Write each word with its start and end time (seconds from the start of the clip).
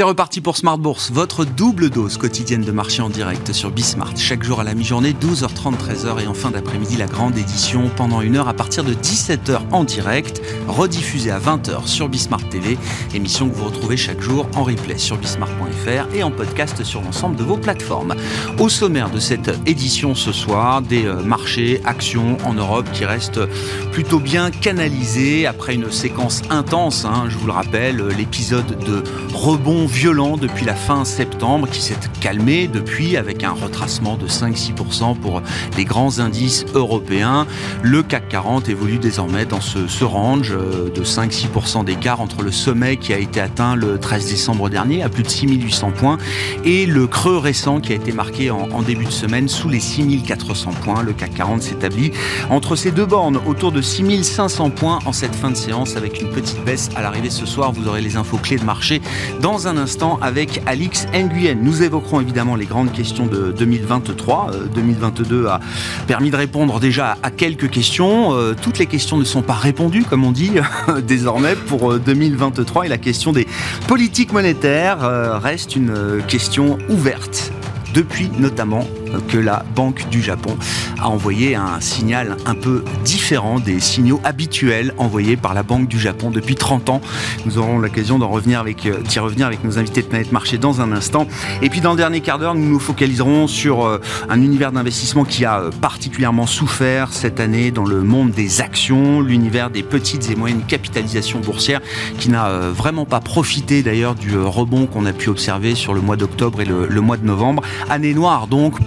C'est 0.00 0.04
reparti 0.04 0.40
pour 0.40 0.56
Smart 0.56 0.78
Bourse, 0.78 1.10
votre 1.12 1.44
double 1.44 1.90
dose 1.90 2.16
quotidienne 2.16 2.62
de 2.62 2.72
marché 2.72 3.02
en 3.02 3.10
direct 3.10 3.52
sur 3.52 3.70
Bismart. 3.70 4.16
Chaque 4.16 4.42
jour 4.42 4.58
à 4.58 4.64
la 4.64 4.72
mi-journée, 4.72 5.12
12h30, 5.12 5.74
13h 5.76 6.22
et 6.22 6.26
en 6.26 6.32
fin 6.32 6.50
d'après-midi, 6.50 6.96
la 6.96 7.04
grande 7.04 7.36
édition 7.36 7.90
pendant 7.98 8.22
une 8.22 8.36
heure 8.36 8.48
à 8.48 8.54
partir 8.54 8.82
de 8.82 8.94
17h 8.94 9.60
en 9.72 9.84
direct, 9.84 10.40
rediffusée 10.68 11.30
à 11.30 11.38
20h 11.38 11.86
sur 11.86 12.08
Bismart 12.08 12.48
TV. 12.48 12.78
Émission 13.14 13.50
que 13.50 13.54
vous 13.54 13.66
retrouvez 13.66 13.98
chaque 13.98 14.22
jour 14.22 14.48
en 14.56 14.64
replay 14.64 14.96
sur 14.96 15.18
bismart.fr 15.18 16.14
et 16.14 16.22
en 16.22 16.30
podcast 16.30 16.82
sur 16.82 17.02
l'ensemble 17.02 17.36
de 17.36 17.44
vos 17.44 17.58
plateformes. 17.58 18.14
Au 18.58 18.70
sommaire 18.70 19.10
de 19.10 19.18
cette 19.18 19.50
édition 19.66 20.14
ce 20.14 20.32
soir, 20.32 20.80
des 20.80 21.04
euh, 21.04 21.22
marchés, 21.22 21.82
actions 21.84 22.38
en 22.46 22.54
Europe 22.54 22.86
qui 22.94 23.04
restent 23.04 23.46
plutôt 23.92 24.18
bien 24.18 24.50
canalisés 24.50 25.46
après 25.46 25.74
une 25.74 25.92
séquence 25.92 26.40
intense. 26.48 27.04
Hein, 27.04 27.24
je 27.28 27.36
vous 27.36 27.48
le 27.48 27.52
rappelle, 27.52 28.02
l'épisode 28.16 28.82
de 28.86 29.04
rebond 29.34 29.89
violent 29.90 30.36
depuis 30.36 30.64
la 30.64 30.74
fin 30.74 31.04
septembre 31.04 31.68
qui 31.68 31.80
s'est 31.80 31.96
calmé 32.20 32.68
depuis 32.68 33.16
avec 33.16 33.42
un 33.44 33.52
retracement 33.52 34.16
de 34.16 34.26
5-6% 34.26 35.16
pour 35.18 35.42
les 35.76 35.84
grands 35.84 36.20
indices 36.20 36.64
européens. 36.74 37.46
Le 37.82 38.02
CAC 38.02 38.28
40 38.28 38.68
évolue 38.68 38.98
désormais 38.98 39.44
dans 39.44 39.60
ce, 39.60 40.04
range 40.04 40.52
euh, 40.52 40.90
de 40.90 41.04
5-6% 41.04 41.84
d'écart 41.84 42.20
entre 42.20 42.42
le 42.42 42.52
sommet 42.52 42.96
qui 42.96 43.12
a 43.12 43.18
été 43.18 43.40
atteint 43.40 43.74
le 43.74 43.98
13 43.98 44.28
décembre 44.28 44.70
dernier 44.70 45.02
à 45.02 45.08
plus 45.08 45.22
de 45.22 45.28
6800 45.28 45.92
points 45.92 46.18
et 46.64 46.86
le 46.86 47.06
creux 47.06 47.38
récent 47.38 47.80
qui 47.80 47.92
a 47.92 47.96
été 47.96 48.12
marqué 48.12 48.50
en, 48.50 48.68
en 48.72 48.82
début 48.82 49.06
de 49.06 49.10
semaine 49.10 49.48
sous 49.48 49.68
les 49.68 49.80
6400 49.80 50.70
points. 50.82 51.02
Le 51.02 51.12
CAC 51.12 51.34
40 51.34 51.62
s'établit 51.62 52.12
entre 52.48 52.76
ces 52.76 52.92
deux 52.92 53.06
bornes 53.06 53.40
autour 53.46 53.72
de 53.72 53.82
6500 53.82 54.70
points 54.70 55.00
en 55.04 55.12
cette 55.12 55.34
fin 55.34 55.50
de 55.50 55.56
séance 55.56 55.96
avec 55.96 56.20
une 56.20 56.28
petite 56.28 56.64
baisse 56.64 56.90
à 56.94 57.02
l'arrivée 57.02 57.30
ce 57.30 57.46
soir. 57.46 57.72
Vous 57.72 57.88
aurez 57.88 58.00
les 58.00 58.16
infos 58.16 58.38
clés 58.38 58.56
de 58.56 58.64
marché 58.64 59.02
dans 59.40 59.66
un 59.66 59.76
instant 59.80 60.18
avec 60.22 60.62
Alix 60.66 61.06
Nguyen. 61.12 61.58
Nous 61.60 61.82
évoquerons 61.82 62.20
évidemment 62.20 62.54
les 62.54 62.66
grandes 62.66 62.92
questions 62.92 63.26
de 63.26 63.52
2023. 63.52 64.50
2022 64.74 65.44
euh, 65.44 65.48
a 65.48 65.60
permis 66.06 66.30
de 66.30 66.36
répondre 66.36 66.78
déjà 66.78 67.16
à 67.22 67.30
quelques 67.30 67.70
questions. 67.70 68.34
Euh, 68.34 68.54
toutes 68.60 68.78
les 68.78 68.86
questions 68.86 69.16
ne 69.16 69.24
sont 69.24 69.42
pas 69.42 69.54
répondues, 69.54 70.04
comme 70.04 70.24
on 70.24 70.32
dit 70.32 70.52
désormais 71.02 71.54
pour 71.54 71.98
2023. 71.98 72.86
Et 72.86 72.88
la 72.88 72.98
question 72.98 73.32
des 73.32 73.46
politiques 73.88 74.32
monétaires 74.32 75.02
euh, 75.02 75.38
reste 75.38 75.74
une 75.74 76.22
question 76.28 76.78
ouverte 76.88 77.52
depuis 77.94 78.30
notamment 78.38 78.86
que 79.28 79.38
la 79.38 79.64
Banque 79.74 80.08
du 80.10 80.22
Japon 80.22 80.56
a 81.00 81.08
envoyé 81.08 81.54
un 81.54 81.80
signal 81.80 82.36
un 82.46 82.54
peu 82.54 82.84
différent 83.04 83.60
des 83.60 83.80
signaux 83.80 84.20
habituels 84.24 84.94
envoyés 84.98 85.36
par 85.36 85.54
la 85.54 85.62
Banque 85.62 85.88
du 85.88 85.98
Japon 85.98 86.30
depuis 86.30 86.54
30 86.54 86.90
ans. 86.90 87.00
Nous 87.46 87.58
aurons 87.58 87.78
l'occasion 87.78 88.18
d'en 88.18 88.28
revenir 88.28 88.60
avec, 88.60 88.88
d'y 89.08 89.18
revenir 89.18 89.46
avec 89.46 89.64
nos 89.64 89.78
invités 89.78 90.02
de 90.02 90.06
Planète 90.06 90.32
Marché 90.32 90.58
dans 90.58 90.80
un 90.80 90.92
instant. 90.92 91.26
Et 91.62 91.70
puis 91.70 91.80
dans 91.80 91.92
le 91.92 91.96
dernier 91.96 92.20
quart 92.20 92.38
d'heure, 92.38 92.54
nous 92.54 92.68
nous 92.68 92.78
focaliserons 92.78 93.46
sur 93.46 94.00
un 94.28 94.42
univers 94.42 94.72
d'investissement 94.72 95.24
qui 95.24 95.44
a 95.44 95.70
particulièrement 95.80 96.46
souffert 96.46 97.12
cette 97.12 97.40
année 97.40 97.70
dans 97.70 97.84
le 97.84 98.02
monde 98.02 98.30
des 98.30 98.60
actions, 98.60 99.20
l'univers 99.20 99.70
des 99.70 99.82
petites 99.82 100.30
et 100.30 100.36
moyennes 100.36 100.62
capitalisations 100.66 101.40
boursières 101.40 101.80
qui 102.18 102.28
n'a 102.28 102.50
vraiment 102.70 103.04
pas 103.04 103.20
profité 103.20 103.82
d'ailleurs 103.82 104.14
du 104.14 104.38
rebond 104.38 104.86
qu'on 104.86 105.06
a 105.06 105.12
pu 105.12 105.28
observer 105.28 105.74
sur 105.74 105.94
le 105.94 106.00
mois 106.00 106.16
d'octobre 106.16 106.60
et 106.60 106.64
le, 106.64 107.00
mois 107.00 107.16
de 107.16 107.24
novembre. 107.24 107.62
Année 107.88 108.14
noire 108.14 108.46
donc, 108.46 108.86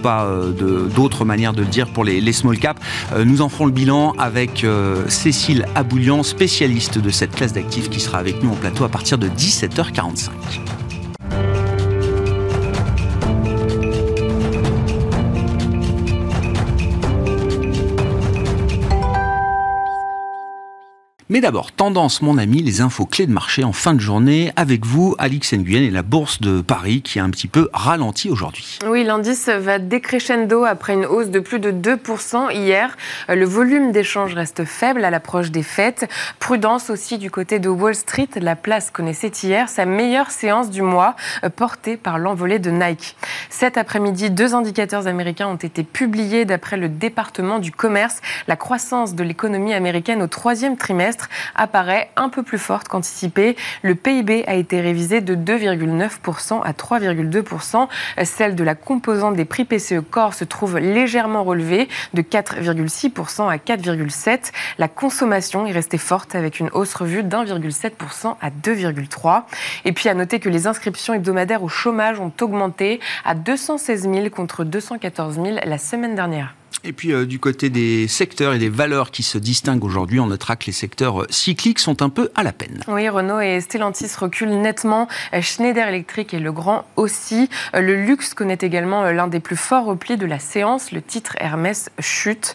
d'autres 0.94 1.24
manières 1.24 1.52
de 1.52 1.62
le 1.62 1.68
dire 1.68 1.86
pour 1.88 2.04
les, 2.04 2.20
les 2.20 2.32
small 2.32 2.58
caps. 2.58 2.80
Euh, 3.12 3.24
nous 3.24 3.42
en 3.42 3.48
ferons 3.48 3.66
le 3.66 3.72
bilan 3.72 4.12
avec 4.18 4.64
euh, 4.64 5.08
Cécile 5.08 5.66
Aboulian, 5.74 6.22
spécialiste 6.22 6.98
de 6.98 7.10
cette 7.10 7.34
classe 7.34 7.52
d'actifs 7.52 7.90
qui 7.90 8.00
sera 8.00 8.18
avec 8.18 8.42
nous 8.42 8.50
en 8.50 8.56
plateau 8.56 8.84
à 8.84 8.88
partir 8.88 9.18
de 9.18 9.28
17h45. 9.28 10.30
Mais 21.34 21.40
d'abord, 21.40 21.72
tendance, 21.72 22.22
mon 22.22 22.38
ami, 22.38 22.62
les 22.62 22.80
infos 22.80 23.06
clés 23.06 23.26
de 23.26 23.32
marché 23.32 23.64
en 23.64 23.72
fin 23.72 23.92
de 23.92 23.98
journée 23.98 24.52
avec 24.54 24.86
vous, 24.86 25.16
Alix 25.18 25.52
Nguyen 25.52 25.82
et 25.82 25.90
la 25.90 26.02
bourse 26.02 26.40
de 26.40 26.60
Paris 26.60 27.02
qui 27.02 27.18
a 27.18 27.24
un 27.24 27.30
petit 27.30 27.48
peu 27.48 27.70
ralenti 27.72 28.30
aujourd'hui. 28.30 28.78
Oui, 28.86 29.02
l'indice 29.02 29.48
va 29.48 29.80
décrescendo 29.80 30.62
après 30.62 30.92
une 30.92 31.04
hausse 31.04 31.30
de 31.30 31.40
plus 31.40 31.58
de 31.58 31.72
2% 31.72 32.52
hier. 32.52 32.96
Le 33.28 33.44
volume 33.44 33.90
d'échanges 33.90 34.32
reste 34.34 34.64
faible 34.64 35.04
à 35.04 35.10
l'approche 35.10 35.50
des 35.50 35.64
fêtes. 35.64 36.08
Prudence 36.38 36.88
aussi 36.88 37.18
du 37.18 37.32
côté 37.32 37.58
de 37.58 37.68
Wall 37.68 37.96
Street. 37.96 38.28
La 38.36 38.54
place 38.54 38.92
connaissait 38.92 39.32
hier 39.42 39.68
sa 39.68 39.86
meilleure 39.86 40.30
séance 40.30 40.70
du 40.70 40.82
mois, 40.82 41.16
portée 41.56 41.96
par 41.96 42.18
l'envolée 42.18 42.60
de 42.60 42.70
Nike. 42.70 43.16
Cet 43.50 43.76
après-midi, 43.76 44.30
deux 44.30 44.54
indicateurs 44.54 45.08
américains 45.08 45.48
ont 45.48 45.56
été 45.56 45.82
publiés 45.82 46.44
d'après 46.44 46.76
le 46.76 46.88
département 46.88 47.58
du 47.58 47.72
commerce. 47.72 48.20
La 48.46 48.54
croissance 48.54 49.16
de 49.16 49.24
l'économie 49.24 49.74
américaine 49.74 50.22
au 50.22 50.28
troisième 50.28 50.76
trimestre 50.76 51.23
apparaît 51.54 52.10
un 52.16 52.28
peu 52.28 52.42
plus 52.42 52.58
forte 52.58 52.88
qu'anticipé. 52.88 53.56
Le 53.82 53.94
PIB 53.94 54.44
a 54.46 54.54
été 54.54 54.80
révisé 54.80 55.20
de 55.20 55.34
2,9% 55.34 56.62
à 56.62 56.72
3,2%. 56.72 57.88
Celle 58.24 58.54
de 58.54 58.64
la 58.64 58.74
composante 58.74 59.36
des 59.36 59.44
prix 59.44 59.64
PCE 59.64 60.00
Core 60.10 60.34
se 60.34 60.44
trouve 60.44 60.78
légèrement 60.78 61.44
relevée 61.44 61.88
de 62.14 62.22
4,6% 62.22 63.48
à 63.48 63.56
4,7%. 63.56 64.52
La 64.78 64.88
consommation 64.88 65.66
est 65.66 65.72
restée 65.72 65.98
forte 65.98 66.34
avec 66.34 66.60
une 66.60 66.70
hausse 66.72 66.94
revue 66.94 67.22
d'1,7% 67.22 68.36
à 68.40 68.50
2,3%. 68.50 69.42
Et 69.84 69.92
puis 69.92 70.08
à 70.08 70.14
noter 70.14 70.40
que 70.40 70.48
les 70.48 70.66
inscriptions 70.66 71.14
hebdomadaires 71.14 71.62
au 71.62 71.68
chômage 71.68 72.20
ont 72.20 72.32
augmenté 72.40 73.00
à 73.24 73.34
216 73.34 74.02
000 74.02 74.30
contre 74.30 74.64
214 74.64 75.34
000 75.34 75.58
la 75.64 75.78
semaine 75.78 76.14
dernière. 76.14 76.54
Et 76.82 76.92
puis 76.92 77.12
euh, 77.12 77.24
du 77.24 77.38
côté 77.38 77.70
des 77.70 78.08
secteurs 78.08 78.54
et 78.54 78.58
des 78.58 78.68
valeurs 78.68 79.10
qui 79.10 79.22
se 79.22 79.38
distinguent 79.38 79.84
aujourd'hui, 79.84 80.20
on 80.20 80.26
notera 80.26 80.56
que 80.56 80.66
les 80.66 80.72
secteurs 80.72 81.22
euh, 81.22 81.26
cycliques 81.30 81.78
sont 81.78 82.02
un 82.02 82.08
peu 82.08 82.30
à 82.34 82.42
la 82.42 82.52
peine. 82.52 82.82
Oui, 82.88 83.08
Renault 83.08 83.40
et 83.40 83.60
Stellantis 83.60 84.10
reculent 84.18 84.60
nettement. 84.60 85.08
Schneider 85.40 85.88
Electric 85.88 86.34
et 86.34 86.38
Legrand 86.38 86.84
aussi. 86.96 87.48
Le 87.72 87.94
luxe 87.94 88.34
connaît 88.34 88.58
également 88.60 89.10
l'un 89.10 89.28
des 89.28 89.40
plus 89.40 89.56
forts 89.56 89.84
replis 89.84 90.16
de 90.16 90.26
la 90.26 90.38
séance. 90.38 90.92
Le 90.92 91.00
titre 91.00 91.36
Hermès 91.38 91.90
chute. 92.00 92.54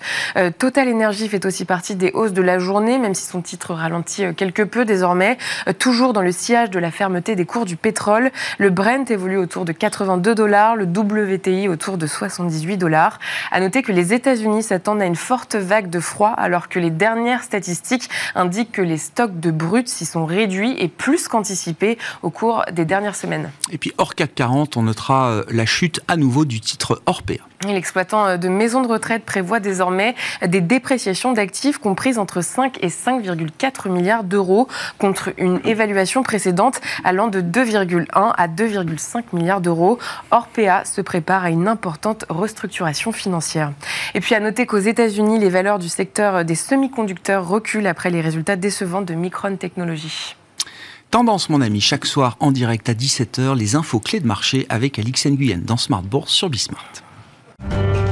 Total 0.58 0.90
Energy 0.90 1.28
fait 1.28 1.46
aussi 1.46 1.66
partie 1.66 1.96
des 1.96 2.12
hausses 2.14 2.34
de 2.34 2.42
la 2.42 2.60
journée, 2.60 2.98
même 2.98 3.14
si 3.14 3.26
son 3.26 3.42
titre 3.42 3.74
ralentit 3.74 4.34
quelque 4.36 4.64
peu 4.64 4.86
désormais. 4.86 5.38
Toujours 5.78 6.14
dans 6.14 6.22
le 6.22 6.32
sillage 6.32 6.70
de 6.70 6.80
la 6.80 6.92
fermeté 6.92 7.36
des 7.36 7.46
cours 7.46 7.66
du 7.66 7.76
pétrole. 7.76 8.32
Le 8.58 8.70
Brent 8.70 9.10
évolue 9.10 9.38
autour 9.38 9.66
de 9.66 9.72
82 9.72 10.36
dollars, 10.36 10.76
le 10.76 10.86
WTI 10.86 11.68
autour 11.68 11.98
de 11.98 12.08
78 12.08 12.78
dollars. 12.78 13.20
À 13.52 13.60
noter 13.60 13.82
que 13.82 13.92
les 13.92 14.09
États-Unis 14.14 14.64
s'attendent 14.64 15.02
à 15.02 15.06
une 15.06 15.16
forte 15.16 15.56
vague 15.56 15.90
de 15.90 16.00
froid 16.00 16.30
alors 16.30 16.70
que 16.70 16.80
les 16.80 16.90
dernières 16.90 17.44
statistiques 17.44 18.10
indiquent 18.36 18.72
que 18.72 18.82
les 18.82 18.98
stocks 18.98 19.40
de 19.40 19.52
brut 19.52 19.88
s'y 19.88 20.06
sont 20.06 20.26
réduits 20.26 20.76
et 20.78 20.88
plus 20.88 21.28
qu'anticipés 21.28 21.98
au 22.22 22.30
cours 22.30 22.64
des 22.72 22.86
dernières 22.86 23.16
semaines. 23.16 23.52
Et 23.72 23.78
puis 23.78 23.94
hors 23.98 24.16
CAC 24.16 24.36
40, 24.36 24.78
on 24.78 24.84
notera 24.84 25.44
la 25.50 25.66
chute 25.66 26.02
à 26.08 26.18
nouveau 26.18 26.46
du 26.46 26.60
titre 26.60 27.02
Orpea. 27.06 27.40
L'exploitant 27.68 28.38
de 28.38 28.48
maisons 28.48 28.82
de 28.82 28.88
retraite 28.88 29.26
prévoit 29.26 29.60
désormais 29.60 30.16
des 30.46 30.62
dépréciations 30.62 31.34
d'actifs 31.34 31.78
comprises 31.78 32.18
entre 32.18 32.42
5 32.42 32.78
et 32.82 32.88
5,4 32.88 33.90
milliards 33.90 34.24
d'euros 34.24 34.70
contre 34.98 35.34
une 35.38 35.60
évaluation 35.66 36.24
précédente 36.24 36.80
allant 37.04 37.28
de 37.28 37.42
2,1 37.42 38.08
à 38.14 38.48
2,5 38.48 39.24
milliards 39.34 39.60
d'euros. 39.60 40.00
Orpea 40.32 40.86
se 40.86 41.02
prépare 41.02 41.44
à 41.44 41.50
une 41.50 41.68
importante 41.68 42.24
restructuration 42.30 43.12
financière. 43.12 43.74
Et 44.14 44.22
puis 44.22 44.36
à 44.36 44.40
noter 44.40 44.66
qu'aux 44.66 44.78
États-Unis, 44.78 45.38
les 45.38 45.50
valeurs 45.50 45.80
du 45.80 45.90
secteur 45.90 46.46
des 46.46 46.56
semi-conducteurs 46.56 47.46
reculent 47.46 47.88
après 47.88 48.10
les 48.10 48.22
résultats 48.22 48.56
décevants 48.56 49.02
de 49.02 49.14
Micron 49.16 49.58
Technology. 49.58 50.38
Tendance, 51.12 51.50
mon 51.50 51.60
ami, 51.60 51.82
chaque 51.82 52.06
soir 52.06 52.38
en 52.40 52.52
direct 52.52 52.88
à 52.88 52.94
17h, 52.94 53.58
les 53.58 53.76
infos 53.76 54.00
clés 54.00 54.22
de 54.22 54.28
marché 54.28 54.66
avec 54.70 54.98
Alix 54.98 55.26
Nguyen 55.26 55.62
dans 55.66 55.76
Smart 55.78 56.04
Bourse 56.04 56.32
sur 56.32 56.50
Bismart. 56.50 57.09
Thank 57.62 57.96
you. 57.96 58.09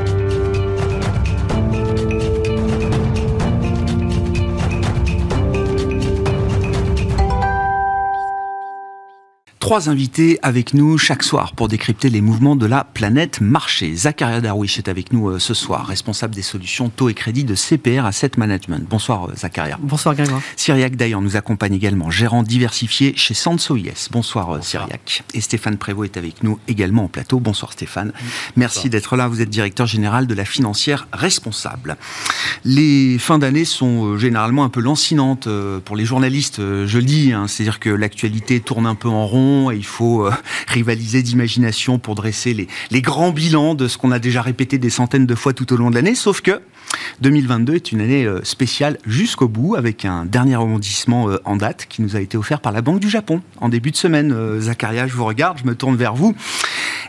Trois 9.68 9.90
invités 9.90 10.40
avec 10.44 10.74
nous 10.74 10.98
chaque 10.98 11.24
soir 11.24 11.52
pour 11.52 11.68
décrypter 11.68 12.10
les 12.10 12.22
mouvements 12.22 12.56
de 12.56 12.66
la 12.66 12.86
planète 12.86 13.42
marché. 13.42 13.94
Zakaria 13.94 14.40
Darwish 14.40 14.78
est 14.78 14.88
avec 14.88 15.12
nous 15.12 15.28
euh, 15.28 15.40
ce 15.40 15.54
soir, 15.54 15.86
responsable 15.88 16.34
des 16.34 16.42
solutions 16.42 16.88
taux 16.88 17.10
et 17.10 17.14
crédit 17.14 17.44
de 17.44 17.54
CPR 17.54 18.06
Asset 18.06 18.32
Management. 18.38 18.88
Bonsoir 18.90 19.26
euh, 19.26 19.36
Zakaria. 19.36 19.78
Bonsoir 19.82 20.16
Grégoire. 20.16 20.42
Cyriac 20.56 20.96
Dayan 20.96 21.20
nous 21.22 21.36
accompagne 21.36 21.74
également, 21.74 22.10
gérant 22.10 22.44
diversifié 22.44 23.12
chez 23.18 23.34
Sanso 23.34 23.76
IS. 23.76 24.08
Bonsoir, 24.10 24.48
Bonsoir. 24.48 24.64
Cyriac. 24.86 25.26
Et 25.34 25.42
Stéphane 25.42 25.76
Prévost 25.76 26.16
est 26.16 26.18
avec 26.18 26.44
nous 26.44 26.60
également 26.70 27.04
en 27.04 27.10
plateau. 27.10 27.42
Bonsoir 27.42 27.74
Stéphane. 27.74 28.14
Merci 28.56 28.90
d'être 28.90 29.18
là. 29.18 29.28
Vous 29.28 29.42
êtes 29.42 29.50
directeur 29.50 29.86
général 29.86 30.28
de 30.28 30.34
la 30.34 30.46
financière 30.46 31.10
responsable. 31.12 31.98
Les 32.64 33.18
fins 33.20 33.38
d'année 33.38 33.66
sont 33.66 34.18
généralement 34.18 34.64
un 34.64 34.70
peu 34.70 34.80
lancinantes 34.80 35.50
pour 35.84 35.98
les 35.98 36.06
journalistes, 36.06 36.60
je 36.60 36.98
le 36.98 37.04
dis. 37.04 37.34
Hein. 37.34 37.50
C'est-à-dire 37.50 37.82
que 37.82 37.90
l'actualité 37.90 38.62
tourne 38.62 38.86
un 38.86 38.96
peu 38.96 39.10
en 39.10 39.28
rond 39.28 39.57
et 39.72 39.76
il 39.76 39.86
faut 39.86 40.26
euh, 40.26 40.32
rivaliser 40.68 41.22
d'imagination 41.22 42.00
pour 42.00 42.16
dresser 42.16 42.68
les, 42.92 43.02
grands 43.02 43.32
bilans 43.32 43.76
de 43.76 43.88
ce 43.88 43.98
qu'on 43.98 44.12
a 44.12 44.20
déjà 44.20 44.42
répété 44.42 44.78
des 44.78 44.90
centaines 44.90 45.26
de 45.26 45.36
fois 45.36 45.54
tout 45.54 45.72
au 45.74 45.78
long 45.78 45.90
de 45.90 45.96
l'année. 45.96 46.16
Sauf 46.16 46.42
que 46.42 46.62
2022 47.22 47.76
est 47.76 47.92
une 47.92 48.02
année 48.02 48.26
euh, 48.26 48.44
spéciale 48.44 48.98
jusqu'au 49.06 49.48
bout 49.48 49.76
avec 49.76 50.06
un 50.06 50.26
dernier 50.26 50.56
rebondissement 50.56 51.30
euh, 51.30 51.38
en 51.46 51.56
date 51.56 51.86
qui 51.90 52.02
nous 52.02 52.16
a 52.16 52.22
été 52.22 52.38
offert 52.38 52.60
par 52.60 52.72
la 52.72 52.82
Banque 52.82 53.00
du 53.00 53.10
Japon 53.10 53.42
en 53.60 53.70
début 53.70 53.92
de 53.92 53.98
semaine. 53.98 54.36
Zacharia, 54.60 55.08
je 55.08 55.14
vous 55.14 55.26
regarde, 55.26 55.60
je 55.60 55.68
me 55.68 55.76
tourne 55.76 55.96
vers 55.96 56.16
vous. 56.16 56.36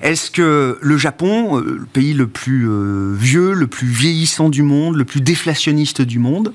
Est-ce 0.03 0.31
que 0.31 0.79
le 0.81 0.97
Japon, 0.97 1.57
le 1.57 1.87
pays 1.93 2.15
le 2.15 2.27
plus 2.27 2.69
vieux, 3.17 3.53
le 3.53 3.67
plus 3.67 3.89
vieillissant 3.89 4.49
du 4.49 4.63
monde, 4.63 4.97
le 4.97 5.05
plus 5.05 5.21
déflationniste 5.21 6.03
du 6.03 6.19
monde, 6.19 6.53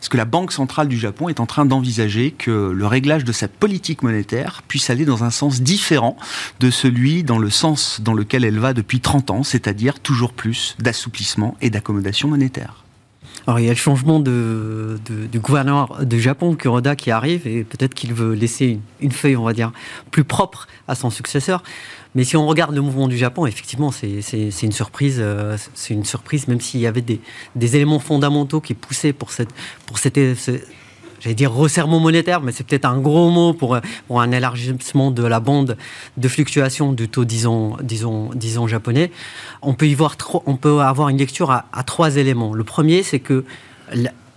est-ce 0.00 0.08
que 0.08 0.16
la 0.16 0.24
Banque 0.24 0.52
centrale 0.52 0.88
du 0.88 0.98
Japon 0.98 1.28
est 1.28 1.40
en 1.40 1.46
train 1.46 1.66
d'envisager 1.66 2.30
que 2.30 2.70
le 2.70 2.86
réglage 2.86 3.24
de 3.24 3.32
cette 3.32 3.52
politique 3.52 4.02
monétaire 4.02 4.62
puisse 4.66 4.88
aller 4.88 5.04
dans 5.04 5.24
un 5.24 5.30
sens 5.30 5.60
différent 5.60 6.16
de 6.58 6.70
celui 6.70 7.22
dans 7.22 7.38
le 7.38 7.50
sens 7.50 8.00
dans 8.00 8.14
lequel 8.14 8.44
elle 8.44 8.58
va 8.58 8.72
depuis 8.72 9.00
30 9.00 9.30
ans, 9.30 9.42
c'est-à-dire 9.42 10.00
toujours 10.00 10.32
plus 10.32 10.76
d'assouplissement 10.78 11.56
et 11.60 11.68
d'accommodation 11.68 12.28
monétaire? 12.28 12.84
Alors, 13.46 13.58
il 13.58 13.66
y 13.66 13.68
a 13.68 13.72
le 13.72 13.76
changement 13.76 14.20
de, 14.20 14.98
du 15.06 15.40
gouverneur 15.40 16.04
du 16.04 16.20
Japon, 16.20 16.54
Kuroda, 16.54 16.94
qui 16.94 17.10
arrive, 17.10 17.46
et 17.46 17.64
peut-être 17.64 17.94
qu'il 17.94 18.12
veut 18.12 18.34
laisser 18.34 18.78
une, 19.00 19.12
feuille, 19.12 19.36
on 19.36 19.44
va 19.44 19.54
dire, 19.54 19.72
plus 20.10 20.24
propre 20.24 20.68
à 20.88 20.94
son 20.94 21.10
successeur. 21.10 21.62
Mais 22.14 22.24
si 22.24 22.36
on 22.36 22.46
regarde 22.46 22.74
le 22.74 22.80
mouvement 22.80 23.08
du 23.08 23.16
Japon, 23.16 23.46
effectivement, 23.46 23.92
c'est 23.92 24.62
une 24.62 24.72
surprise. 24.72 25.18
Euh, 25.20 25.56
c'est 25.74 25.94
une 25.94 26.04
surprise, 26.04 26.48
même 26.48 26.60
s'il 26.60 26.80
y 26.80 26.86
avait 26.86 27.02
des, 27.02 27.20
éléments 27.76 28.00
fondamentaux 28.00 28.60
qui 28.60 28.74
poussaient 28.74 29.12
pour 29.12 29.30
cette, 29.30 29.50
pour 29.86 29.98
cette, 29.98 30.18
j'allais 31.20 31.34
dire 31.34 31.52
resserrement 31.52 32.00
monétaire, 32.00 32.40
mais 32.40 32.50
c'est 32.52 32.64
peut-être 32.64 32.84
un 32.84 32.98
gros 32.98 33.30
mot 33.30 33.52
pour, 33.52 33.78
pour, 34.08 34.20
un 34.20 34.32
élargissement 34.32 35.10
de 35.10 35.22
la 35.22 35.38
bande 35.38 35.76
de 36.16 36.28
fluctuation 36.28 36.92
du 36.92 37.08
taux, 37.08 37.24
disons, 37.24 37.76
disons, 37.82 38.30
disons 38.34 38.66
japonais. 38.66 39.12
On 39.62 39.74
peut 39.74 39.86
y 39.86 39.94
voir, 39.94 40.16
on 40.46 40.56
peut 40.56 40.80
avoir 40.80 41.10
une 41.10 41.18
lecture 41.18 41.50
à 41.52 41.82
trois 41.84 42.16
éléments. 42.16 42.54
Le 42.54 42.64
premier, 42.64 43.02
c'est 43.02 43.20
que 43.20 43.44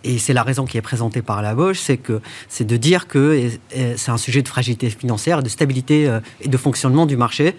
et 0.04 0.18
c'est 0.18 0.34
la 0.34 0.44
raison 0.44 0.66
qui 0.66 0.78
est 0.78 0.82
présentée 0.82 1.22
par 1.22 1.42
la 1.42 1.56
Bosch, 1.56 1.80
c'est 1.80 1.98
que 1.98 2.22
c'est 2.50 2.66
de 2.66 2.78
dire 2.78 3.08
que 3.08 3.50
c'est 3.96 4.12
un 4.12 4.18
sujet 4.18 4.42
de 4.42 4.48
fragilité 4.48 4.90
financière, 4.90 5.42
de 5.42 5.50
stabilité 5.50 6.08
euh, 6.08 6.20
et 6.42 6.50
de 6.50 6.58
fonctionnement 6.58 7.06
du 7.06 7.18
marché. 7.18 7.56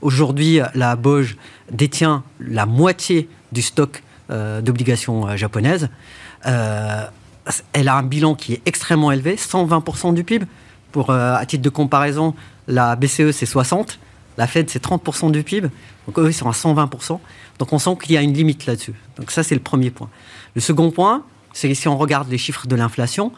Aujourd'hui, 0.00 0.60
la 0.74 0.96
Bosch 0.96 1.36
détient 1.70 2.24
la 2.40 2.66
moitié 2.66 3.28
du 3.52 3.62
stock 3.62 4.02
euh, 4.30 4.60
d'obligations 4.60 5.28
euh, 5.28 5.36
japonaises. 5.36 5.88
elle 6.44 7.88
a 7.88 7.96
un 7.96 8.02
bilan 8.02 8.34
qui 8.34 8.54
est 8.54 8.62
extrêmement 8.64 9.12
élevé, 9.12 9.36
120% 9.36 10.14
du 10.14 10.24
PIB. 10.24 10.46
Pour, 10.92 11.10
à 11.10 11.44
titre 11.44 11.62
de 11.62 11.70
comparaison, 11.70 12.34
la 12.68 12.94
BCE, 12.94 13.32
c'est 13.32 13.46
60%, 13.46 13.96
la 14.38 14.46
Fed, 14.46 14.70
c'est 14.70 14.82
30% 14.82 15.32
du 15.32 15.42
PIB. 15.42 15.68
Donc 16.06 16.18
eux, 16.18 16.28
ils 16.28 16.34
sont 16.34 16.48
à 16.48 16.52
120%. 16.52 17.18
Donc 17.58 17.72
on 17.72 17.78
sent 17.78 17.96
qu'il 18.00 18.12
y 18.12 18.16
a 18.16 18.22
une 18.22 18.32
limite 18.32 18.66
là-dessus. 18.66 18.94
Donc 19.18 19.32
ça, 19.32 19.42
c'est 19.42 19.56
le 19.56 19.60
premier 19.60 19.90
point. 19.90 20.08
Le 20.54 20.60
second 20.60 20.90
point, 20.92 21.24
si 21.54 21.88
on 21.88 21.96
regarde 21.96 22.30
les 22.30 22.38
chiffres 22.38 22.66
de 22.66 22.76
l'inflation, 22.76 23.32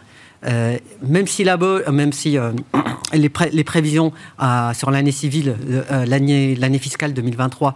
euh, 0.45 0.79
même 1.03 1.27
si, 1.27 1.45
la, 1.45 1.57
même 1.57 2.13
si 2.13 2.39
euh, 2.39 2.53
les, 3.13 3.29
prévisions 3.65 4.13
euh, 4.43 4.73
sur 4.75 4.91
l'année 4.91 5.13
civile, 5.13 5.57
l'année 5.91 6.79
fiscale 6.79 7.13
2023, 7.13 7.75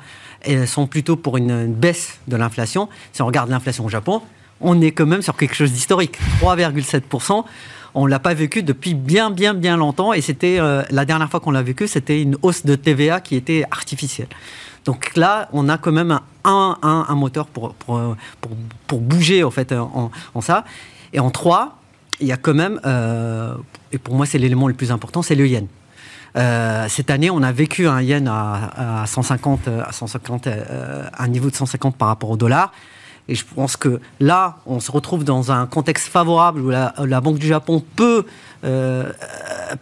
sont 0.66 0.87
plutôt 0.87 1.16
pour 1.16 1.37
une, 1.37 1.72
baisse 1.72 2.19
de 2.28 2.37
l'inflation, 2.37 2.88
si 3.12 3.22
on 3.22 3.26
regarde 3.26 3.50
l'inflation 3.50 3.84
au 3.84 3.88
Japon, 3.88 4.22
on 4.60 4.81
est 4.81 4.92
quand 4.92 5.06
même 5.06 5.22
sur 5.22 5.37
quelque 5.37 5.54
chose 5.54 5.72
d'historique. 5.72 6.19
3,7%. 6.40 7.44
On 7.92 8.04
ne 8.04 8.10
l'a 8.10 8.20
pas 8.20 8.34
vécu 8.34 8.62
depuis 8.62 8.94
bien, 8.94 9.31
bien, 9.31 9.52
bien 9.52 9.76
longtemps. 9.76 10.12
Et 10.12 10.20
c'était 10.20 10.58
la 10.58 11.04
dernière 11.04 11.31
fois 11.31 11.40
qu'on 11.40 11.50
l'a 11.50 11.62
vécu, 11.62 11.88
c'était 11.88 12.20
une 12.22 12.37
hausse 12.42 12.64
de 12.64 12.75
TVA 12.75 13.20
qui 13.20 13.37
était 13.37 13.64
artificielle. 13.70 14.28
Donc 14.84 15.16
là, 15.16 15.48
on 15.52 15.68
a 15.68 15.78
quand 15.78 15.92
même 15.92 16.18
un, 16.44 16.78
un, 16.82 17.14
moteur 17.14 17.46
pour, 17.46 17.74
pour, 17.74 18.00
pour, 18.86 19.00
bouger 19.00 19.44
en, 19.44 19.50
fait, 19.50 19.72
en, 19.72 20.10
ça. 20.40 20.64
Et 21.12 21.20
en 21.20 21.30
trois, 21.30 21.78
il 22.20 22.26
y 22.26 22.32
a 22.32 22.36
quand 22.36 22.54
même, 22.54 22.80
euh, 22.84 23.54
et 23.92 23.98
pour 23.98 24.14
moi 24.14 24.26
c'est 24.26 24.38
l'élément 24.38 24.68
le 24.68 24.74
plus 24.74 24.90
important, 24.90 25.22
c'est 25.22 25.34
le 25.34 25.46
yen. 25.46 25.66
Euh, 26.36 26.86
cette 26.88 27.10
année, 27.10 27.28
on 27.28 27.42
a 27.42 27.50
vécu 27.50 27.88
un 27.88 28.00
yen 28.00 28.28
à, 28.28 29.02
à 29.02 29.06
150, 29.06 29.68
à 29.68 29.92
150 29.92 30.46
euh, 30.46 31.04
un 31.18 31.28
niveau 31.28 31.50
de 31.50 31.56
150 31.56 31.96
par 31.96 32.08
rapport 32.08 32.30
au 32.30 32.36
dollar. 32.36 32.72
Et 33.30 33.36
je 33.36 33.44
pense 33.44 33.76
que 33.76 34.00
là, 34.18 34.58
on 34.66 34.80
se 34.80 34.90
retrouve 34.90 35.24
dans 35.24 35.52
un 35.52 35.66
contexte 35.66 36.08
favorable 36.08 36.60
où 36.60 36.68
la, 36.68 36.92
la 36.98 37.20
Banque 37.20 37.38
du 37.38 37.46
Japon 37.46 37.82
peut 37.94 38.26
euh, 38.62 39.10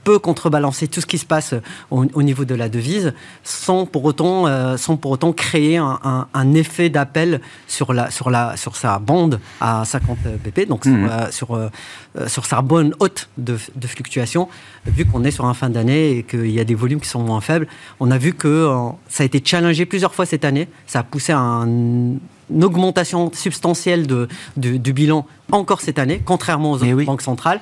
peut 0.04 0.20
contrebalancer 0.20 0.86
tout 0.86 1.00
ce 1.00 1.06
qui 1.06 1.18
se 1.18 1.24
passe 1.24 1.54
au, 1.90 2.22
niveau 2.22 2.44
de 2.44 2.54
la 2.54 2.68
devise 2.68 3.14
sans 3.42 3.86
pour 3.86 4.04
autant, 4.04 4.46
euh, 4.46 4.76
sans 4.76 4.96
pour 4.96 5.10
autant 5.10 5.32
créer 5.32 5.78
un, 5.78 6.54
effet 6.54 6.88
d'appel 6.88 7.40
sur, 7.66 7.92
la, 7.92 8.10
sur, 8.10 8.30
la, 8.30 8.56
sur 8.56 8.76
sa 8.76 8.98
bande 8.98 9.40
à 9.60 9.84
50 9.84 10.18
BP, 10.44 10.68
donc 10.68 10.84
mmh. 10.84 11.08
sur, 11.30 11.54
euh, 11.54 11.68
sur, 12.26 12.46
sa 12.46 12.62
bonne 12.62 12.94
haute 13.00 13.28
de, 13.38 13.56
fluctuation, 13.56 14.48
vu 14.86 15.06
qu'on 15.06 15.24
est 15.24 15.30
sur 15.30 15.46
un 15.46 15.54
fin 15.54 15.70
d'année 15.70 16.18
et 16.18 16.22
qu'il 16.22 16.50
y 16.50 16.60
a 16.60 16.64
des 16.64 16.74
volumes 16.74 17.00
qui 17.00 17.08
sont 17.08 17.22
moins 17.22 17.40
faibles. 17.40 17.66
On 17.98 18.10
a 18.10 18.18
vu 18.18 18.34
que 18.34 18.70
ça 19.08 19.22
a 19.22 19.26
été 19.26 19.42
challengé 19.44 19.86
plusieurs 19.86 20.14
fois 20.14 20.26
cette 20.26 20.44
année, 20.44 20.68
ça 20.86 21.00
a 21.00 21.02
poussé 21.02 21.32
à 21.32 21.64
une 22.50 22.64
augmentation 22.64 23.30
substantielle 23.32 24.06
de, 24.06 24.28
du 24.56 24.92
bilan 24.92 25.26
encore 25.52 25.80
cette 25.80 25.98
année, 25.98 26.20
contrairement 26.24 26.72
aux 26.72 26.82
autres 26.82 27.04
banques 27.04 27.22
centrales. 27.22 27.60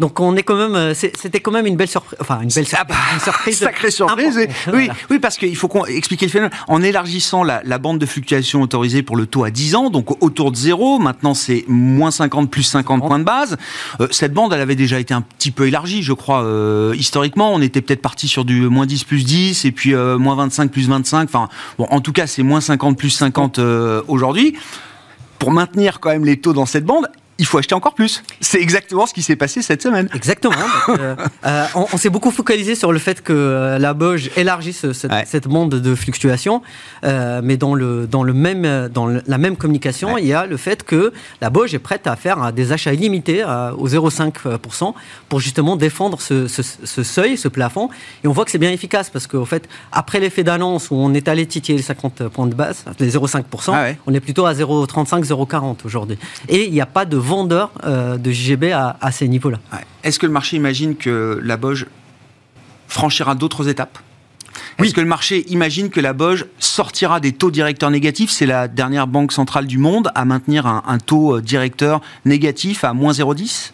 Donc 0.00 0.18
on 0.18 0.34
est 0.34 0.42
quand 0.42 0.56
même, 0.56 0.74
euh, 0.74 0.94
c'était 0.94 1.40
quand 1.40 1.50
même 1.50 1.66
une 1.66 1.76
belle 1.76 1.86
surprise, 1.86 2.18
enfin 2.22 2.40
une 2.40 2.48
belle 2.48 2.64
ah 2.72 2.84
bah, 2.84 2.94
surprise, 3.22 3.58
sacrée 3.58 3.90
surprise. 3.90 4.48
Oui, 4.72 4.88
oui, 5.10 5.18
parce 5.18 5.36
qu'il 5.36 5.54
faut 5.54 5.68
qu'on 5.68 5.84
expliquer 5.84 6.24
le 6.24 6.32
phénomène. 6.32 6.56
En 6.68 6.82
élargissant 6.82 7.44
la, 7.44 7.78
bande 7.78 7.98
de 7.98 8.06
fluctuation 8.06 8.62
autorisée 8.62 9.02
pour 9.02 9.16
le 9.16 9.26
taux 9.26 9.44
à 9.44 9.50
10 9.50 9.74
ans, 9.74 9.90
donc 9.90 10.22
autour 10.22 10.52
de 10.52 10.56
zéro, 10.56 10.98
maintenant 10.98 11.34
c'est 11.34 11.66
moins 11.68 12.10
50 12.10 12.50
plus 12.50 12.62
50 12.62 13.06
points 13.06 13.18
de 13.18 13.24
base. 13.24 13.58
Euh, 14.00 14.08
cette 14.10 14.32
bande, 14.32 14.54
elle 14.54 14.62
avait 14.62 14.74
déjà 14.74 14.98
été 14.98 15.12
un 15.12 15.20
petit 15.20 15.50
peu 15.50 15.66
élargie, 15.66 16.02
je 16.02 16.14
crois. 16.14 16.44
Euh, 16.44 16.94
historiquement, 16.96 17.52
on 17.52 17.60
était 17.60 17.82
peut-être 17.82 18.00
parti 18.00 18.26
sur 18.26 18.46
du 18.46 18.70
moins 18.70 18.86
10 18.86 19.04
plus 19.04 19.24
10 19.24 19.66
et 19.66 19.72
puis 19.72 19.94
moins 19.94 20.34
25 20.34 20.70
plus 20.70 20.88
25. 20.88 21.24
Enfin, 21.24 21.50
bon, 21.76 21.86
en 21.90 22.00
tout 22.00 22.12
cas, 22.12 22.26
c'est 22.26 22.42
moins 22.42 22.62
50 22.62 22.96
plus 22.96 23.10
50 23.10 23.60
aujourd'hui 24.08 24.56
pour 25.38 25.50
maintenir 25.50 26.00
quand 26.00 26.10
même 26.10 26.24
les 26.24 26.38
taux 26.38 26.52
dans 26.52 26.66
cette 26.66 26.84
bande 26.84 27.06
il 27.40 27.46
faut 27.46 27.56
acheter 27.56 27.74
encore 27.74 27.94
plus. 27.94 28.22
C'est 28.40 28.60
exactement 28.60 29.06
ce 29.06 29.14
qui 29.14 29.22
s'est 29.22 29.34
passé 29.34 29.62
cette 29.62 29.82
semaine. 29.82 30.08
Exactement. 30.14 30.54
Euh, 30.90 31.16
euh, 31.46 31.64
on, 31.74 31.96
s'est 31.96 32.10
beaucoup 32.10 32.30
focalisé 32.30 32.74
sur 32.74 32.92
le 32.92 32.98
fait 32.98 33.22
que 33.22 33.32
euh, 33.32 33.78
la 33.78 33.94
Boge 33.94 34.30
élargisse 34.36 34.92
cette, 34.92 35.12
cette 35.24 35.48
bande 35.48 35.70
de 35.70 35.94
fluctuation, 35.94 36.60
mais 37.02 37.56
dans, 37.56 37.74
le, 37.74 38.06
dans, 38.06 38.22
le 38.22 38.34
même, 38.34 38.88
dans 38.88 39.06
la 39.06 39.38
même 39.38 39.56
communication, 39.56 40.18
il 40.18 40.26
y 40.26 40.34
a 40.34 40.44
le 40.44 40.58
fait 40.58 40.82
que 40.84 41.14
la 41.40 41.48
Boge 41.48 41.72
est 41.72 41.78
prête 41.78 42.06
à 42.06 42.14
faire 42.14 42.52
des 42.52 42.72
achats 42.72 42.92
illimités 42.92 43.42
au 43.42 43.88
0,5% 43.88 44.92
pour 45.30 45.40
justement 45.40 45.76
défendre 45.76 46.20
ce, 46.20 46.46
seuil, 46.46 47.38
ce 47.38 47.48
plafond. 47.48 47.88
Et 48.22 48.28
on 48.28 48.32
voit 48.32 48.44
que 48.44 48.50
c'est 48.50 48.58
bien 48.58 48.70
efficace 48.70 49.08
parce 49.08 49.26
qu'en 49.26 49.46
fait, 49.46 49.66
après 49.92 50.20
l'effet 50.20 50.44
d'annonce 50.44 50.90
où 50.90 50.94
on 50.94 51.14
est 51.14 51.26
allé 51.26 51.46
titiller 51.46 51.78
les 51.78 51.84
50 51.84 52.28
points 52.28 52.46
de 52.46 52.54
base, 52.54 52.84
les 52.98 53.12
0,5%, 53.16 53.42
ah 53.72 53.86
on 54.06 54.12
est 54.12 54.20
plutôt 54.20 54.44
à 54.44 54.52
0,35, 54.52 55.24
0,40 55.24 55.76
aujourd'hui. 55.86 56.18
Et 56.48 56.66
il 56.66 56.72
n'y 56.72 56.82
a 56.82 56.86
pas 56.86 57.06
de 57.06 57.16
vendeur 57.30 57.70
euh, 57.84 58.18
de 58.18 58.32
JGB 58.32 58.72
à, 58.72 59.12
ces 59.12 59.28
niveaux-là. 59.28 59.60
Est-ce 60.02 60.18
que 60.18 60.26
le 60.26 60.32
marché 60.32 60.56
imagine 60.56 60.96
que 60.96 61.40
la 61.42 61.56
Boge 61.56 61.86
franchira 62.88 63.36
d'autres 63.36 63.68
étapes? 63.68 63.98
Est-ce 64.78 64.94
que 64.94 65.00
le 65.00 65.06
marché 65.06 65.44
imagine 65.48 65.90
que 65.90 66.00
la 66.00 66.12
Boge 66.12 66.46
sortira 66.58 67.20
des 67.20 67.32
taux 67.32 67.52
directeurs 67.52 67.92
négatifs? 67.92 68.30
C'est 68.30 68.46
la 68.46 68.66
dernière 68.66 69.06
banque 69.06 69.30
centrale 69.30 69.66
du 69.66 69.78
monde 69.78 70.10
à 70.16 70.24
maintenir 70.24 70.66
un, 70.66 70.98
taux 70.98 71.36
euh, 71.36 71.40
directeur 71.40 72.00
négatif 72.24 72.82
à 72.82 72.92
moins 72.94 73.12
0,10 73.12 73.70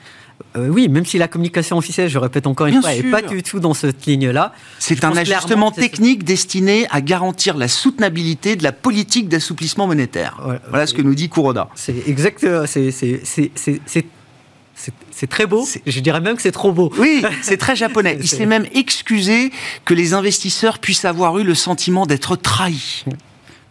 euh, 0.57 0.69
oui, 0.69 0.89
même 0.89 1.05
si 1.05 1.19
la 1.19 1.29
communication 1.29 1.77
officielle, 1.77 2.09
je 2.09 2.19
répète 2.19 2.47
encore 2.47 2.67
une 2.67 2.81
fois, 2.81 2.95
n'est 2.95 3.03
pas 3.03 3.23
du 3.23 3.43
tout 3.43 3.61
dans 3.61 3.75
cette 3.75 4.07
ligne-là. 4.07 4.53
C'est 4.79 5.05
un 5.05 5.17
ajustement 5.17 5.71
technique 5.71 6.25
destiné 6.25 6.87
à 6.91 7.01
garantir 7.01 7.57
la 7.57 7.69
soutenabilité 7.69 8.57
de 8.57 8.63
la 8.63 8.73
politique 8.73 9.29
d'assouplissement 9.29 9.87
monétaire. 9.87 10.41
voilà 10.69 10.87
ce 10.87 10.95
que 10.95 11.03
nous 11.03 11.15
dit 11.15 11.29
Kuroda. 11.29 11.69
C'est 11.75 12.09
exact. 12.09 12.47
C'est 12.67 12.91
c'est 15.11 15.27
très 15.27 15.47
beau. 15.47 15.67
Je 15.87 16.01
dirais 16.01 16.21
même 16.21 16.37
que 16.37 16.43
c'est 16.43 16.53
trop 16.53 16.73
beau. 16.73 16.93
Oui, 16.99 17.23
c'est 17.43 17.57
très 17.57 17.77
japonais. 17.77 18.19
Il 18.21 18.29
s'est 18.29 18.47
même 18.47 18.67
excusé 18.75 19.51
que 19.85 19.95
les 19.95 20.13
investisseurs 20.13 20.79
puissent 20.79 21.07
avoir 21.07 21.39
eu 21.39 21.45
le 21.45 21.55
sentiment 21.55 22.05
d'être 22.07 22.37
trahis. 22.37 23.05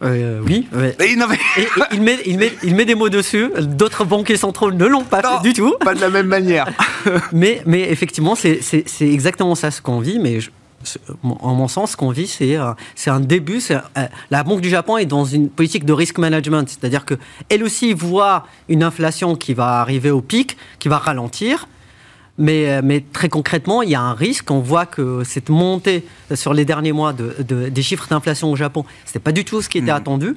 Euh, 0.02 0.42
oui, 0.46 0.68
il, 0.72 0.78
met, 0.78 2.18
il, 2.26 2.36
met, 2.38 2.52
il, 2.62 2.74
met, 2.74 2.84
des 2.84 2.94
mots 2.94 3.08
dessus. 3.08 3.50
D'autres 3.58 4.04
banquiers 4.04 4.36
centraux 4.36 4.70
ne 4.70 4.84
l'ont 4.84 5.04
pas 5.04 5.22
fait 5.22 5.42
du 5.42 5.54
tout. 5.54 5.74
Pas 5.80 5.94
de 5.94 6.00
la 6.00 6.10
même 6.10 6.26
manière. 6.26 6.68
mais, 7.32 7.62
mais 7.64 7.90
effectivement, 7.90 8.34
c'est 8.34 8.60
exactement 9.00 9.54
ça 9.54 9.70
ce 9.70 9.80
qu'on 9.80 10.00
vit. 10.00 10.18
Mais 10.18 10.38
en 11.22 11.54
mon 11.54 11.68
sens, 11.68 11.92
ce 11.92 11.96
qu'on 11.96 12.10
vit, 12.10 12.26
c'est 12.26 12.56
euh, 12.56 12.72
un 13.06 13.20
début. 13.20 13.60
Euh, 13.70 13.78
la 14.30 14.44
Banque 14.44 14.60
du 14.60 14.68
Japon 14.68 14.98
est 14.98 15.06
dans 15.06 15.24
une 15.24 15.48
politique 15.48 15.84
de 15.84 15.92
risk 15.92 16.18
management. 16.18 16.68
C'est-à-dire 16.68 17.04
qu'elle 17.06 17.64
aussi 17.64 17.94
voit 17.94 18.46
une 18.68 18.82
inflation 18.82 19.34
qui 19.34 19.54
va 19.54 19.80
arriver 19.80 20.10
au 20.10 20.20
pic, 20.20 20.58
qui 20.78 20.88
va 20.88 20.98
ralentir. 20.98 21.68
Mais, 22.38 22.68
euh, 22.68 22.80
mais, 22.84 23.00
très 23.00 23.28
concrètement, 23.28 23.82
il 23.82 23.90
y 23.90 23.94
a 23.94 24.00
un 24.00 24.12
risque. 24.12 24.50
On 24.50 24.60
voit 24.60 24.86
que 24.86 25.24
cette 25.24 25.48
montée 25.48 26.04
sur 26.34 26.52
les 26.52 26.64
derniers 26.64 26.92
mois 26.92 27.12
de, 27.12 27.34
des 27.68 27.82
chiffres 27.82 28.06
d'inflation 28.08 28.50
au 28.50 28.56
Japon, 28.56 28.84
ce 29.04 29.10
n'était 29.10 29.20
pas 29.20 29.32
du 29.32 29.44
tout 29.44 29.62
ce 29.62 29.68
qui 29.68 29.78
était 29.78 29.92
mm. 29.92 29.96
attendu. 29.96 30.36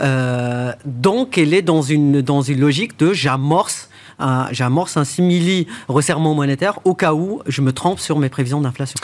Euh, 0.00 0.72
donc, 0.84 1.38
elle 1.38 1.52
est 1.54 1.62
dans 1.62 1.82
une, 1.82 2.22
dans 2.22 2.42
une 2.42 2.60
logique 2.60 2.98
de 2.98 3.12
j'amorce 3.12 3.88
un, 4.20 4.48
j'amorce 4.52 4.96
un 4.96 5.04
simili 5.04 5.66
resserrement 5.88 6.34
monétaire 6.34 6.78
au 6.84 6.94
cas 6.94 7.14
où 7.14 7.40
je 7.46 7.62
me 7.62 7.72
trompe 7.72 7.98
sur 7.98 8.18
mes 8.18 8.28
prévisions 8.28 8.60
d'inflation. 8.60 8.96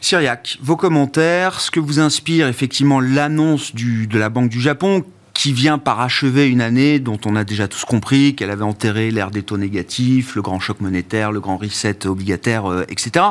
Syriac, 0.00 0.58
vos 0.62 0.76
commentaires, 0.76 1.60
ce 1.60 1.70
que 1.70 1.80
vous 1.80 1.98
inspire 1.98 2.46
effectivement 2.46 3.00
l'annonce 3.00 3.74
de 3.74 4.18
la 4.18 4.28
Banque 4.28 4.48
du 4.48 4.60
Japon 4.60 5.04
qui 5.40 5.54
vient 5.54 5.78
parachever 5.78 6.48
une 6.48 6.60
année 6.60 6.98
dont 6.98 7.18
on 7.24 7.34
a 7.34 7.44
déjà 7.44 7.66
tous 7.66 7.86
compris 7.86 8.34
qu'elle 8.34 8.50
avait 8.50 8.62
enterré 8.62 9.10
l'ère 9.10 9.30
des 9.30 9.42
taux 9.42 9.56
négatifs, 9.56 10.34
le 10.34 10.42
grand 10.42 10.60
choc 10.60 10.82
monétaire, 10.82 11.32
le 11.32 11.40
grand 11.40 11.56
reset 11.56 12.06
obligataire, 12.06 12.70
euh, 12.70 12.84
etc. 12.90 13.24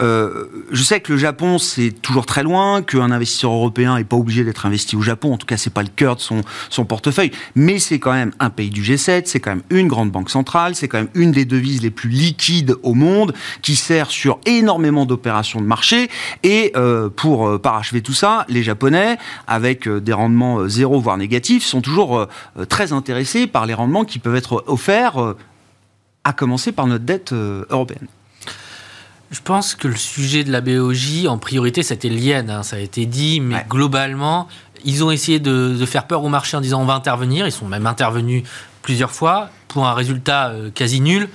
Euh, 0.00 0.46
je 0.72 0.82
sais 0.82 0.98
que 0.98 1.12
le 1.12 1.18
Japon, 1.18 1.58
c'est 1.58 1.92
toujours 2.02 2.26
très 2.26 2.42
loin, 2.42 2.82
qu'un 2.82 3.12
investisseur 3.12 3.52
européen 3.52 3.96
n'est 3.96 4.02
pas 4.02 4.16
obligé 4.16 4.42
d'être 4.42 4.66
investi 4.66 4.96
au 4.96 5.02
Japon, 5.02 5.34
en 5.34 5.36
tout 5.36 5.46
cas, 5.46 5.56
c'est 5.56 5.72
pas 5.72 5.84
le 5.84 5.88
cœur 5.94 6.16
de 6.16 6.20
son, 6.20 6.40
son 6.68 6.84
portefeuille, 6.84 7.30
mais 7.54 7.78
c'est 7.78 8.00
quand 8.00 8.12
même 8.12 8.32
un 8.40 8.50
pays 8.50 8.70
du 8.70 8.82
G7, 8.82 9.22
c'est 9.26 9.38
quand 9.38 9.50
même 9.50 9.62
une 9.70 9.86
grande 9.86 10.10
banque 10.10 10.30
centrale, 10.30 10.74
c'est 10.74 10.88
quand 10.88 10.98
même 10.98 11.10
une 11.14 11.30
des 11.30 11.44
devises 11.44 11.80
les 11.80 11.92
plus 11.92 12.10
liquides 12.10 12.74
au 12.82 12.94
monde, 12.94 13.32
qui 13.62 13.76
sert 13.76 14.10
sur 14.10 14.40
énormément 14.46 15.06
d'opérations 15.06 15.60
de 15.60 15.66
marché, 15.66 16.08
et 16.42 16.72
euh, 16.74 17.08
pour 17.08 17.60
parachever 17.60 18.00
tout 18.00 18.14
ça, 18.14 18.46
les 18.48 18.64
Japonais, 18.64 19.16
avec 19.46 19.88
des 19.88 20.12
rendements 20.12 20.66
zéro, 20.66 21.00
voire 21.00 21.16
négatifs, 21.16 21.35
sont 21.60 21.80
toujours 21.80 22.18
euh, 22.18 22.28
euh, 22.58 22.64
très 22.64 22.92
intéressés 22.92 23.46
par 23.46 23.66
les 23.66 23.74
rendements 23.74 24.04
qui 24.04 24.18
peuvent 24.18 24.36
être 24.36 24.64
offerts, 24.66 25.22
euh, 25.22 25.36
à 26.24 26.32
commencer 26.32 26.72
par 26.72 26.86
notre 26.86 27.04
dette 27.04 27.32
européenne. 27.32 28.08
Je 29.30 29.40
pense 29.40 29.76
que 29.76 29.86
le 29.86 29.96
sujet 29.96 30.42
de 30.42 30.50
la 30.50 30.60
BOJ, 30.60 31.26
en 31.26 31.38
priorité, 31.38 31.82
c'était 31.84 32.08
l'yen, 32.08 32.50
hein, 32.50 32.62
ça 32.64 32.76
a 32.76 32.78
été 32.80 33.06
dit, 33.06 33.40
mais 33.40 33.64
globalement, 33.68 34.48
ils 34.84 35.04
ont 35.04 35.12
essayé 35.12 35.38
de, 35.38 35.84
faire 35.86 36.06
peur 36.08 36.24
au 36.24 36.28
marché 36.28 36.56
en 36.56 36.60
disant 36.60 36.82
on 36.82 36.84
va 36.84 36.94
intervenir. 36.94 37.46
Ils 37.46 37.52
sont 37.52 37.66
même 37.66 37.86
intervenus 37.86 38.42
plusieurs 38.82 39.12
fois 39.12 39.50
pour 39.68 39.86
un 39.86 39.94
résultat 39.94 40.52
quasi 40.74 41.00
nul. 41.00 41.28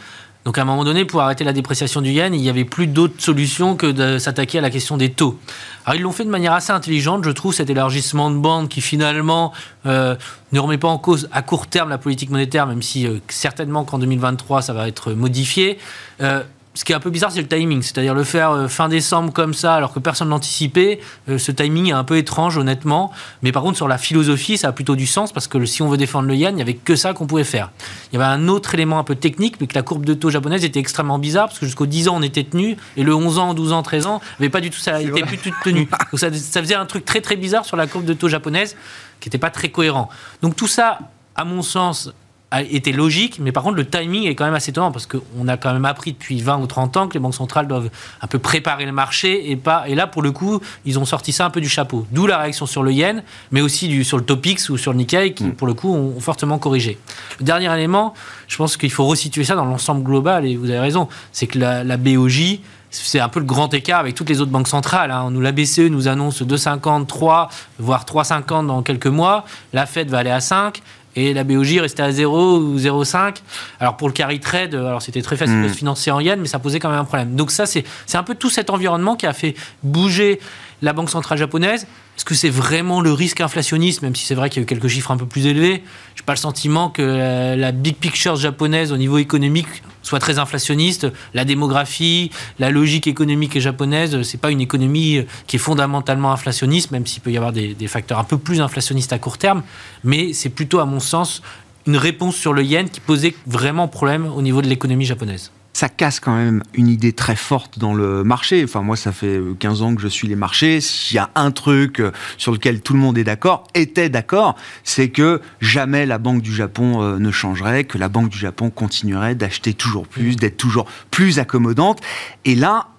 Donc 0.46 0.58
à 0.58 0.64
un 0.64 0.66
moment 0.66 0.84
donné, 0.84 1.06
pour 1.06 1.22
arrêter 1.22 1.44
la 1.44 1.54
dépréciation 1.54 2.02
du 2.02 2.12
yen, 2.12 2.34
il 2.34 2.42
n'y 2.42 2.50
avait 2.50 2.66
plus 2.66 2.88
d'autre 2.88 3.14
solution 3.20 3.76
que 3.76 3.86
de 3.86 4.18
s'attaquer 4.18 4.58
à 4.58 4.62
la 4.62 4.72
question 4.72 4.98
des 4.98 5.12
taux. 5.12 5.40
Alors 5.86 5.96
ils 5.96 6.02
l'ont 6.02 6.12
fait 6.12 6.26
de 6.26 6.30
manière 6.30 6.54
assez 6.54 6.72
intelligente, 6.72 7.24
je 7.24 7.30
trouve, 7.30 7.54
cet 7.54 7.70
élargissement 7.70 8.32
de 8.32 8.38
bande 8.38 8.68
qui 8.68 8.82
finalement 8.82 9.54
euh, 9.86 10.16
ne 10.52 10.60
remet 10.60 10.80
pas 10.80 10.88
en 10.88 10.98
cause 10.98 11.30
à 11.32 11.44
court 11.44 11.68
terme 11.68 11.90
la 11.90 12.00
politique 12.00 12.32
monétaire, 12.32 12.66
même 12.66 12.82
si 12.82 13.06
euh, 13.06 13.20
certainement 13.28 13.84
qu'en 13.86 14.00
2023 14.00 14.64
ça 14.64 14.74
va 14.74 14.88
être 14.88 15.14
modifié. 15.14 15.78
Euh, 16.22 16.42
ce 16.74 16.86
qui 16.86 16.94
est 16.94 16.96
un 16.96 17.00
peu 17.02 17.10
bizarre, 17.10 17.32
c'est 17.32 17.42
le 17.42 17.48
timing. 17.48 17.82
C'est-à-dire 17.82 18.14
le 18.14 18.24
faire 18.24 18.52
euh, 18.52 18.68
fin 18.68 18.88
décembre 18.88 19.34
comme 19.34 19.54
ça, 19.54 19.76
alors 19.76 19.94
que 19.94 20.00
personne 20.00 20.30
l'anticipait. 20.30 21.00
Euh, 21.28 21.38
ce 21.38 21.52
timing 21.52 21.90
est 21.90 21.94
un 21.94 22.06
peu 22.06 22.18
étrange, 22.18 22.58
honnêtement. 22.58 23.12
Mais 23.42 23.52
par 23.52 23.64
contre, 23.64 23.76
sur 23.76 23.88
la 23.88 23.98
philosophie, 23.98 24.58
ça 24.58 24.70
a 24.70 24.72
plutôt 24.72 24.96
du 24.96 25.06
sens 25.06 25.34
parce 25.34 25.48
que 25.48 25.64
si 25.66 25.82
on 25.82 25.90
veut 25.90 25.98
défendre 25.98 26.30
le 26.30 26.36
yen, 26.36 26.54
il 26.54 26.56
n'y 26.56 26.62
avait 26.62 26.76
que 26.76 26.96
ça 26.96 27.14
qu'on 27.14 27.28
pouvait 27.28 27.44
faire. 27.44 27.72
Il 28.12 28.20
y 28.20 28.22
avait 28.22 28.32
un 28.32 28.48
autre 28.48 28.74
élément 28.74 29.00
un 29.00 29.04
peu 29.04 29.16
technique, 29.16 29.56
mais 29.60 29.68
que 29.68 29.76
la 29.76 29.82
courbe 29.82 30.06
de 30.06 30.14
taux 30.14 30.30
japonaise 30.30 30.64
était 30.64 30.80
extrêmement 30.80 31.20
bizarre 31.20 31.48
parce 31.48 31.60
que 31.60 31.66
jusqu'au 31.66 31.86
10 31.86 32.08
ans, 32.08 32.16
on 32.18 32.22
était 32.22 32.46
tenu 32.46 32.78
et 32.96 33.04
le 33.04 33.14
11 33.14 33.38
ans, 33.40 33.54
12 33.54 33.74
ans, 33.74 33.84
13 33.84 34.06
ans, 34.06 34.22
n'avait 34.40 34.50
pas 34.50 34.62
du 34.62 34.70
tout 34.70 34.80
ça, 34.80 35.02
était 35.02 35.24
plus 35.24 35.38
tenu. 35.64 35.90
Donc 36.12 36.20
ça, 36.20 36.32
ça 36.34 36.62
faisait 36.62 36.76
un 36.76 36.86
truc 36.86 37.04
très 37.04 37.20
très 37.20 37.36
bizarre 37.36 37.66
sur 37.66 37.76
la 37.76 37.88
courbe 37.88 38.06
de 38.06 38.14
taux 38.14 38.30
japonaise 38.30 38.78
qui 39.20 39.28
n'était 39.28 39.38
pas 39.38 39.50
très 39.50 39.70
cohérent. 39.70 40.10
Donc 40.42 40.56
tout 40.56 40.68
ça, 40.68 41.00
à 41.36 41.44
mon 41.44 41.62
sens, 41.62 42.12
était 42.60 42.92
logique, 42.92 43.40
mais 43.40 43.52
par 43.52 43.64
contre 43.64 43.78
le 43.78 43.88
timing 43.88 44.26
est 44.26 44.36
quand 44.36 44.44
même 44.46 44.54
assez 44.54 44.72
étonnant 44.72 44.92
parce 44.92 45.06
qu'on 45.06 45.48
a 45.48 45.58
quand 45.58 45.74
même 45.74 45.86
appris 45.86 46.12
depuis 46.12 46.42
20 46.42 46.58
ou 46.58 46.68
30 46.68 46.98
ans 46.98 47.08
que 47.08 47.14
les 47.14 47.20
banques 47.20 47.36
centrales 47.36 47.68
doivent 47.68 47.90
un 48.22 48.28
peu 48.28 48.40
préparer 48.40 48.86
le 48.86 48.92
marché 48.92 49.52
et 49.52 49.56
pas 49.56 49.88
et 49.88 49.96
là 49.96 50.06
pour 50.06 50.22
le 50.22 50.32
coup 50.32 50.60
ils 50.86 51.00
ont 51.00 51.06
sorti 51.06 51.32
ça 51.32 51.46
un 51.46 51.50
peu 51.50 51.62
du 51.62 51.70
chapeau. 51.70 52.06
D'où 52.12 52.28
la 52.28 52.38
réaction 52.38 52.66
sur 52.66 52.84
le 52.84 52.92
yen, 52.92 53.24
mais 53.52 53.62
aussi 53.62 53.88
du, 53.88 54.04
sur 54.04 54.18
le 54.18 54.26
Topix 54.26 54.70
ou 54.70 54.78
sur 54.78 54.92
le 54.92 54.98
Nikkei 54.98 55.34
qui 55.34 55.46
mm. 55.46 55.54
pour 55.54 55.68
le 55.68 55.74
coup 55.74 55.94
ont, 55.94 56.20
fortement 56.20 56.60
corrigé. 56.60 56.98
Le 57.40 57.46
dernier 57.46 57.74
élément, 57.74 58.14
je 58.48 58.58
pense 58.58 58.78
qu'il 58.78 58.92
faut 58.92 59.06
resituer 59.06 59.44
ça 59.44 59.56
dans 59.56 59.66
l'ensemble 59.66 60.04
global 60.04 60.46
et 60.46 60.56
vous 60.56 60.70
avez 60.70 60.80
raison, 60.80 61.08
c'est 61.32 61.48
que 61.48 61.58
la, 61.58 61.84
la 61.84 61.98
BOJ 61.98 62.60
c'est 62.92 63.22
un 63.22 63.30
peu 63.30 63.40
le 63.40 63.46
grand 63.46 63.74
écart 63.74 64.02
avec 64.02 64.16
toutes 64.16 64.30
les 64.30 64.42
autres 64.42 64.52
banques 64.52 64.68
centrales. 64.68 65.12
Hein. 65.12 65.32
Nous, 65.32 65.40
la 65.40 65.54
BCE 65.54 65.90
nous 65.90 66.10
annonce 66.10 66.42
2,50, 66.42 67.06
3, 67.06 67.50
voire 67.80 68.04
3,50 68.06 68.68
dans 68.68 68.82
quelques 68.84 69.08
mois. 69.08 69.46
La 69.72 69.86
Fed 69.86 70.10
va 70.10 70.20
aller 70.20 70.30
à 70.30 70.42
5 70.42 70.82
et 71.16 71.34
la 71.34 71.44
BOJ 71.44 71.80
restait 71.80 72.04
à 72.04 72.12
0 72.12 72.58
ou 72.58 72.78
0,5. 72.78 73.38
Alors 73.80 73.98
pour 73.98 74.08
le 74.08 74.14
carry 74.14 74.40
trade, 74.40 74.76
alors 74.76 75.02
c'était 75.02 75.22
très 75.22 75.38
facile 75.38 75.62
de 75.62 75.68
hmm. 75.68 75.70
se 75.70 75.78
financer 75.78 76.12
en 76.12 76.20
yen, 76.20 76.40
mais 76.40 76.48
ça 76.48 76.60
posait 76.60 76.80
quand 76.80 76.90
même 76.90 77.00
un 77.00 77.06
problème. 77.06 77.36
Donc 77.36 77.52
ça, 77.52 77.66
c'est 77.66 77.84
un 78.14 78.24
peu 78.24 78.36
tout 78.36 78.50
cet 78.50 78.70
environnement 78.70 79.16
qui 79.16 79.26
a 79.26 79.34
fait 79.34 79.56
bouger 79.84 80.40
la 80.82 80.94
Banque 80.94 81.10
centrale 81.10 81.38
japonaise. 81.38 81.88
Est-ce 82.18 82.26
que 82.26 82.36
c'est 82.36 82.50
vraiment 82.50 83.02
le 83.02 83.14
risque 83.14 83.42
inflationniste, 83.42 84.02
même 84.02 84.16
si 84.16 84.26
c'est 84.26 84.36
vrai 84.36 84.50
qu'il 84.50 84.62
y 84.62 84.62
a 84.62 84.64
eu 84.64 84.68
quelques 84.68 84.88
chiffres 84.88 85.12
un 85.12 85.18
peu 85.18 85.26
plus 85.26 85.46
élevés? 85.46 85.84
Je 86.16 86.22
n'ai 86.22 86.26
pas 86.26 86.34
le 86.34 86.38
sentiment 86.38 86.90
que 86.90 87.56
la, 87.56 87.72
big 87.72 87.96
picture 87.96 88.36
japonaise 88.36 88.92
au 88.92 88.98
niveau 88.98 89.18
économique 89.18 89.84
soit 90.12 90.20
très 90.20 90.40
inflationniste. 90.40 91.08
La 91.34 91.46
démographie, 91.46 92.32
la 92.60 92.70
logique 92.70 93.08
économique 93.08 93.58
japonaise, 93.60 94.22
c'est 94.24 94.42
pas 94.42 94.52
une 94.52 94.60
économie 94.60 95.26
qui 95.48 95.56
est 95.56 95.60
fondamentalement 95.60 96.34
inflationniste, 96.34 96.92
même 96.92 97.08
s'il 97.08 97.22
peut 97.22 97.32
y 97.32 97.38
avoir 97.38 97.54
des 97.54 97.88
facteurs 97.88 98.20
un 98.20 98.26
peu 98.26 98.38
plus 98.38 98.60
inflationnistes 98.60 99.14
à 99.14 99.20
court 99.20 99.38
terme. 99.38 99.64
Mais 100.04 100.34
c'est 100.34 100.50
plutôt, 100.50 100.80
à 100.80 100.86
mon 100.86 101.00
sens, 101.00 101.42
une 101.88 101.96
réponse 101.96 102.36
sur 102.36 102.52
le 102.52 102.64
yen 102.64 102.90
qui 102.90 103.00
posait 103.00 103.34
vraiment 103.48 103.88
problème 103.88 104.26
au 104.26 104.42
niveau 104.42 104.62
de 104.62 104.68
l'économie 104.68 105.06
japonaise 105.06 105.52
ça 105.82 105.90
casse 105.90 106.20
quand 106.20 106.36
même 106.36 106.62
une 106.76 106.90
idée 106.90 107.12
très 107.12 107.36
forte 107.36 107.80
dans 107.80 107.96
le 107.96 108.24
marché. 108.24 108.64
Enfin, 108.64 108.82
moi, 108.82 108.96
ça 108.96 109.12
fait 109.12 109.42
15 109.58 109.82
ans 109.82 109.96
que 109.96 110.02
je 110.04 110.08
suis 110.08 110.28
les 110.28 110.36
marchés. 110.36 110.80
S'il 110.80 111.16
y 111.16 111.18
a 111.18 111.32
un 111.34 111.50
truc 111.50 112.00
euh, 112.00 112.12
sur 112.38 112.52
lequel 112.52 112.82
tout 112.82 112.94
le 112.94 113.00
monde 113.00 113.18
est 113.18 113.24
d'accord, 113.24 113.64
était 113.74 114.08
d'accord, 114.08 114.56
c'est 114.84 115.10
que 115.10 115.42
jamais 115.60 116.06
la 116.06 116.20
Banque 116.20 116.44
du 116.44 116.54
Japon 116.54 117.02
euh, 117.02 117.18
ne 117.18 117.32
changerait, 117.32 117.86
que 117.86 117.98
la 117.98 118.10
Banque 118.10 118.30
du 118.30 118.38
Japon 118.38 118.70
continuerait 118.70 119.34
d'acheter 119.34 119.74
toujours 119.74 120.06
plus, 120.06 120.36
d'être 120.36 120.58
toujours 120.58 120.86
plus 121.10 121.40
accommodante. 121.40 122.00
Et 122.46 122.54
là, 122.54 122.91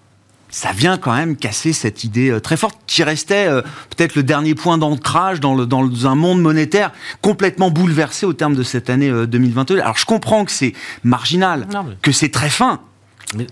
ça 0.52 0.70
vient 0.72 0.98
quand 0.98 1.14
même 1.14 1.34
casser 1.34 1.72
cette 1.72 2.04
idée 2.04 2.30
euh, 2.30 2.38
très 2.38 2.56
forte 2.56 2.78
qui 2.86 3.02
restait 3.02 3.48
euh, 3.48 3.62
peut-être 3.96 4.14
le 4.14 4.22
dernier 4.22 4.54
point 4.54 4.78
d'ancrage 4.78 5.40
dans, 5.40 5.54
le, 5.54 5.66
dans 5.66 6.06
un 6.06 6.14
monde 6.14 6.40
monétaire 6.40 6.92
complètement 7.22 7.70
bouleversé 7.70 8.26
au 8.26 8.34
terme 8.34 8.54
de 8.54 8.62
cette 8.62 8.90
année 8.90 9.10
2022. 9.10 9.78
Euh, 9.78 9.82
Alors 9.82 9.96
je 9.96 10.04
comprends 10.04 10.44
que 10.44 10.52
c'est 10.52 10.74
marginal, 11.02 11.66
que 12.02 12.12
c'est 12.12 12.28
très 12.28 12.50
fin, 12.50 12.80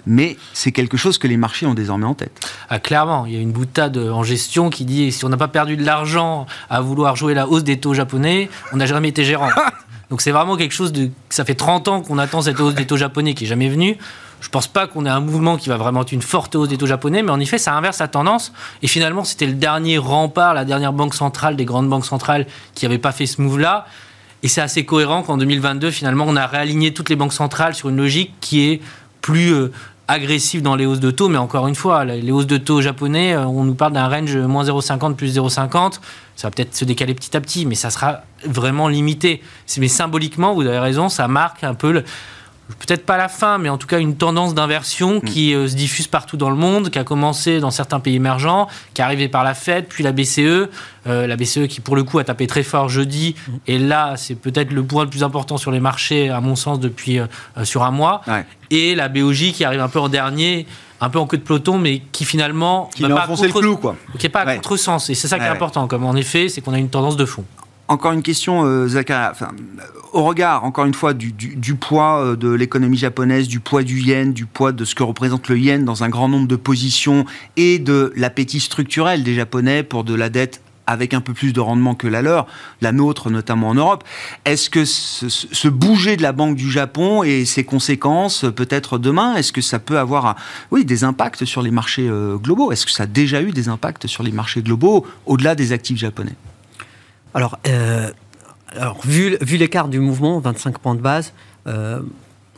mais, 0.04 0.37
c'est 0.52 0.73
quelque 0.73 0.99
chose 0.99 1.16
que 1.16 1.26
les 1.26 1.38
marchés 1.38 1.64
ont 1.64 1.73
désormais 1.73 2.04
en 2.04 2.14
tête. 2.14 2.47
Ah, 2.69 2.78
clairement, 2.78 3.25
il 3.25 3.33
y 3.33 3.37
a 3.38 3.40
une 3.40 3.52
boutade 3.52 3.97
en 3.97 4.23
gestion 4.23 4.69
qui 4.69 4.85
dit 4.85 5.11
si 5.11 5.25
on 5.25 5.30
n'a 5.30 5.38
pas 5.38 5.49
perdu 5.49 5.78
de 5.78 5.85
l'argent 5.85 6.47
à 6.69 6.83
vouloir 6.83 7.16
jouer 7.16 7.33
la 7.33 7.49
hausse 7.49 7.64
des 7.64 7.80
taux 7.80 7.95
japonais, 7.95 8.50
on 8.75 8.76
n'a 8.76 8.85
jamais 8.85 9.09
été 9.09 9.25
gérant. 9.25 9.49
Donc 10.11 10.21
c'est 10.21 10.33
vraiment 10.33 10.57
quelque 10.57 10.75
chose 10.75 10.92
de... 10.92 11.09
Ça 11.30 11.47
fait 11.47 11.54
30 11.54 11.88
ans 11.88 12.02
qu'on 12.02 12.19
attend 12.19 12.42
cette 12.42 12.61
hausse 12.61 12.75
des 12.75 12.87
taux 12.87 12.99
japonais 12.99 13.33
qui 13.33 13.45
est 13.45 13.47
jamais 13.47 13.69
venue. 13.69 13.97
Je 14.40 14.47
ne 14.47 14.50
pense 14.50 14.68
pas 14.68 14.87
qu'on 14.87 15.04
ait 15.06 15.11
un 15.11 15.20
mouvement 15.20 15.56
qui 15.56 15.68
va 15.68 15.76
vraiment 15.76 16.02
être 16.02 16.12
une 16.12 16.23
forte 16.23 16.54
hausse 16.54 16.68
des 16.68 16.78
taux 16.78 16.87
japonais, 16.87 17.23
mais 17.23 17.30
en 17.30 17.40
effet, 17.40 17.59
ça 17.59 17.75
inverse 17.75 17.99
la 17.99 18.09
tendance. 18.09 18.52
Et 18.82 18.87
finalement, 18.87 19.25
c'était 19.25 19.47
le 19.47 19.52
dernier 19.52 19.99
rempart, 19.99 20.54
la 20.54 20.64
dernière 20.64 20.92
banque 20.92 21.14
centrale, 21.14 21.56
des 21.56 21.64
grandes 21.66 21.88
banques 21.88 22.06
centrales 22.06 22.47
qui 22.75 22.85
n'avait 22.87 22.99
pas 22.99 23.12
fait 23.12 23.26
ce 23.26 23.42
move-là. 23.42 23.87
Et 24.42 24.49
c'est 24.49 24.62
assez 24.62 24.85
cohérent 24.85 25.23
qu'en 25.23 25.37
2022, 25.37 25.90
finalement, 25.90 26.25
on 26.26 26.37
a 26.37 26.47
réaligné 26.47 26.94
toutes 26.94 27.11
les 27.11 27.16
banques 27.16 27.35
centrales 27.35 27.75
sur 27.75 27.90
une 27.90 27.97
logique 27.97 28.32
qui 28.40 28.70
est 28.70 28.80
plus 29.20 29.52
euh, 29.52 29.73
agressive 30.09 30.62
dans 30.62 30.76
les 30.76 30.87
hausses 30.87 31.00
de 31.00 31.11
taux. 31.11 31.28
Mais 31.28 31.38
encore 31.38 31.68
une 31.68 31.75
fois, 31.75 32.06
les 32.06 32.32
hausses 32.32 32.47
de 32.47 32.56
taux 32.56 32.80
japonais, 32.80 33.35
euh, 33.35 33.44
on 33.44 33.64
nous 33.64 33.75
parle 33.75 33.92
d'un 33.92 34.09
range 34.09 34.35
moins 34.37 34.64
0,50 34.64 35.14
plus 35.14 35.37
0,50. 35.37 36.00
Ça 36.37 36.49
va 36.49 36.50
peut-être 36.50 36.75
se 36.75 36.87
décaler 36.87 37.14
petit 37.14 37.37
à 37.37 37.40
petit, 37.42 37.66
mais 37.66 37.75
ça 37.75 37.90
sera 37.90 38.23
vraiment 38.47 38.88
limité. 38.88 39.42
Mais 39.76 39.88
symboliquement, 39.88 40.54
vous 40.54 40.62
avez 40.62 40.78
raison, 40.78 41.11
ça 41.11 41.28
marque 41.28 41.62
un 41.62 41.75
peu 41.75 41.92
le 41.92 42.04
peut-être 42.78 43.04
pas 43.04 43.16
la 43.16 43.28
fin, 43.28 43.58
mais 43.58 43.68
en 43.68 43.78
tout 43.78 43.86
cas 43.86 43.98
une 43.98 44.16
tendance 44.16 44.54
d'inversion 44.54 45.16
mm. 45.16 45.22
qui 45.22 45.52
se 45.52 45.74
diffuse 45.74 46.06
partout 46.06 46.36
dans 46.36 46.50
le 46.50 46.56
monde, 46.56 46.90
qui 46.90 46.98
a 46.98 47.04
commencé 47.04 47.60
dans 47.60 47.70
certains 47.70 48.00
pays 48.00 48.16
émergents, 48.16 48.68
qui 48.94 49.00
est 49.00 49.04
arrivée 49.04 49.28
par 49.28 49.44
la 49.44 49.54
Fed, 49.54 49.86
puis 49.88 50.04
la 50.04 50.12
BCE. 50.12 50.68
la 51.06 51.36
BCE 51.36 51.66
qui, 51.68 51.80
pour 51.80 51.96
le 51.96 52.04
coup, 52.04 52.18
a 52.18 52.24
tapé 52.24 52.46
très 52.46 52.62
fort 52.62 52.88
jeudi. 52.88 53.34
Mm. 53.34 53.52
Et 53.66 53.78
là, 53.78 54.14
c'est 54.16 54.34
peut-être 54.34 54.72
le 54.72 54.82
point 54.82 55.04
le 55.04 55.10
plus 55.10 55.24
important 55.24 55.56
sur 55.56 55.70
les 55.70 55.80
marchés, 55.80 56.28
à 56.30 56.40
mon 56.40 56.56
sens, 56.56 56.80
depuis 56.80 57.18
sur 57.64 57.82
un 57.82 57.90
mois. 57.90 58.22
Et 58.70 58.94
la 58.94 59.08
BOJ 59.08 59.52
qui 59.52 59.64
arrive 59.64 59.80
un 59.80 59.88
peu 59.88 60.00
en 60.00 60.08
dernier 60.08 60.66
un 61.00 61.08
peu 61.08 61.18
en 61.18 61.26
queue 61.26 61.38
de 61.38 61.42
peloton, 61.42 61.78
mais 61.78 62.02
qui 62.12 62.24
finalement 62.24 62.90
qui 62.94 63.02
pas 63.02 63.26
contre... 63.26 63.44
le 63.44 63.52
clou, 63.52 63.76
quoi. 63.76 63.96
Qui 64.18 64.26
n'est 64.26 64.30
pas 64.30 64.40
à 64.40 64.54
contresens. 64.56 65.08
Et 65.10 65.14
c'est 65.14 65.28
ça 65.28 65.38
qui 65.38 65.44
est 65.44 65.48
important, 65.48 65.86
comme 65.88 66.04
en 66.04 66.14
effet, 66.14 66.48
c'est 66.48 66.60
qu'on 66.60 66.74
a 66.74 66.78
une 66.78 66.90
tendance 66.90 67.16
de 67.16 67.24
fond. 67.24 67.44
Encore 67.90 68.12
une 68.12 68.23
question, 68.23 68.64
euh, 68.66 68.87
enfin, 69.32 69.49
au 70.12 70.23
regard, 70.23 70.62
encore 70.62 70.85
une 70.85 70.94
fois, 70.94 71.12
du, 71.12 71.75
poids 71.75 72.23
euh, 72.23 72.37
de 72.37 72.49
l'économie 72.49 72.97
japonaise, 72.97 73.49
du 73.49 73.59
poids 73.59 73.82
du 73.82 73.99
yen, 73.99 74.32
du 74.32 74.47
poids 74.47 74.70
de 74.70 74.85
ce 74.85 74.94
que 74.94 75.02
représente 75.02 75.49
le 75.49 75.59
yen 75.59 75.85
dans 75.85 76.04
un 76.04 76.09
grand 76.09 76.28
nombre 76.28 76.47
de 76.47 76.54
positions 76.54 77.25
et 77.56 77.80
de 77.80 78.12
l'appétit 78.14 78.61
structurel 78.61 79.25
des 79.25 79.35
Japonais 79.35 79.82
pour 79.82 80.04
de 80.04 80.14
la 80.14 80.28
dette 80.28 80.61
avec 80.87 81.14
un 81.14 81.20
peu 81.20 81.35
plus 81.35 81.52
de 81.52 81.59
rendement 81.59 81.97
que 81.97 82.06
la 82.06 82.23
leur, 82.23 82.47
la 82.80 82.92
nôtre 82.92 83.28
notamment 83.28 83.70
en 83.70 83.75
Europe. 83.75 84.04
Est-ce 84.44 84.70
que 84.70 84.85
ce, 84.85 85.68
bouger 85.68 86.16
de 86.16 86.23
la 86.23 86.30
Banque 86.30 86.54
du 86.54 86.70
Japon 86.70 87.25
et 87.25 87.44
ses 87.44 87.64
conséquences 87.64 88.44
peut-être 88.54 88.99
demain, 88.99 89.35
est-ce 89.35 89.52
que 89.52 89.61
ça 89.61 89.80
peut 89.80 89.99
avoir 89.99 90.37
oui, 90.70 90.85
des 90.85 91.02
impacts 91.02 91.44
sur 91.44 91.61
les 91.61 91.73
marchés 91.73 92.09
euh, 92.09 92.37
globaux? 92.37 92.70
Est-ce 92.70 92.87
que 92.87 92.92
ça 92.92 93.02
a 93.02 93.06
déjà 93.06 93.42
eu 93.42 93.50
des 93.50 93.68
impacts 93.68 94.06
sur 94.06 94.23
les 94.23 94.30
marchés 94.30 94.62
globaux 94.62 95.04
au-delà 95.26 95.56
des 95.56 95.73
actifs 95.73 95.99
japonais? 95.99 96.37
Alors, 97.34 97.58
euh, 97.68 98.10
vu 99.04 99.56
l'écart 99.56 99.88
du 99.88 100.00
mouvement, 100.00 100.38
25 100.40 100.78
points 100.78 100.94
de 100.94 101.00
base, 101.00 101.32
euh, 101.66 102.00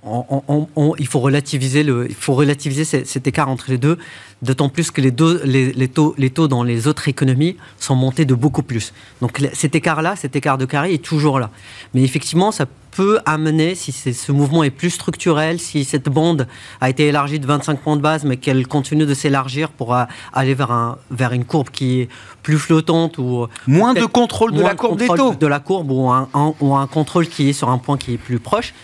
il 0.04 1.06
faut 1.06 1.20
relativiser, 1.20 1.84
le, 1.84 2.06
il 2.08 2.14
faut 2.14 2.34
relativiser 2.34 2.84
cet 2.84 3.26
écart 3.26 3.48
entre 3.48 3.70
les 3.70 3.78
deux, 3.78 3.98
d'autant 4.42 4.68
plus 4.68 4.90
que 4.90 5.00
les, 5.00 5.72
les, 5.72 5.88
taux, 5.88 6.14
les 6.18 6.30
taux 6.30 6.48
dans 6.48 6.64
les 6.64 6.88
autres 6.88 7.06
économies 7.06 7.56
sont 7.78 7.94
montés 7.94 8.24
de 8.24 8.34
beaucoup 8.34 8.64
plus. 8.64 8.92
Donc 9.20 9.40
cet 9.52 9.76
écart-là, 9.76 10.16
cet 10.16 10.34
écart 10.34 10.58
de 10.58 10.64
carré 10.64 10.94
est 10.94 11.04
toujours 11.04 11.38
là. 11.38 11.50
Mais 11.94 12.02
effectivement, 12.02 12.50
ça 12.50 12.66
peut 12.90 13.20
amener, 13.26 13.76
si 13.76 13.92
ce 13.92 14.32
mouvement 14.32 14.64
est 14.64 14.70
plus 14.70 14.90
structurel, 14.90 15.60
si 15.60 15.84
cette 15.84 16.08
bande 16.08 16.48
a 16.80 16.90
été 16.90 17.06
élargie 17.06 17.38
de 17.38 17.46
25 17.46 17.78
points 17.80 17.96
de 17.96 18.02
base, 18.02 18.24
mais 18.24 18.36
qu'elle 18.36 18.66
continue 18.66 19.06
de 19.06 19.14
s'élargir 19.14 19.70
pour 19.70 19.96
aller 20.32 20.54
vers, 20.54 20.72
un, 20.72 20.98
vers 21.12 21.32
une 21.32 21.44
courbe 21.44 21.70
qui 21.70 22.00
est 22.00 22.08
plus 22.42 22.58
flottante 22.58 23.18
ou 23.18 23.46
moins 23.68 23.94
de 23.94 24.04
contrôle 24.04 24.52
de 24.52 24.60
la 24.60 24.74
courbe 24.74 24.98
des 24.98 25.06
taux, 25.06 25.34
de 25.34 25.46
la 25.46 25.60
courbe 25.60 25.92
ou 25.92 26.10
un, 26.10 26.28
ou 26.60 26.74
un 26.74 26.86
contrôle 26.88 27.28
qui 27.28 27.50
est 27.50 27.52
sur 27.52 27.70
un 27.70 27.78
point 27.78 27.96
qui 27.96 28.14
est 28.14 28.18
plus 28.18 28.40
proche 28.40 28.74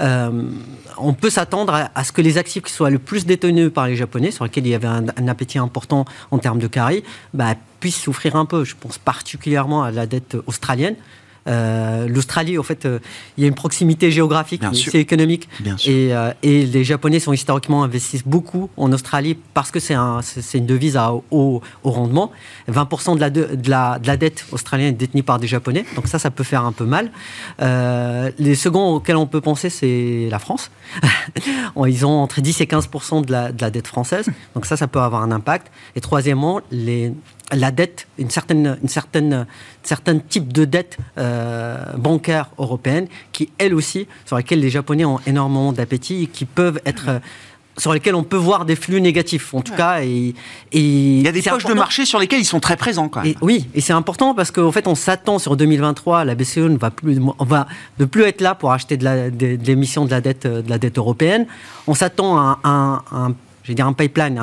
euh, 0.00 0.50
on 0.96 1.12
peut 1.12 1.30
s'attendre 1.30 1.88
à, 1.94 2.04
ce 2.04 2.12
que 2.12 2.22
les 2.22 2.38
actifs 2.38 2.62
qui 2.62 2.72
soient 2.72 2.90
le 2.90 2.98
plus 2.98 3.26
détenus 3.26 3.72
par 3.72 3.86
les 3.86 3.96
Japonais, 3.96 4.30
sur 4.30 4.44
lesquels 4.44 4.66
il 4.66 4.70
y 4.70 4.74
avait 4.74 4.88
un, 4.88 5.28
appétit 5.28 5.58
important 5.58 6.04
en 6.30 6.38
termes 6.38 6.58
de 6.58 6.66
carry, 6.66 7.02
bah, 7.34 7.54
puissent 7.80 8.00
souffrir 8.00 8.36
un 8.36 8.44
peu. 8.44 8.64
Je 8.64 8.74
pense 8.78 8.98
particulièrement 8.98 9.82
à 9.82 9.90
la 9.90 10.06
dette 10.06 10.36
australienne. 10.46 10.96
Euh, 11.48 12.06
L'Australie, 12.08 12.58
en 12.58 12.62
fait, 12.62 12.84
euh, 12.84 12.98
il 13.36 13.42
y 13.42 13.44
a 13.44 13.48
une 13.48 13.54
proximité 13.54 14.10
géographique, 14.10 14.62
c'est 14.72 14.98
économique. 14.98 15.48
Et, 15.86 16.14
euh, 16.14 16.32
et, 16.42 16.66
les 16.66 16.84
Japonais 16.84 17.20
sont 17.20 17.32
historiquement 17.32 17.82
investissent 17.82 18.26
beaucoup 18.26 18.70
en 18.76 18.92
Australie 18.92 19.36
parce 19.54 19.70
que 19.70 19.80
c'est 19.80 19.94
un, 19.94 20.20
une 20.54 20.66
devise 20.66 20.96
à 20.96 21.12
haut, 21.30 21.62
rendement. 21.82 22.30
20% 22.70 23.14
de 23.16 23.20
la, 23.20 23.30
de, 23.30 23.48
la, 23.66 23.98
de 23.98 24.06
la, 24.06 24.16
dette 24.16 24.44
australienne 24.52 24.88
est 24.88 24.98
détenue 24.98 25.22
par 25.22 25.38
des 25.38 25.46
Japonais, 25.46 25.84
donc 25.96 26.06
ça, 26.08 26.18
ça 26.18 26.30
peut 26.30 26.44
faire 26.44 26.64
un 26.64 26.72
peu 26.72 26.84
mal. 26.84 27.10
les 28.38 28.54
seconds 28.54 28.96
auxquels 28.96 29.16
on 29.16 29.26
peut 29.26 29.40
penser, 29.40 29.70
c'est 29.70 30.28
la 30.30 30.38
France. 30.38 30.70
Ils 31.86 32.04
ont 32.04 32.20
entre 32.20 32.40
10 32.40 32.60
et 32.60 32.64
15% 32.66 33.24
de 33.24 33.32
la, 33.32 33.52
de 33.52 33.60
la 33.62 33.70
dette 33.70 33.86
française, 33.86 34.28
donc 34.54 34.66
ça, 34.66 34.76
ça 34.76 34.86
peut 34.86 35.00
avoir 35.00 35.22
un 35.22 35.30
impact. 35.30 35.70
Et 35.96 36.00
troisièmement, 36.00 36.60
les 36.70 37.12
la 37.52 37.70
dette, 37.70 38.06
une 38.18 38.30
certaine, 38.30 38.78
une 38.82 38.88
certaine, 38.88 39.46
certain 39.82 40.18
type 40.18 40.52
de 40.52 40.64
dette 40.64 40.98
euh, 41.16 41.78
bancaire 41.96 42.50
européenne, 42.58 43.08
qui 43.32 43.50
elle 43.58 43.74
aussi, 43.74 44.06
sur 44.26 44.36
laquelle 44.36 44.60
les 44.60 44.70
Japonais 44.70 45.04
ont 45.04 45.20
énormément 45.26 45.72
d'appétit 45.72 46.24
et 46.24 46.26
qui 46.26 46.44
peuvent 46.44 46.80
être 46.84 47.08
euh, 47.08 47.18
sur 47.78 47.94
lesquels 47.94 48.16
on 48.16 48.24
peut 48.24 48.36
voir 48.36 48.64
des 48.64 48.74
flux 48.74 49.00
négatifs, 49.00 49.54
en 49.54 49.62
tout 49.62 49.72
cas. 49.74 50.02
Et, 50.02 50.34
il 50.72 51.22
y 51.22 51.28
a 51.28 51.32
des 51.32 51.42
poches 51.42 51.64
de 51.64 51.74
marché 51.74 52.04
sur 52.04 52.18
lesquelles 52.18 52.40
ils 52.40 52.44
sont 52.44 52.60
très 52.60 52.76
présents, 52.76 53.08
quand 53.08 53.22
même. 53.22 53.34
oui, 53.40 53.68
et 53.74 53.80
c'est 53.80 53.92
important 53.92 54.34
parce 54.34 54.50
qu'en 54.50 54.72
fait, 54.72 54.88
on 54.88 54.96
s'attend 54.96 55.38
sur 55.38 55.56
2023, 55.56 56.24
la 56.24 56.34
BCE 56.34 56.58
ne 56.58 56.76
va 56.76 56.90
plus, 56.90 57.20
va 57.38 57.68
ne 58.00 58.04
plus 58.04 58.24
être 58.24 58.40
là 58.40 58.56
pour 58.56 58.72
acheter 58.72 58.96
de 58.96 59.64
l'émission 59.64 60.04
de, 60.04 60.10
la 60.10 60.20
dette, 60.20 60.46
de 60.46 60.68
la 60.68 60.78
dette 60.78 60.98
européenne. 60.98 61.46
On 61.86 61.94
s'attend 61.94 62.36
à, 62.36 62.58
à, 62.64 63.02
à 63.12 63.16
un 63.16 63.34
je 63.68 63.72
vais 63.72 63.76
dire 63.76 63.86
un 63.86 63.92
pipeline, 63.92 64.40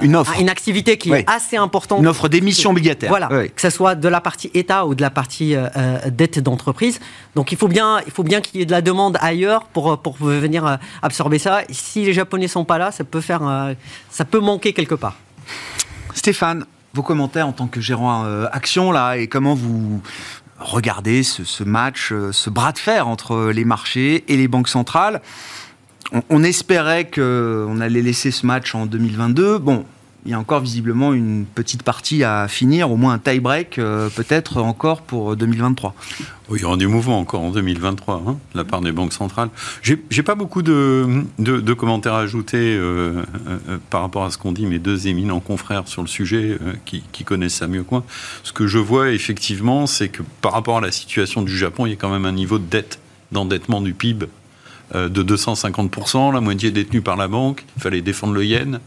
une, 0.00 0.16
offre. 0.16 0.34
une 0.40 0.48
activité 0.48 0.98
qui 0.98 1.12
est 1.12 1.24
assez 1.30 1.56
importante. 1.56 2.00
Une 2.00 2.08
offre 2.08 2.28
d'émission 2.28 2.70
obligataire. 2.70 3.08
Voilà, 3.08 3.28
que 3.28 3.60
ce 3.60 3.70
soit 3.70 3.94
de 3.94 4.08
la 4.08 4.20
partie 4.20 4.50
État 4.54 4.86
ou 4.86 4.96
de 4.96 5.02
la 5.02 5.10
partie 5.10 5.54
euh, 5.54 5.68
euh, 5.76 6.10
dette 6.10 6.40
d'entreprise. 6.40 6.98
Donc 7.36 7.52
il 7.52 7.58
faut 7.58 7.68
bien, 7.68 8.00
il 8.04 8.10
faut 8.10 8.24
bien 8.24 8.40
qu'il 8.40 8.58
y 8.58 8.62
ait 8.64 8.66
de 8.66 8.72
la 8.72 8.82
demande 8.82 9.18
ailleurs 9.20 9.66
pour, 9.66 10.02
pour 10.02 10.16
venir 10.16 10.66
euh, 10.66 10.76
absorber 11.00 11.38
ça. 11.38 11.60
Si 11.70 12.04
les 12.04 12.12
Japonais 12.12 12.48
sont 12.48 12.64
pas 12.64 12.76
là, 12.76 12.90
ça 12.90 13.04
peut 13.04 13.20
faire, 13.20 13.42
ça 14.10 14.24
peut 14.24 14.40
manquer 14.40 14.72
quelque 14.72 14.96
part. 14.96 15.14
Stéphane, 16.12 16.64
vos 16.94 17.02
commentaires 17.02 17.46
en 17.46 17.52
tant 17.52 17.68
que 17.68 17.80
gérant 17.80 18.24
action 18.50 18.90
là 18.90 19.16
et 19.16 19.28
comment 19.28 19.54
vous 19.54 20.02
regardez 20.58 21.22
ce, 21.22 21.44
ce 21.44 21.62
match, 21.62 22.12
ce 22.32 22.50
bras 22.50 22.72
de 22.72 22.78
fer 22.78 23.06
entre 23.06 23.52
les 23.54 23.64
marchés 23.64 24.24
et 24.26 24.36
les 24.36 24.48
banques 24.48 24.68
centrales? 24.68 25.22
On, 26.28 26.42
espérait 26.42 27.08
qu'on 27.08 27.80
allait 27.80 28.02
laisser 28.02 28.30
ce 28.30 28.46
match 28.46 28.74
en 28.74 28.86
2022. 28.86 29.58
Bon, 29.58 29.84
il 30.24 30.30
y 30.30 30.34
a 30.34 30.38
encore 30.38 30.60
visiblement 30.60 31.12
une 31.12 31.46
petite 31.46 31.82
partie 31.82 32.22
à 32.22 32.46
finir, 32.46 32.90
au 32.90 32.96
moins 32.96 33.14
un 33.14 33.18
tie-break 33.18 33.78
euh, 33.78 34.08
peut-être 34.08 34.58
encore 34.58 35.02
pour 35.02 35.34
2023. 35.34 35.94
Oui, 36.48 36.58
il 36.58 36.62
y 36.62 36.64
aura 36.64 36.76
du 36.76 36.86
mouvement 36.86 37.18
encore 37.18 37.40
en 37.40 37.50
2023 37.50 38.22
hein, 38.26 38.38
de 38.52 38.58
la 38.58 38.64
part 38.64 38.82
des 38.82 38.92
banques 38.92 39.12
centrales. 39.12 39.48
J'ai 39.82 40.22
pas 40.22 40.34
beaucoup 40.34 40.62
de, 40.62 41.24
commentaires 41.74 42.14
à 42.14 42.20
ajouter 42.20 42.76
euh, 42.76 43.22
euh, 43.48 43.78
par 43.90 44.02
rapport 44.02 44.24
à 44.24 44.30
ce 44.30 44.38
qu'ont 44.38 44.52
dit 44.52 44.66
mes 44.66 44.78
deux 44.78 45.08
éminents 45.08 45.40
confrères 45.40 45.88
sur 45.88 46.02
le 46.02 46.08
sujet 46.08 46.56
qui, 46.84 47.02
qui, 47.10 47.24
connaissent 47.24 47.54
ça 47.54 47.66
mieux 47.66 47.82
que 47.82 47.90
moi. 47.90 48.04
Ce 48.44 48.52
que 48.52 48.66
je 48.66 48.78
vois 48.78 49.10
effectivement, 49.10 49.86
c'est 49.86 50.08
que 50.08 50.22
par 50.40 50.52
rapport 50.52 50.78
à 50.78 50.80
la 50.80 50.92
situation 50.92 51.42
du 51.42 51.56
Japon, 51.56 51.86
il 51.86 51.90
y 51.90 51.94
a 51.94 51.96
quand 51.96 52.10
même 52.10 52.26
un 52.26 52.32
niveau 52.32 52.58
de 52.58 52.66
dette, 52.68 53.00
d'endettement 53.32 53.80
du 53.80 53.94
PIB 53.94 54.26
euh, 54.26 54.26
de 54.94 55.22
250%, 55.22 56.32
la 56.32 56.40
moitié 56.40 56.70
détenue 56.70 57.00
par 57.00 57.16
la 57.16 57.28
banque, 57.28 57.64
il 57.76 57.82
fallait 57.82 58.02
défendre 58.02 58.34
le 58.34 58.44
yen, 58.44 58.80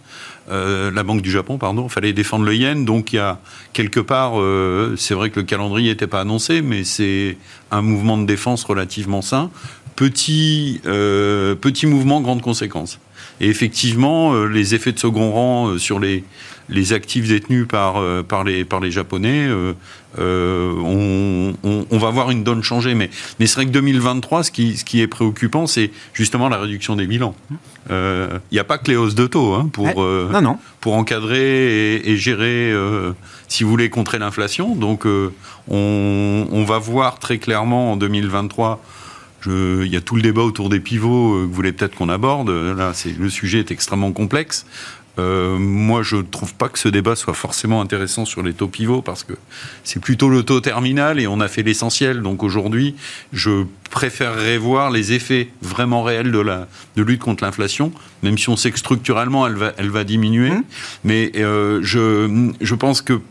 euh, 0.51 0.91
la 0.91 1.01
Banque 1.01 1.21
du 1.21 1.31
Japon, 1.31 1.57
pardon, 1.57 1.87
il 1.87 1.91
fallait 1.91 2.13
défendre 2.13 2.45
le 2.45 2.53
yen, 2.53 2.85
donc 2.85 3.13
il 3.13 3.15
y 3.15 3.19
a 3.19 3.39
quelque 3.73 3.99
part, 3.99 4.39
euh, 4.39 4.93
c'est 4.97 5.15
vrai 5.15 5.31
que 5.31 5.39
le 5.39 5.45
calendrier 5.45 5.89
n'était 5.89 6.05
pas 6.05 6.21
annoncé, 6.21 6.61
mais 6.61 6.83
c'est 6.83 7.37
un 7.71 7.81
mouvement 7.81 8.17
de 8.17 8.25
défense 8.25 8.63
relativement 8.63 9.21
sain. 9.21 9.49
Petit, 9.95 10.81
petit 10.83 11.87
mouvement, 11.87 12.19
grande 12.19 12.41
conséquence. 12.41 12.99
Et 13.39 13.47
effectivement, 13.47 14.43
les 14.43 14.75
effets 14.75 14.91
de 14.91 14.99
second 14.99 15.31
rang 15.31 15.77
sur 15.77 16.01
les, 16.01 16.25
les 16.67 16.91
actifs 16.91 17.29
détenus 17.29 17.65
par, 17.65 18.03
par, 18.25 18.43
par 18.67 18.79
les 18.81 18.91
Japonais 18.91 19.47
euh, 20.19 21.53
on, 21.63 21.97
va 21.97 22.09
voir 22.09 22.31
une 22.31 22.43
donne 22.43 22.63
changer. 22.63 22.93
Mais, 22.95 23.09
mais 23.39 23.47
c'est 23.47 23.55
vrai 23.55 23.65
que 23.65 23.71
2023, 23.71 24.43
ce 24.43 24.51
qui, 24.51 24.77
ce 24.77 24.85
qui 24.85 25.01
est 25.01 25.07
préoccupant, 25.07 25.67
c'est 25.67 25.91
justement 26.13 26.49
la 26.49 26.57
réduction 26.57 26.95
des 26.95 27.07
bilans. 27.07 27.35
Il 27.49 27.57
euh, 27.91 28.39
n'y 28.51 28.59
a 28.59 28.63
pas 28.63 28.77
que 28.77 28.89
les 28.89 28.97
hausses 28.97 29.15
de 29.15 29.27
taux 29.27 29.53
hein, 29.53 29.69
pour, 29.71 30.03
euh, 30.03 30.31
pour 30.81 30.95
encadrer 30.95 31.95
et, 31.95 32.17
gérer, 32.17 32.73
si 33.47 33.63
vous 33.63 33.69
voulez, 33.69 33.89
contrer 33.89 34.19
l'inflation. 34.19 34.75
Donc 34.75 35.05
on, 35.67 36.65
va 36.67 36.79
voir 36.79 37.19
très 37.19 37.37
clairement 37.37 37.93
en 37.93 37.97
2023 37.97 38.83
il 39.47 39.85
y 39.85 39.95
a 39.95 40.01
tout 40.01 40.15
le 40.15 40.23
débat 40.23 40.41
autour 40.41 40.69
des 40.69 40.79
pivots 40.79 41.33
que 41.33 41.45
vous 41.45 41.53
voulez 41.53 41.71
peut-être 41.71 41.93
qu'on 41.93 42.09
aborde. 42.09 42.49
Là, 42.49 42.93
le 43.19 43.29
sujet 43.29 43.59
est 43.59 43.69
extrêmement 43.69 44.11
complexe. 44.11 44.65
Euh, 45.17 45.57
moi, 45.57 46.03
je 46.03 46.17
ne 46.17 46.21
trouve 46.23 46.53
pas 46.53 46.69
que 46.69 46.79
ce 46.79 46.89
débat 46.89 47.15
soit 47.15 47.33
forcément 47.33 47.81
intéressant 47.81 48.25
sur 48.25 48.43
les 48.43 48.53
taux 48.53 48.67
pivots 48.67 49.01
parce 49.01 49.23
que 49.23 49.33
c'est 49.83 50.01
plutôt 50.01 50.29
le 50.29 50.43
taux 50.43 50.59
terminal 50.59 51.19
et 51.19 51.27
on 51.27 51.39
a 51.39 51.47
fait 51.47 51.63
l'essentiel. 51.63 52.21
Donc 52.21 52.43
aujourd'hui, 52.43 52.95
je 53.31 53.65
préférerais 53.91 54.57
voir 54.57 54.91
les 54.91 55.13
effets 55.13 55.49
vraiment 55.61 56.03
réels 56.03 56.31
de 56.31 56.39
la 56.39 56.67
de 56.97 57.03
lutte 57.03 57.21
contre 57.21 57.43
l'inflation, 57.43 57.91
même 58.23 58.37
si 58.37 58.49
on 58.49 58.57
sait 58.57 58.71
que 58.71 58.79
structurellement 58.79 59.47
elle 59.47 59.55
va, 59.55 59.73
elle 59.77 59.89
va 59.89 60.03
diminuer. 60.03 60.51
Mmh. 60.51 60.63
Mais 61.05 61.31
euh, 61.37 61.79
je, 61.81 62.51
je 62.59 62.75
pense 62.75 63.01
que 63.01 63.21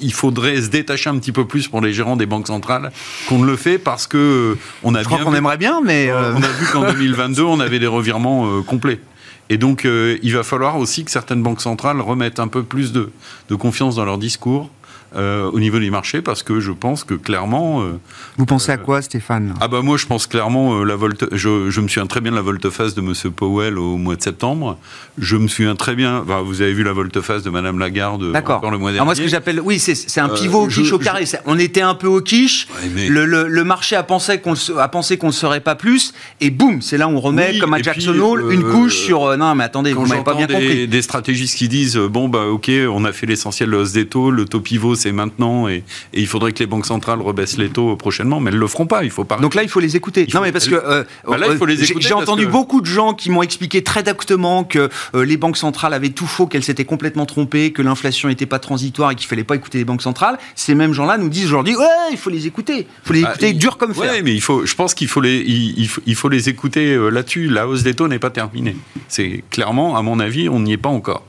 il 0.00 0.12
faudrait 0.12 0.60
se 0.60 0.68
détacher 0.68 1.10
un 1.10 1.18
petit 1.18 1.32
peu 1.32 1.46
plus 1.46 1.68
pour 1.68 1.80
les 1.80 1.92
gérants 1.92 2.16
des 2.16 2.26
banques 2.26 2.48
centrales 2.48 2.92
qu'on 3.28 3.38
ne 3.38 3.46
le 3.46 3.56
fait 3.56 3.78
parce 3.78 4.06
que 4.06 4.56
on 4.82 4.94
a 4.94 5.02
je 5.02 5.08
bien 5.08 5.18
qu'on 5.18 5.34
aimerait 5.34 5.56
bien, 5.56 5.80
mais 5.84 6.08
euh, 6.10 6.34
on 6.34 6.42
a 6.42 6.48
vu 6.48 6.66
qu'en 6.72 6.82
2022 6.92 7.42
on 7.42 7.60
avait 7.60 7.78
des 7.78 7.86
revirements 7.86 8.62
complets. 8.62 9.00
Et 9.48 9.58
donc, 9.58 9.84
euh, 9.84 10.18
il 10.22 10.34
va 10.34 10.42
falloir 10.42 10.76
aussi 10.76 11.04
que 11.04 11.10
certaines 11.10 11.42
banques 11.42 11.60
centrales 11.60 12.00
remettent 12.00 12.40
un 12.40 12.48
peu 12.48 12.62
plus 12.62 12.92
de, 12.92 13.10
confiance 13.56 13.96
dans 13.96 14.04
leur 14.04 14.18
discours, 14.18 14.70
euh, 15.16 15.50
au 15.50 15.60
niveau 15.60 15.78
du 15.78 15.90
marché 15.90 16.22
parce 16.22 16.42
que 16.42 16.60
je 16.60 16.72
pense 16.72 17.04
que 17.04 17.14
clairement. 17.14 17.82
Euh, 17.82 17.98
Vous 18.36 18.46
pensez 18.46 18.72
à 18.72 18.76
quoi, 18.76 19.02
Stéphane? 19.02 19.54
Ah 19.60 19.68
bah 19.68 19.82
moi 19.82 19.96
je 19.96 20.06
pense 20.06 20.26
clairement 20.26 20.84
la 20.84 20.96
volte. 20.96 21.26
Je, 21.32 21.70
je, 21.70 21.80
me 21.80 21.88
souviens 21.88 22.06
très 22.06 22.20
bien 22.20 22.30
de 22.32 22.36
la 22.36 22.42
volte-face 22.42 22.94
de 22.94 23.00
Monsieur 23.00 23.30
Powell 23.30 23.78
au 23.78 23.96
mois 23.96 24.16
de 24.16 24.22
septembre. 24.22 24.78
Je 25.18 25.36
me 25.36 25.48
souviens 25.48 25.74
très 25.74 25.94
bien. 25.94 26.24
vous 26.44 26.60
avez 26.62 26.72
vu 26.72 26.82
la 26.82 26.92
volte-face 26.92 27.42
de 27.42 27.50
Madame 27.50 27.78
Lagarde 27.78 28.34
encore 28.34 28.70
le 28.70 28.78
mois 28.78 28.92
dernier. 28.92 29.04
moi 29.04 29.14
ce 29.14 29.22
que 29.22 29.28
j'appelle, 29.28 29.60
oui, 29.60 29.78
c'est 29.78 30.20
un 30.20 30.28
pivot 30.28 30.64
au 30.64 30.66
quiche 30.68 30.92
au 30.92 30.98
carré. 30.98 31.24
On 31.46 31.58
était 31.58 31.80
un 31.82 31.94
peu 31.94 32.06
au 32.06 32.20
quiche. 32.20 32.68
le, 32.94 33.24
le, 33.24 33.64
marché 33.64 33.96
a 33.96 34.02
pensé 34.02 34.40
qu'on 34.40 34.54
a 34.78 34.88
pensé 34.88 35.16
qu'on 35.16 35.28
ne 35.28 35.32
serait 35.32 35.60
pas 35.60 35.74
plus 35.74 36.12
et 36.40 36.50
boum, 36.50 36.82
c'est 36.82 36.98
là 36.98 37.08
où 37.08 37.12
on 37.12 37.20
remet 37.20 37.58
comme 37.58 37.74
à 37.74 37.82
Jackson 37.82 38.18
Hole 38.18 38.52
une 38.52 38.62
couche 38.62 38.96
sur. 38.96 39.36
non 39.36 39.54
mais 39.54 39.64
attendez, 39.64 39.92
vous 39.92 40.06
m'avez 40.06 40.22
pas 40.22 40.34
bien 40.34 40.46
des, 40.46 40.54
compris. 40.54 40.88
Des 40.88 41.02
stratégistes 41.02 41.56
qui 41.56 41.68
disent 41.68 41.96
bon 41.96 42.28
bah 42.28 42.46
ok, 42.46 42.70
on 42.90 43.04
a 43.04 43.12
fait 43.12 43.26
l'essentiel 43.26 43.70
de 43.70 43.76
hausse 43.76 43.92
des 43.92 44.06
taux, 44.06 44.30
le 44.30 44.44
taux 44.44 44.60
pivot 44.60 44.94
c'est 45.06 45.12
maintenant 45.12 45.68
et, 45.68 45.84
il 46.12 46.26
faudrait 46.26 46.52
que 46.52 46.58
les 46.58 46.66
banques 46.66 46.86
centrales 46.86 47.20
rebaissent 47.20 47.58
les 47.58 47.68
taux 47.68 47.94
prochainement, 47.96 48.40
mais 48.40 48.50
elles 48.50 48.56
le 48.56 48.66
feront 48.66 48.86
pas. 48.86 49.04
Il 49.04 49.10
faut 49.10 49.24
pas. 49.24 49.36
Donc 49.36 49.54
là, 49.54 49.62
il 49.62 49.68
faut 49.68 49.78
les 49.78 49.94
écouter. 49.94 50.26
non, 50.34 50.40
mais 50.40 50.50
parce 50.50 50.66
que 50.66 50.74
euh, 50.74 51.04
bah 51.26 51.36
euh, 51.40 51.76
j'ai 51.98 52.14
entendu 52.14 52.46
beaucoup 52.46 52.80
de 52.80 52.86
gens 52.86 53.14
qui 53.14 53.30
m'ont 53.30 53.42
expliqué 53.42 53.82
très 53.82 54.00
exactement 54.00 54.64
que 54.64 54.90
euh, 55.14 55.24
les 55.24 55.36
banques 55.36 55.56
centrales 55.56 55.94
avaient 55.94 56.10
tout 56.10 56.26
faux, 56.26 56.46
qu'elles 56.46 56.64
s'étaient 56.64 56.84
complètement 56.84 57.24
trompées, 57.24 57.72
que 57.72 57.82
l'inflation 57.82 58.28
n'était 58.28 58.46
pas 58.46 58.58
transitoire 58.58 59.12
et 59.12 59.14
qu'il 59.14 59.28
fallait 59.28 59.44
pas 59.44 59.54
écouter 59.54 59.78
les 59.78 59.84
banques 59.84 60.02
centrales. 60.02 60.38
Ces 60.56 60.74
mêmes 60.74 60.92
gens-là 60.92 61.18
nous 61.18 61.28
disent 61.28 61.46
aujourd'hui, 61.46 61.76
ouais, 61.76 61.86
il 62.10 62.18
faut 62.18 62.30
les 62.30 62.46
écouter, 62.46 62.78
il 62.78 63.06
faut 63.06 63.12
les 63.12 63.24
ah, 63.24 63.30
écouter 63.30 63.52
dur 63.52 63.76
comme 63.78 63.94
fer. 63.94 64.10
Ouais, 64.10 64.22
mais 64.22 64.34
il 64.34 64.42
faut, 64.42 64.66
je 64.66 64.74
pense 64.74 64.94
qu'il 64.94 65.08
faut 65.08 65.20
les, 65.20 65.38
il 65.46 66.14
faut 66.16 66.28
les 66.28 66.48
écouter 66.48 66.96
là-dessus. 67.10 67.46
La 67.46 67.68
hausse 67.68 67.84
des 67.84 67.94
taux 67.94 68.08
n'est 68.08 68.18
pas 68.18 68.30
terminée. 68.30 68.76
C'est 69.08 69.44
clairement, 69.50 69.96
à 69.96 70.02
mon 70.02 70.18
avis, 70.18 70.48
on 70.48 70.60
n'y 70.60 70.72
est 70.72 70.78
pas 70.78 70.88
encore. 70.88 71.22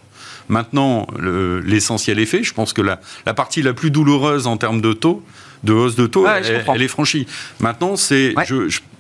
Maintenant, 0.50 1.08
l'essentiel 1.64 2.20
est 2.20 2.26
fait. 2.26 2.44
Je 2.44 2.54
pense 2.54 2.74
que 2.74 2.82
la, 2.82 3.00
la, 3.26 3.34
partie 3.34 3.62
la 3.62 3.74
plus 3.74 3.92
douloureuse 3.92 4.48
en 4.48 4.58
termes 4.58 4.82
de 4.82 4.94
taux, 4.94 5.24
de 5.64 5.74
hausse 5.74 5.96
de 5.96 6.08
taux, 6.08 6.26
elle, 6.28 6.82
est 6.82 6.88
franchie. 6.88 7.28
Maintenant, 7.60 7.96
c'est, 7.96 8.34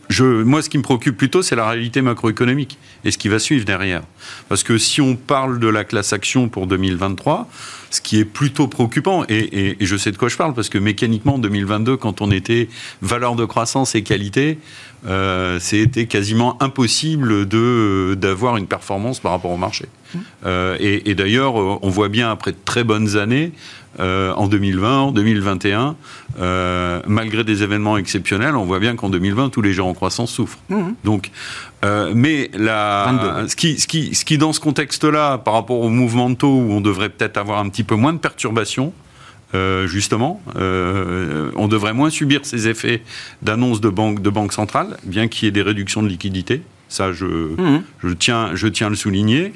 je, 0.09 0.23
moi, 0.23 0.61
ce 0.61 0.69
qui 0.69 0.77
me 0.77 0.83
préoccupe 0.83 1.17
plutôt, 1.17 1.41
c'est 1.41 1.55
la 1.55 1.69
réalité 1.69 2.01
macroéconomique 2.01 2.77
et 3.03 3.11
ce 3.11 3.17
qui 3.17 3.27
va 3.27 3.39
suivre 3.39 3.65
derrière. 3.65 4.03
Parce 4.49 4.63
que 4.63 4.77
si 4.77 5.01
on 5.01 5.15
parle 5.15 5.59
de 5.59 5.67
la 5.67 5.83
classe 5.83 6.13
action 6.13 6.49
pour 6.49 6.67
2023, 6.67 7.47
ce 7.89 8.01
qui 8.01 8.19
est 8.19 8.25
plutôt 8.25 8.67
préoccupant, 8.67 9.25
et, 9.27 9.75
et, 9.81 9.85
je 9.85 9.97
sais 9.97 10.11
de 10.11 10.17
quoi 10.17 10.29
je 10.29 10.37
parle, 10.37 10.53
parce 10.53 10.69
que 10.69 10.77
mécaniquement, 10.77 11.35
en 11.35 11.39
2022, 11.39 11.97
quand 11.97 12.21
on 12.21 12.31
était 12.31 12.69
valeur 13.01 13.35
de 13.35 13.45
croissance 13.45 13.95
et 13.95 14.03
qualité, 14.03 14.59
euh, 15.05 15.59
c'était 15.59 16.05
quasiment 16.05 16.61
impossible 16.61 17.45
d'avoir 18.15 18.57
une 18.57 18.67
performance 18.67 19.19
par 19.19 19.31
rapport 19.31 19.51
au 19.51 19.57
marché. 19.57 19.85
Euh, 20.45 20.77
et, 20.79 21.15
d'ailleurs, 21.15 21.55
on 21.55 21.89
voit 21.89 22.09
bien 22.09 22.31
après 22.31 22.51
de 22.51 22.57
très 22.63 22.83
bonnes 22.83 23.17
années, 23.17 23.51
euh, 23.99 24.31
en 24.33 24.47
2020, 24.47 24.99
en 24.99 25.11
2021, 25.11 25.95
malgré 27.07 27.43
des 27.43 27.63
événements 27.63 27.97
exceptionnels, 27.97 28.55
on 28.55 28.65
voit 28.65 28.79
bien 28.79 28.95
qu'en 28.95 29.09
2020, 29.09 29.49
tous 29.49 29.61
les 29.61 29.73
gens 29.73 29.87
en 29.89 29.93
croissance 29.93 30.31
souffrent. 30.31 30.59
Mmh. 30.69 30.91
Donc, 31.03 31.31
mais 32.13 32.51
la, 32.53 33.45
ce, 33.47 33.55
qui, 33.55 33.79
ce, 33.79 33.87
qui, 33.87 34.13
ce 34.13 34.25
qui, 34.25 34.37
dans 34.37 34.53
ce 34.53 34.59
contexte-là, 34.59 35.37
par 35.37 35.53
rapport 35.53 35.79
au 35.79 35.89
mouvement 35.89 36.29
de 36.29 36.35
taux 36.35 36.55
où 36.55 36.71
on 36.71 36.81
devrait 36.81 37.09
peut-être 37.09 37.37
avoir 37.37 37.59
un 37.59 37.69
petit 37.69 37.83
peu 37.83 37.95
moins 37.95 38.13
de 38.13 38.19
perturbations, 38.19 38.93
euh, 39.55 39.87
justement. 39.87 40.41
Euh, 40.57 41.51
on 41.55 41.69
devrait 41.69 41.93
moins 41.93 42.09
subir 42.09 42.41
ces 42.43 42.67
effets 42.67 43.01
d'annonces 43.41 43.79
de 43.79 43.87
banques 43.87 44.21
de 44.21 44.29
banque 44.29 44.51
centrales, 44.51 44.97
bien 45.03 45.29
qu'il 45.29 45.45
y 45.45 45.47
ait 45.47 45.51
des 45.51 45.61
réductions 45.61 46.03
de 46.03 46.09
liquidités. 46.09 46.61
Ça, 46.89 47.11
je, 47.11 47.25
mhm. 47.25 47.83
je, 48.01 48.09
tiens, 48.13 48.51
je 48.53 48.67
tiens 48.67 48.87
à 48.87 48.89
le 48.89 48.95
souligner. 48.95 49.53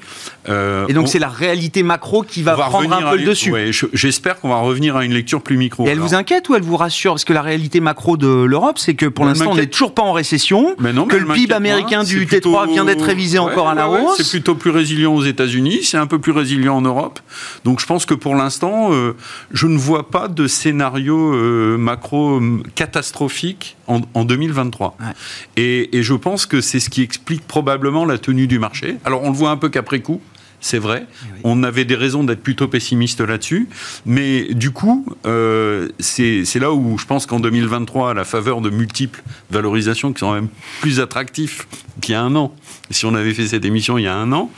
Euh, 0.50 0.86
et 0.90 0.94
donc, 0.94 1.08
c'est 1.08 1.20
la 1.20 1.30
réalité 1.30 1.82
macro 1.82 2.24
qui 2.24 2.44
va, 2.44 2.56
prendre 2.56 2.92
un 2.94 3.12
peu 3.12 3.18
le 3.18 3.24
dessus. 3.24 3.54
J'espère 3.94 4.40
qu'on 4.40 4.50
va 4.50 4.58
revenir 4.58 4.98
à 4.98 5.06
une 5.06 5.14
lecture 5.14 5.42
plus 5.42 5.56
micro. 5.56 5.86
Et 5.88 5.90
elle 5.90 6.00
vous 6.00 6.14
inquiète 6.14 6.50
ou 6.50 6.56
elle 6.56 6.62
vous 6.62 6.76
rassure? 6.76 7.14
Parce 7.14 7.24
que 7.24 7.34
la 7.34 7.42
réalité 7.42 7.80
macro 7.80 8.18
de 8.18 8.28
l'Europe, 8.28 8.78
c'est 8.80 8.96
que 8.96 9.06
pour 9.06 9.26
l'instant, 9.26 9.52
on 9.52 9.56
n'est 9.56 9.68
toujours 9.68 9.94
pas 9.94 10.02
en 10.02 10.12
récession, 10.12 10.76
que 10.76 11.16
le 11.16 11.34
PIB 11.34 11.54
américain 11.54 12.04
du 12.04 12.26
T3 12.26 12.72
vient 12.72 12.86
d'être 12.86 13.06
révisé 13.06 13.40
encore 13.40 13.70
à 13.70 13.76
la 13.76 13.90
hausse. 13.90 14.18
c'est 14.18 14.30
plutôt 14.30 14.56
plus 14.56 14.72
résilient 14.72 15.14
aux 15.14 15.24
États-Unis, 15.24 15.80
c'est 15.84 15.98
un 15.98 16.08
peu 16.08 16.20
plus 16.20 16.32
résilient 16.32 16.76
en 16.76 16.82
Europe. 16.82 17.20
Donc, 17.64 17.80
je 17.80 17.86
pense 17.86 18.06
que 18.06 18.14
pour 18.14 18.36
l'instant, 18.36 18.90
euh, 18.92 19.16
je 19.52 19.68
ne 19.68 19.78
vois 19.78 20.10
pas 20.10 20.28
de 20.28 20.48
scénario 20.48 21.34
euh, 21.34 21.78
macro 21.78 22.42
catastrophique 22.76 23.78
en, 23.88 24.02
en 24.14 24.26
2023. 24.26 24.98
Et, 25.56 25.98
et 25.98 26.04
je 26.04 26.14
pense 26.14 26.46
que 26.46 26.60
c'est 26.62 26.80
ce 26.80 26.90
qui 26.90 27.02
explique 27.02 27.21
explique 27.22 27.46
probablement 27.48 28.04
la 28.04 28.18
tenue 28.18 28.48
du 28.48 28.58
marché. 28.58 28.98
Alors 29.06 29.22
on 29.22 29.30
le 29.30 29.36
voit 29.36 29.52
un 29.52 29.58
peu 29.58 29.70
qu'après 29.70 30.00
coup, 30.00 30.20
c'est 30.62 30.78
vrai. 30.78 31.08
Eh 31.26 31.40
On 31.44 31.64
avait 31.64 31.86
des 31.86 31.96
raisons 31.96 32.24
d'être 32.24 32.44
plutôt 32.44 32.68
pessimiste 32.68 33.20
là-dessus. 33.20 33.68
Mais 34.06 34.54
du 34.54 34.70
coup, 34.70 35.06
euh, 35.26 35.90
c'est 36.00 36.60
là 36.60 36.72
où 36.72 37.00
je 37.00 37.06
pense 37.06 37.26
qu'en 37.26 37.40
2023, 37.40 38.12
à 38.12 38.14
la 38.14 38.24
faveur 38.24 38.62
de 38.62 38.70
multiples 38.70 39.24
valorisations 39.50 40.14
qui 40.14 40.20
sont 40.20 40.34
même 40.34 40.50
plus 40.80 41.00
attractifs 41.00 41.68
qu'il 42.00 42.14
y 42.14 42.16
a 42.16 42.22
un 42.22 42.36
an, 42.36 42.56
si 42.90 43.06
on 43.06 43.14
avait 43.16 43.34
fait 43.34 43.48
cette 43.48 43.66
émission 43.66 43.98
il 43.98 44.04
y 44.04 44.08
a 44.08 44.16
un 44.16 44.32
an, 44.32 44.52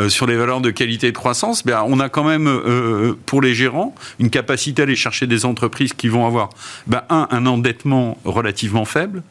euh, 0.00 0.08
sur 0.08 0.26
les 0.26 0.36
valeurs 0.36 0.60
de 0.60 0.70
qualité 0.70 1.08
et 1.08 1.12
de 1.12 1.16
croissance, 1.16 1.64
ben, 1.64 1.84
on 1.86 2.00
a 2.00 2.08
quand 2.08 2.24
même, 2.24 2.46
euh, 2.46 3.14
pour 3.26 3.42
les 3.42 3.54
gérants, 3.54 3.94
une 4.18 4.30
capacité 4.30 4.82
à 4.82 4.84
aller 4.84 4.96
chercher 4.96 5.26
des 5.26 5.44
entreprises 5.44 5.92
qui 5.92 6.08
vont 6.08 6.26
avoir, 6.26 6.50
ben, 6.86 7.02
un, 7.10 7.28
un 7.30 7.46
endettement 7.46 8.18
relativement 8.24 8.84
faible, 8.84 9.22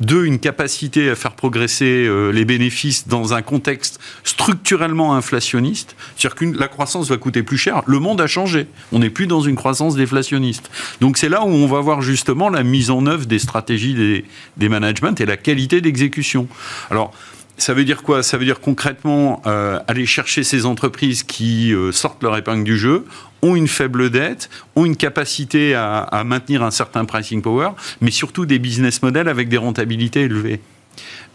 deux, 0.00 0.24
une 0.24 0.38
capacité 0.38 1.10
à 1.10 1.14
faire 1.14 1.32
progresser 1.32 2.08
les 2.32 2.44
bénéfices 2.44 3.08
dans 3.08 3.34
un 3.34 3.42
contexte 3.42 3.98
structurellement 4.24 5.14
inflationniste, 5.14 5.75
c'est-à-dire 5.76 6.34
que 6.34 6.44
la 6.58 6.68
croissance 6.68 7.08
va 7.08 7.16
coûter 7.16 7.42
plus 7.42 7.58
cher. 7.58 7.82
Le 7.86 7.98
monde 7.98 8.20
a 8.20 8.26
changé. 8.26 8.66
On 8.92 9.00
n'est 9.00 9.10
plus 9.10 9.26
dans 9.26 9.40
une 9.40 9.56
croissance 9.56 9.96
déflationniste. 9.96 10.70
Donc 11.00 11.18
c'est 11.18 11.28
là 11.28 11.42
où 11.44 11.48
on 11.48 11.66
va 11.66 11.80
voir 11.80 12.00
justement 12.02 12.48
la 12.48 12.62
mise 12.62 12.90
en 12.90 13.06
œuvre 13.06 13.26
des 13.26 13.38
stratégies 13.38 13.94
des, 13.94 14.24
des 14.56 14.68
managements 14.68 15.14
et 15.18 15.26
la 15.26 15.36
qualité 15.36 15.80
d'exécution. 15.80 16.48
Alors, 16.90 17.12
ça 17.58 17.72
veut 17.72 17.84
dire 17.84 18.02
quoi? 18.02 18.22
Ça 18.22 18.36
veut 18.36 18.44
dire 18.44 18.60
concrètement 18.60 19.42
euh, 19.46 19.78
aller 19.88 20.04
chercher 20.06 20.44
ces 20.44 20.66
entreprises 20.66 21.22
qui 21.22 21.72
euh, 21.72 21.90
sortent 21.90 22.22
leur 22.22 22.36
épingle 22.36 22.64
du 22.64 22.76
jeu, 22.76 23.06
ont 23.40 23.56
une 23.56 23.68
faible 23.68 24.10
dette, 24.10 24.50
ont 24.74 24.84
une 24.84 24.96
capacité 24.96 25.74
à, 25.74 26.00
à 26.00 26.22
maintenir 26.24 26.62
un 26.62 26.70
certain 26.70 27.04
pricing 27.06 27.40
power, 27.40 27.70
mais 28.00 28.10
surtout 28.10 28.44
des 28.44 28.58
business 28.58 29.02
models 29.02 29.28
avec 29.28 29.48
des 29.48 29.56
rentabilités 29.56 30.22
élevées. 30.22 30.60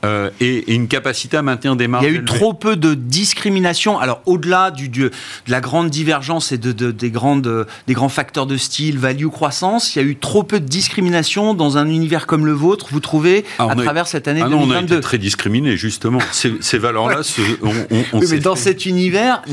Euh, 0.04 0.30
et, 0.40 0.74
une 0.74 0.88
capacité 0.88 1.38
à 1.38 1.42
maintenir 1.42 1.76
des 1.76 1.88
marges. 1.88 2.06
Il 2.06 2.14
y 2.14 2.16
a 2.16 2.20
eu 2.20 2.26
trop 2.26 2.54
peu 2.54 2.76
de 2.76 2.94
discrimination. 2.96 4.00
Alors, 4.00 4.22
au-delà 4.26 4.72
du, 4.72 4.90
de 4.90 5.12
la 5.48 5.62
grande 5.62 5.90
divergence 5.90 6.52
et 6.52 6.58
de, 6.58 6.72
des, 6.72 7.12
grandes, 7.12 7.68
des 7.88 7.94
grands 7.94 8.10
facteurs 8.10 8.48
de 8.48 8.58
style, 8.58 8.98
value, 8.98 9.28
croissance, 9.28 9.96
il 9.96 10.02
y 10.02 10.06
a 10.06 10.08
eu 10.08 10.16
trop 10.16 10.44
peu 10.44 10.60
de 10.60 10.66
discrimination 10.66 11.54
dans 11.54 11.78
un 11.78 11.88
univers 11.88 12.26
comme 12.26 12.46
le 12.46 12.52
vôtre, 12.52 12.88
vous 12.92 13.00
trouvez, 13.00 13.46
ah, 13.60 13.68
à 13.70 13.76
travers 13.76 14.08
cette 14.08 14.28
année 14.28 14.42
ah 14.44 14.50
2022 14.50 14.74
On 14.74 14.76
a 14.76 14.82
été 14.82 15.00
très 15.02 15.18
discriminé, 15.18 15.78
justement. 15.78 16.20
Ces, 16.32 16.78
valeurs-là, 16.78 17.22
on, 17.62 18.20
mais 18.20 18.40
dans 18.40 18.56
cet 18.56 18.86
univers, 18.86 19.44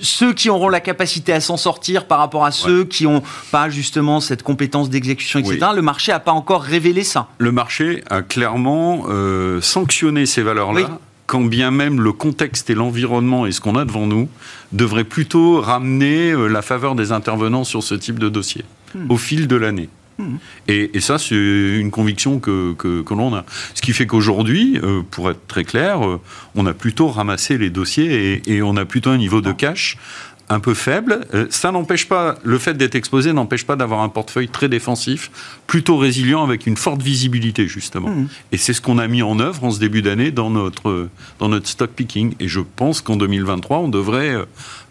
ceux 0.00 0.32
qui 0.32 0.48
auront 0.48 0.68
la 0.68 0.80
capacité 0.80 1.32
à 1.32 1.40
s'en 1.40 1.56
sortir 1.56 2.04
par 2.04 2.18
rapport 2.18 2.44
à 2.44 2.52
ceux 2.52 2.84
qui 2.84 3.04
n'ont 3.04 3.22
pas 3.50 3.68
justement 3.68 4.20
cette 4.20 4.42
compétence 4.42 4.90
d'exécution, 4.90 5.40
etc., 5.40 5.58
le 5.74 5.82
marché 5.82 6.12
n'a 6.12 6.20
pas 6.20 6.32
encore 6.32 6.62
révélé 6.62 7.02
ça. 7.02 7.28
Le 7.38 7.50
marché 7.50 8.04
a 8.10 8.22
clairement... 8.22 9.06
Euh, 9.08 9.55
sanctionner 9.60 10.26
ces 10.26 10.42
valeurs-là, 10.42 10.98
quand 11.26 11.42
bien 11.42 11.70
même 11.70 12.00
le 12.00 12.12
contexte 12.12 12.70
et 12.70 12.74
l'environnement 12.74 13.46
et 13.46 13.52
ce 13.52 13.60
qu'on 13.60 13.76
a 13.76 13.84
devant 13.84 14.06
nous 14.06 14.28
devraient 14.72 15.04
plutôt 15.04 15.60
ramener 15.60 16.30
euh, 16.30 16.46
la 16.46 16.62
faveur 16.62 16.94
des 16.94 17.12
intervenants 17.12 17.64
sur 17.64 17.82
ce 17.82 17.94
type 17.94 18.18
de 18.18 18.28
dossier 18.28 18.64
hmm. 18.94 19.10
au 19.10 19.16
fil 19.16 19.48
de 19.48 19.56
l'année. 19.56 19.88
Hmm. 20.18 20.36
Et, 20.66 20.98
ça, 21.00 21.18
c'est 21.18 21.34
une 21.34 21.90
conviction 21.90 22.38
que, 22.38 22.72
que, 22.72 23.14
l'on 23.14 23.34
a. 23.34 23.44
Ce 23.74 23.82
qui 23.82 23.92
fait 23.92 24.06
qu'aujourd'hui, 24.06 24.80
euh, 24.82 25.02
pour 25.10 25.30
être 25.30 25.46
très 25.46 25.64
clair, 25.64 26.06
euh, 26.06 26.20
on 26.54 26.64
a 26.64 26.72
plutôt 26.72 27.08
ramassé 27.08 27.58
les 27.58 27.68
dossiers 27.68 28.32
et, 28.32 28.54
et 28.54 28.62
on 28.62 28.76
a 28.76 28.86
plutôt 28.86 29.10
un 29.10 29.18
niveau 29.18 29.42
de 29.42 29.52
cash 29.52 29.98
un 30.48 30.60
peu 30.60 30.74
faible. 30.74 31.20
Euh, 31.34 31.46
ça 31.50 31.72
n'empêche 31.72 32.08
pas, 32.08 32.36
le 32.44 32.58
fait 32.58 32.74
d'être 32.74 32.94
exposé 32.94 33.32
n'empêche 33.32 33.66
pas 33.66 33.76
d'avoir 33.76 34.00
un 34.00 34.08
portefeuille 34.08 34.48
très 34.48 34.68
défensif, 34.68 35.30
plutôt 35.66 35.96
résilient 35.96 36.42
avec 36.42 36.66
une 36.66 36.76
forte 36.76 37.02
visibilité 37.02 37.66
justement. 37.66 38.08
Mmh. 38.08 38.28
Et 38.52 38.56
c'est 38.56 38.72
ce 38.72 38.80
qu'on 38.80 38.98
a 38.98 39.08
mis 39.08 39.22
en 39.22 39.40
œuvre 39.40 39.64
en 39.64 39.70
ce 39.70 39.80
début 39.80 40.02
d'année 40.02 40.30
dans 40.30 40.50
notre, 40.50 41.08
dans 41.38 41.48
notre 41.48 41.68
stock 41.68 41.90
picking. 41.90 42.34
Et 42.40 42.48
je 42.48 42.60
pense 42.60 43.00
qu'en 43.00 43.16
2023, 43.16 43.78
on 43.78 43.88
devrait 43.88 44.34
euh, 44.34 44.44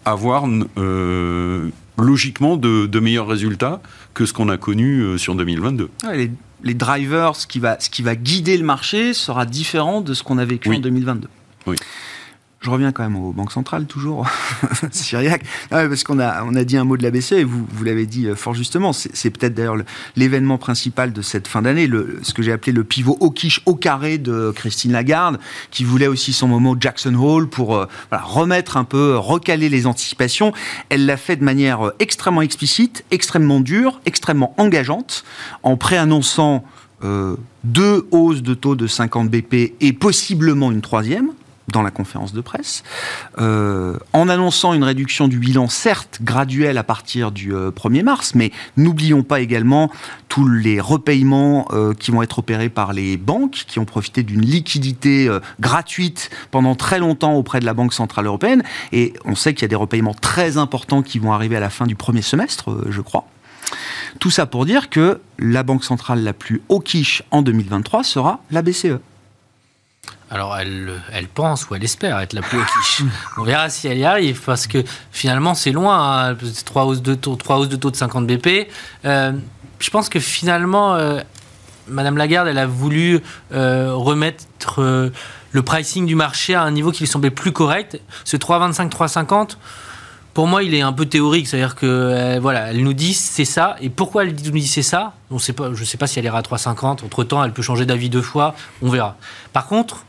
avoir 0.04 0.46
euh, 0.78 1.70
logiquement 1.98 2.58
de, 2.58 3.00
meilleurs 3.00 3.28
résultats 3.28 3.82
que 4.14 4.26
ce 4.26 4.34
qu'on 4.34 4.50
a 4.50 4.58
connu 4.58 5.18
sur 5.18 5.36
2022. 5.36 5.90
les, 6.14 6.32
les, 6.64 6.74
drivers, 6.74 7.36
ce 7.36 7.48
qui, 7.48 7.60
va, 7.60 7.80
ce 7.80 7.90
qui 7.90 8.02
va 8.02 8.16
guider 8.16 8.58
le 8.58 8.66
marché 8.66 9.14
sera 9.14 9.46
différent 9.46 10.02
de 10.02 10.14
ce 10.14 10.24
qu'on 10.24 10.38
a 10.38 10.46
vécu 10.46 10.74
en 10.74 10.80
2022. 10.80 11.28
Oui. 11.68 11.76
Je 12.66 12.70
reviens 12.72 12.92
quand 12.92 13.04
même 13.04 13.16
aux 13.16 13.32
banques 13.32 13.52
centrales, 13.52 13.86
toujours, 13.86 14.28
Syriac. 14.92 15.44
Ah 15.70 15.88
parce 15.88 16.04
qu'on 16.04 16.20
a, 16.20 16.44
on 16.44 16.56
a 16.56 16.64
dit 16.64 16.78
un 16.78 16.84
mot 16.84 16.98
de 16.98 17.04
la 17.04 17.12
BCE, 17.12 17.34
et 17.34 17.44
vous, 17.44 17.64
vous 17.72 17.84
l'avez 17.84 18.08
dit 18.08 18.26
euh, 18.26 18.36
fort 18.36 18.56
justement. 18.56 18.92
C'est 18.92 19.30
peut-être 19.30 19.54
d'ailleurs 19.54 19.78
l'événement 20.16 20.58
principal 20.58 21.14
de 21.14 21.22
cette 21.22 21.48
fin 21.48 21.62
d'année, 21.62 21.88
ce 22.24 22.34
que 22.34 22.42
j'ai 22.42 22.52
appelé 22.52 22.72
le 22.72 22.84
pivot 22.84 23.18
au 23.20 23.30
quiche, 23.30 23.62
au 23.68 23.76
carré 23.76 24.18
de 24.18 24.52
Christine 24.56 24.94
Lagarde, 24.94 25.40
qui 25.70 25.84
voulait 25.84 26.08
aussi 26.08 26.34
son 26.34 26.48
moment 26.48 26.76
Jackson 26.80 27.14
Hole 27.14 27.48
pour 27.48 27.76
euh, 27.76 27.88
remettre 28.12 28.78
un 28.78 28.84
peu, 28.84 29.16
recaler 29.16 29.70
les 29.70 29.86
anticipations. 29.86 30.52
Elle 30.90 31.06
l'a 31.06 31.18
fait 31.18 31.36
de 31.36 31.44
manière 31.44 31.88
euh, 31.88 31.96
extrêmement 32.00 32.42
explicite, 32.42 33.06
extrêmement 33.12 33.60
dure, 33.60 34.02
extrêmement 34.08 34.56
engageante, 34.58 35.24
en 35.62 35.78
préannonçant 35.78 36.64
deux 37.64 38.08
hausses 38.10 38.42
de 38.42 38.56
taux 38.56 38.76
de 38.76 38.88
50 38.88 39.30
BP 39.30 39.76
et 39.80 39.94
possiblement 39.94 40.72
une 40.72 40.82
troisième 40.82 41.34
dans 41.68 41.82
la 41.82 41.92
conférence 41.92 42.34
de 42.34 42.42
presse, 42.42 42.84
euh, 43.40 43.98
en 44.14 44.30
annonçant 44.30 44.74
une 44.74 44.84
réduction 44.84 45.28
du 45.28 45.40
bilan, 45.40 45.68
certes 45.68 46.20
graduelle 46.22 46.78
à 46.78 46.84
partir 46.84 47.32
du 47.32 47.54
1er 47.54 48.00
euh, 48.00 48.04
mars, 48.04 48.34
mais 48.36 48.52
n'oublions 48.78 49.24
pas 49.24 49.40
également 49.40 49.92
tous 50.30 50.48
les 50.48 50.80
repayements 50.80 51.68
euh, 51.72 51.94
qui 51.94 52.12
vont 52.12 52.22
être 52.22 52.40
opérés 52.40 52.70
par 52.70 52.94
les 52.94 53.18
banques, 53.18 53.64
qui 53.68 53.80
ont 53.80 53.86
profité 53.86 54.24
d'une 54.24 54.42
liquidité 54.42 55.30
gratuite 55.60 56.30
pendant 56.52 56.76
très 56.76 57.00
longtemps 57.00 57.34
auprès 57.34 57.60
de 57.60 57.66
la 57.66 57.74
Banque 57.74 57.94
Centrale 57.94 58.26
Européenne. 58.26 58.64
Et 58.92 59.14
on 59.26 59.36
sait 59.36 59.54
qu'il 59.54 59.64
y 59.64 59.66
a 59.66 59.70
des 59.70 59.76
repayements 59.76 60.14
très 60.14 60.58
importants 60.58 61.02
qui 61.02 61.20
vont 61.20 61.34
arriver 61.34 61.56
à 61.56 61.60
la 61.60 61.70
fin 61.70 61.86
du 61.86 61.96
premier 61.96 62.22
semestre, 62.22 62.84
je 62.90 63.02
crois. 63.02 63.26
Tout 64.20 64.32
ça 64.32 64.46
pour 64.46 64.66
dire 64.66 64.90
que 64.90 65.20
la 65.40 65.64
Banque 65.64 65.84
Centrale 65.84 66.24
la 66.24 66.34
plus 66.34 66.62
quiche 66.84 67.24
en 67.32 67.42
2023 67.42 68.04
sera 68.04 68.40
la 68.52 68.62
BCE. 68.62 69.00
Alors 70.32 70.58
elle, 70.58 70.92
elle 71.12 71.28
pense 71.28 71.70
ou 71.70 71.76
elle 71.76 71.84
espère 71.84 72.20
être 72.20 72.34
la 72.34 72.42
plus 72.42 72.58
quiche. 72.58 73.04
On 73.38 73.44
verra 73.44 73.70
si 73.70 73.88
elle 73.88 74.00
y 74.00 74.06
arrive 74.06 74.42
parce 74.44 74.68
que 74.68 74.84
finalement 75.12 75.54
c'est 75.54 75.72
loin. 75.72 76.30
Hein, 76.32 76.38
trois 76.66 76.86
hausses 76.86 77.02
de 77.02 77.14
taux, 77.14 77.36
trois 77.36 77.58
hausses 77.58 77.70
de 77.70 77.76
taux 77.76 77.92
de 77.92 77.96
50 77.96 78.26
BP. 78.26 78.68
Euh, 79.06 79.34
je 79.80 79.90
pense 79.90 80.10
que 80.10 80.20
finalement 80.20 80.96
euh, 80.96 81.20
Madame 81.88 82.18
Lagarde, 82.18 82.48
elle 82.48 82.58
a 82.58 82.66
voulu 82.66 83.22
euh, 83.54 83.94
remettre 83.94 84.46
le 85.52 85.62
pricing 85.62 86.06
du 86.06 86.16
marché 86.16 86.56
à 86.56 86.64
un 86.64 86.72
niveau 86.72 86.92
qui 86.92 87.04
lui 87.04 87.08
semblait 87.08 87.30
plus 87.30 87.52
correct. 87.52 88.02
Ce 88.24 88.36
3,25, 88.36 88.90
3,50 88.90 89.58
pour 90.36 90.48
moi, 90.48 90.64
il 90.64 90.76
est 90.76 90.82
un 90.82 90.92
peu 90.92 91.06
théorique. 91.06 91.48
C'est-à-dire 91.48 91.76
que, 91.76 91.86
euh, 91.86 92.40
voilà, 92.42 92.72
elle 92.72 92.84
nous 92.84 92.94
dit 92.94 93.14
c'est 93.14 93.46
ça. 93.46 93.78
Et 93.80 93.90
pourquoi 93.90 94.26
elle 94.26 94.36
nous 94.36 94.52
dit 94.52 94.68
c'est 94.68 94.84
ça? 94.84 95.14
On 95.32 95.40
sait 95.40 95.54
pas, 95.54 95.74
Je 95.74 95.80
ne 95.80 95.86
sais 95.86 95.98
pas 95.98 96.08
si 96.08 96.20
elle 96.20 96.26
ira 96.26 96.38
à 96.38 96.42
3,50. 96.42 97.06
Entre-temps, 97.06 97.42
elle 97.42 97.54
peut 97.54 97.62
changer 97.62 97.86
d'avis 97.86 98.10
deux 98.10 98.22
fois. 98.22 98.54
On 98.82 98.90
verra. 98.90 99.16
Par 99.54 99.66
contre, 99.66 100.06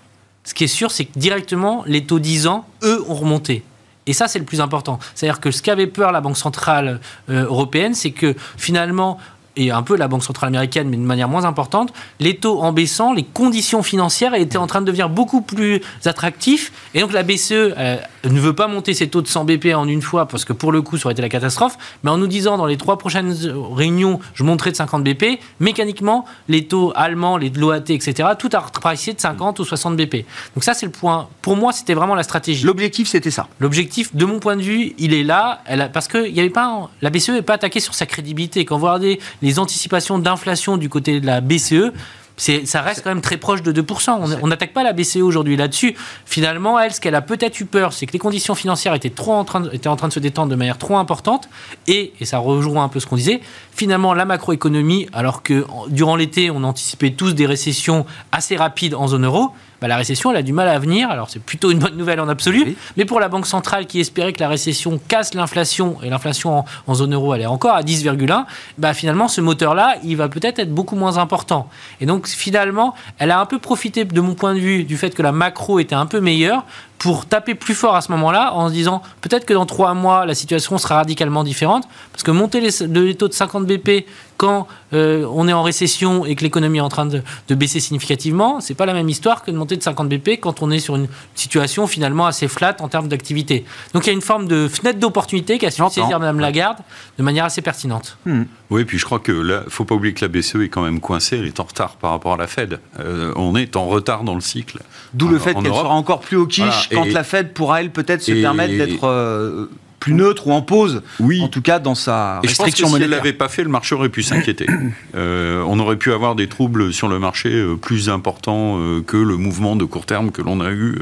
ce 0.46 0.54
qui 0.54 0.64
est 0.64 0.68
sûr, 0.68 0.92
c'est 0.92 1.06
que 1.06 1.18
directement, 1.18 1.82
les 1.86 2.06
taux 2.06 2.20
10 2.20 2.46
ans, 2.46 2.66
eux, 2.84 3.04
ont 3.08 3.14
remonté. 3.14 3.64
Et 4.06 4.12
ça, 4.12 4.28
c'est 4.28 4.38
le 4.38 4.44
plus 4.44 4.60
important. 4.60 5.00
C'est-à-dire 5.14 5.40
que 5.40 5.50
ce 5.50 5.60
qu'avait 5.60 5.88
peur 5.88 6.12
la 6.12 6.20
Banque 6.20 6.36
Centrale 6.36 7.00
euh, 7.28 7.46
Européenne, 7.46 7.94
c'est 7.94 8.12
que 8.12 8.36
finalement, 8.56 9.18
et 9.56 9.70
un 9.70 9.82
peu 9.82 9.96
la 9.96 10.08
Banque 10.08 10.22
centrale 10.22 10.48
américaine, 10.48 10.88
mais 10.88 10.96
de 10.96 11.02
manière 11.02 11.28
moins 11.28 11.44
importante, 11.44 11.92
les 12.20 12.36
taux 12.36 12.60
en 12.60 12.72
baissant, 12.72 13.12
les 13.12 13.24
conditions 13.24 13.82
financières 13.82 14.34
étaient 14.34 14.58
en 14.58 14.66
train 14.66 14.80
de 14.80 14.86
devenir 14.86 15.08
beaucoup 15.08 15.40
plus 15.40 15.80
attractifs. 16.04 16.72
Et 16.94 17.00
donc 17.00 17.12
la 17.12 17.22
BCE 17.22 17.52
euh, 17.52 17.96
ne 18.24 18.40
veut 18.40 18.54
pas 18.54 18.68
monter 18.68 18.94
ses 18.94 19.08
taux 19.08 19.22
de 19.22 19.28
100 19.28 19.44
BP 19.44 19.74
en 19.74 19.88
une 19.88 20.02
fois, 20.02 20.26
parce 20.26 20.44
que 20.44 20.52
pour 20.52 20.72
le 20.72 20.82
coup, 20.82 20.98
ça 20.98 21.06
aurait 21.06 21.12
été 21.12 21.22
la 21.22 21.28
catastrophe. 21.28 21.76
Mais 22.04 22.10
en 22.10 22.18
nous 22.18 22.26
disant, 22.26 22.56
dans 22.56 22.66
les 22.66 22.76
trois 22.76 22.98
prochaines 22.98 23.34
réunions, 23.74 24.20
je 24.34 24.44
monterai 24.44 24.70
de 24.70 24.76
50 24.76 25.02
BP, 25.02 25.40
mécaniquement, 25.60 26.24
les 26.48 26.66
taux 26.66 26.92
allemands, 26.94 27.36
les 27.36 27.50
l'OAT, 27.56 27.88
etc., 27.88 28.28
tout 28.38 28.50
a 28.52 28.60
repricé 28.60 29.12
de 29.12 29.20
50 29.20 29.58
ou 29.60 29.64
60 29.64 29.96
BP. 29.96 30.26
Donc 30.54 30.64
ça, 30.64 30.74
c'est 30.74 30.86
le 30.86 30.92
point. 30.92 31.28
Pour 31.42 31.56
moi, 31.56 31.72
c'était 31.72 31.94
vraiment 31.94 32.14
la 32.14 32.22
stratégie. 32.22 32.64
L'objectif, 32.64 33.08
c'était 33.08 33.30
ça. 33.30 33.48
L'objectif, 33.60 34.14
de 34.14 34.24
mon 34.24 34.38
point 34.38 34.56
de 34.56 34.62
vue, 34.62 34.94
il 34.98 35.14
est 35.14 35.22
là, 35.22 35.62
elle 35.64 35.80
a, 35.80 35.88
parce 35.88 36.08
que 36.08 36.28
y 36.28 36.40
avait 36.40 36.50
pas, 36.50 36.90
la 37.02 37.10
BCE 37.10 37.30
n'est 37.30 37.42
pas 37.42 37.54
attaquée 37.54 37.80
sur 37.80 37.94
sa 37.94 38.06
crédibilité. 38.06 38.64
Quand 38.64 38.78
vous 38.78 38.86
regardez 38.86 39.18
les 39.42 39.45
anticipations 39.58 40.18
d'inflation 40.18 40.76
du 40.76 40.88
côté 40.88 41.20
de 41.20 41.26
la 41.26 41.40
BCE, 41.40 41.92
ça 42.36 42.82
reste 42.82 43.02
quand 43.02 43.10
même 43.10 43.22
très 43.22 43.38
proche 43.38 43.62
de 43.62 43.72
2%. 43.72 44.38
On 44.42 44.46
n'attaque 44.46 44.72
pas 44.72 44.82
la 44.82 44.92
BCE 44.92 45.16
aujourd'hui 45.16 45.56
là-dessus. 45.56 45.96
Finalement, 46.26 46.78
elle, 46.78 46.92
ce 46.92 47.00
qu'elle 47.00 47.14
a 47.14 47.22
peut-être 47.22 47.60
eu 47.60 47.64
peur, 47.64 47.92
c'est 47.92 48.06
que 48.06 48.12
les 48.12 48.18
conditions 48.18 48.54
financières 48.54 48.94
étaient, 48.94 49.10
trop 49.10 49.32
en 49.32 49.44
train 49.44 49.60
de, 49.60 49.70
étaient 49.72 49.88
en 49.88 49.96
train 49.96 50.08
de 50.08 50.12
se 50.12 50.20
détendre 50.20 50.50
de 50.50 50.56
manière 50.56 50.78
trop 50.78 50.98
importante. 50.98 51.48
Et, 51.86 52.12
et 52.20 52.24
ça 52.24 52.38
rejoint 52.38 52.84
un 52.84 52.88
peu 52.88 53.00
ce 53.00 53.06
qu'on 53.06 53.16
disait, 53.16 53.40
finalement, 53.72 54.12
la 54.12 54.24
macroéconomie, 54.24 55.08
alors 55.12 55.42
que 55.42 55.64
durant 55.88 56.16
l'été, 56.16 56.50
on 56.50 56.62
anticipait 56.64 57.10
tous 57.10 57.34
des 57.34 57.46
récessions 57.46 58.04
assez 58.32 58.56
rapides 58.56 58.94
en 58.94 59.08
zone 59.08 59.24
euro, 59.24 59.52
bah, 59.80 59.88
la 59.88 59.96
récession, 59.96 60.30
elle 60.30 60.38
a 60.38 60.42
du 60.42 60.52
mal 60.52 60.68
à 60.68 60.78
venir. 60.78 61.10
Alors, 61.10 61.30
c'est 61.30 61.42
plutôt 61.42 61.70
une 61.70 61.78
bonne 61.78 61.96
nouvelle 61.96 62.20
en 62.20 62.28
absolu. 62.28 62.76
Mais 62.96 63.04
pour 63.04 63.20
la 63.20 63.28
Banque 63.28 63.46
centrale 63.46 63.86
qui 63.86 64.00
espérait 64.00 64.32
que 64.32 64.40
la 64.40 64.48
récession 64.48 64.98
casse 65.08 65.34
l'inflation, 65.34 65.98
et 66.02 66.10
l'inflation 66.10 66.64
en, 66.86 66.94
zone 66.94 67.14
euro, 67.14 67.34
elle 67.34 67.42
est 67.42 67.46
encore 67.46 67.74
à 67.74 67.82
10,1, 67.82 68.44
bah, 68.78 68.94
finalement, 68.94 69.28
ce 69.28 69.40
moteur-là, 69.40 69.96
il 70.02 70.16
va 70.16 70.28
peut-être 70.28 70.58
être 70.58 70.72
beaucoup 70.72 70.96
moins 70.96 71.18
important. 71.18 71.68
Et 72.00 72.06
donc, 72.06 72.26
finalement, 72.26 72.94
elle 73.18 73.30
a 73.30 73.40
un 73.40 73.46
peu 73.46 73.58
profité, 73.58 74.04
de 74.04 74.20
mon 74.20 74.34
point 74.34 74.54
de 74.54 74.60
vue, 74.60 74.84
du 74.84 74.96
fait 74.96 75.14
que 75.14 75.22
la 75.22 75.32
macro 75.32 75.78
était 75.78 75.94
un 75.94 76.06
peu 76.06 76.20
meilleure 76.20 76.64
pour 76.98 77.26
taper 77.26 77.54
plus 77.54 77.74
fort 77.74 77.94
à 77.94 78.00
ce 78.00 78.10
moment-là 78.12 78.54
en 78.54 78.68
se 78.68 78.72
disant 78.72 79.02
peut-être 79.20 79.44
que 79.44 79.52
dans 79.52 79.66
trois 79.66 79.94
mois 79.94 80.24
la 80.26 80.34
situation 80.34 80.78
sera 80.78 80.96
radicalement 80.96 81.44
différente 81.44 81.86
parce 82.12 82.22
que 82.22 82.30
monter 82.30 82.60
les, 82.60 83.14
taux 83.14 83.28
de 83.28 83.32
50 83.32 83.66
BP 83.66 84.06
quand 84.36 84.66
euh, 84.92 85.26
on 85.32 85.48
est 85.48 85.52
en 85.52 85.62
récession 85.62 86.26
et 86.26 86.34
que 86.34 86.42
l'économie 86.42 86.78
est 86.78 86.82
en 86.82 86.88
train 86.88 87.06
de, 87.06 87.22
baisser 87.54 87.80
significativement, 87.80 88.60
c'est 88.60 88.74
pas 88.74 88.84
la 88.84 88.92
même 88.92 89.08
histoire 89.08 89.42
que 89.42 89.50
de 89.50 89.56
monter 89.56 89.76
de 89.76 89.82
50 89.82 90.08
BP 90.08 90.40
quand 90.40 90.62
on 90.62 90.70
est 90.70 90.78
sur 90.78 90.96
une 90.96 91.08
situation 91.34 91.86
finalement 91.86 92.26
assez 92.26 92.48
flat 92.48 92.76
en 92.80 92.88
termes 92.88 93.08
d'activité. 93.08 93.64
Donc 93.94 94.04
il 94.04 94.08
y 94.08 94.10
a 94.10 94.12
une 94.14 94.20
forme 94.20 94.46
de 94.46 94.68
fenêtre 94.68 94.98
d'opportunité 94.98 95.58
qu'a 95.58 95.70
su 95.70 95.82
saisir 95.90 96.20
Mme 96.20 96.40
Lagarde 96.40 96.78
de 97.18 97.22
manière 97.22 97.44
assez 97.44 97.62
pertinente. 97.62 98.18
Hmm. 98.26 98.44
Oui, 98.68 98.84
puis 98.84 98.98
je 98.98 99.04
crois 99.04 99.20
que 99.20 99.32
là, 99.32 99.62
faut 99.68 99.84
pas 99.84 99.94
oublier 99.94 100.12
que 100.12 100.24
la 100.24 100.28
BCE 100.28 100.56
est 100.56 100.68
quand 100.68 100.82
même 100.82 101.00
coincée, 101.00 101.38
elle 101.38 101.46
est 101.46 101.60
en 101.60 101.64
retard 101.64 101.96
par 101.96 102.10
rapport 102.10 102.34
à 102.34 102.36
la 102.36 102.46
Fed. 102.46 102.80
Euh, 102.98 103.32
on 103.36 103.54
est 103.54 103.76
en 103.76 103.86
retard 103.86 104.24
dans 104.24 104.34
le 104.34 104.40
cycle. 104.40 104.80
D'où 105.14 105.28
le 105.28 105.38
fait 105.38 105.54
qu'elle 105.54 105.66
sera 105.66 105.90
encore 105.90 106.20
plus 106.20 106.36
au 106.36 106.46
quiche 106.46 106.85
quand 106.90 107.06
la 107.06 107.24
Fed 107.24 107.52
pourra 107.52 107.80
elle 107.80 107.90
peut-être 107.90 108.22
se 108.22 108.32
permettre 108.32 108.76
d'être 108.76 109.04
euh, 109.04 109.66
plus 110.00 110.14
neutre 110.14 110.46
ou 110.46 110.52
en 110.52 110.62
pause. 110.62 111.02
Oui. 111.20 111.40
En 111.42 111.48
tout 111.48 111.62
cas, 111.62 111.78
dans 111.78 111.94
sa 111.94 112.40
restriction 112.40 112.86
je 112.86 112.92
pense 112.92 112.92
que 112.92 112.98
Si 112.98 113.04
elle 113.04 113.10
l'avait 113.10 113.32
pas 113.32 113.48
fait, 113.48 113.62
le 113.62 113.68
marché 113.68 113.94
aurait 113.94 114.08
pu 114.08 114.22
s'inquiéter. 114.22 114.66
Euh, 115.14 115.62
on 115.66 115.78
aurait 115.78 115.96
pu 115.96 116.12
avoir 116.12 116.34
des 116.34 116.46
troubles 116.46 116.92
sur 116.92 117.08
le 117.08 117.18
marché 117.18 117.48
euh, 117.48 117.74
plus 117.76 118.10
importants 118.10 118.78
que 119.06 119.16
le 119.16 119.36
mouvement 119.36 119.74
de 119.74 119.84
court 119.84 120.04
terme 120.04 120.30
que 120.30 120.42
l'on 120.42 120.60
a 120.60 120.70
eu 120.70 120.96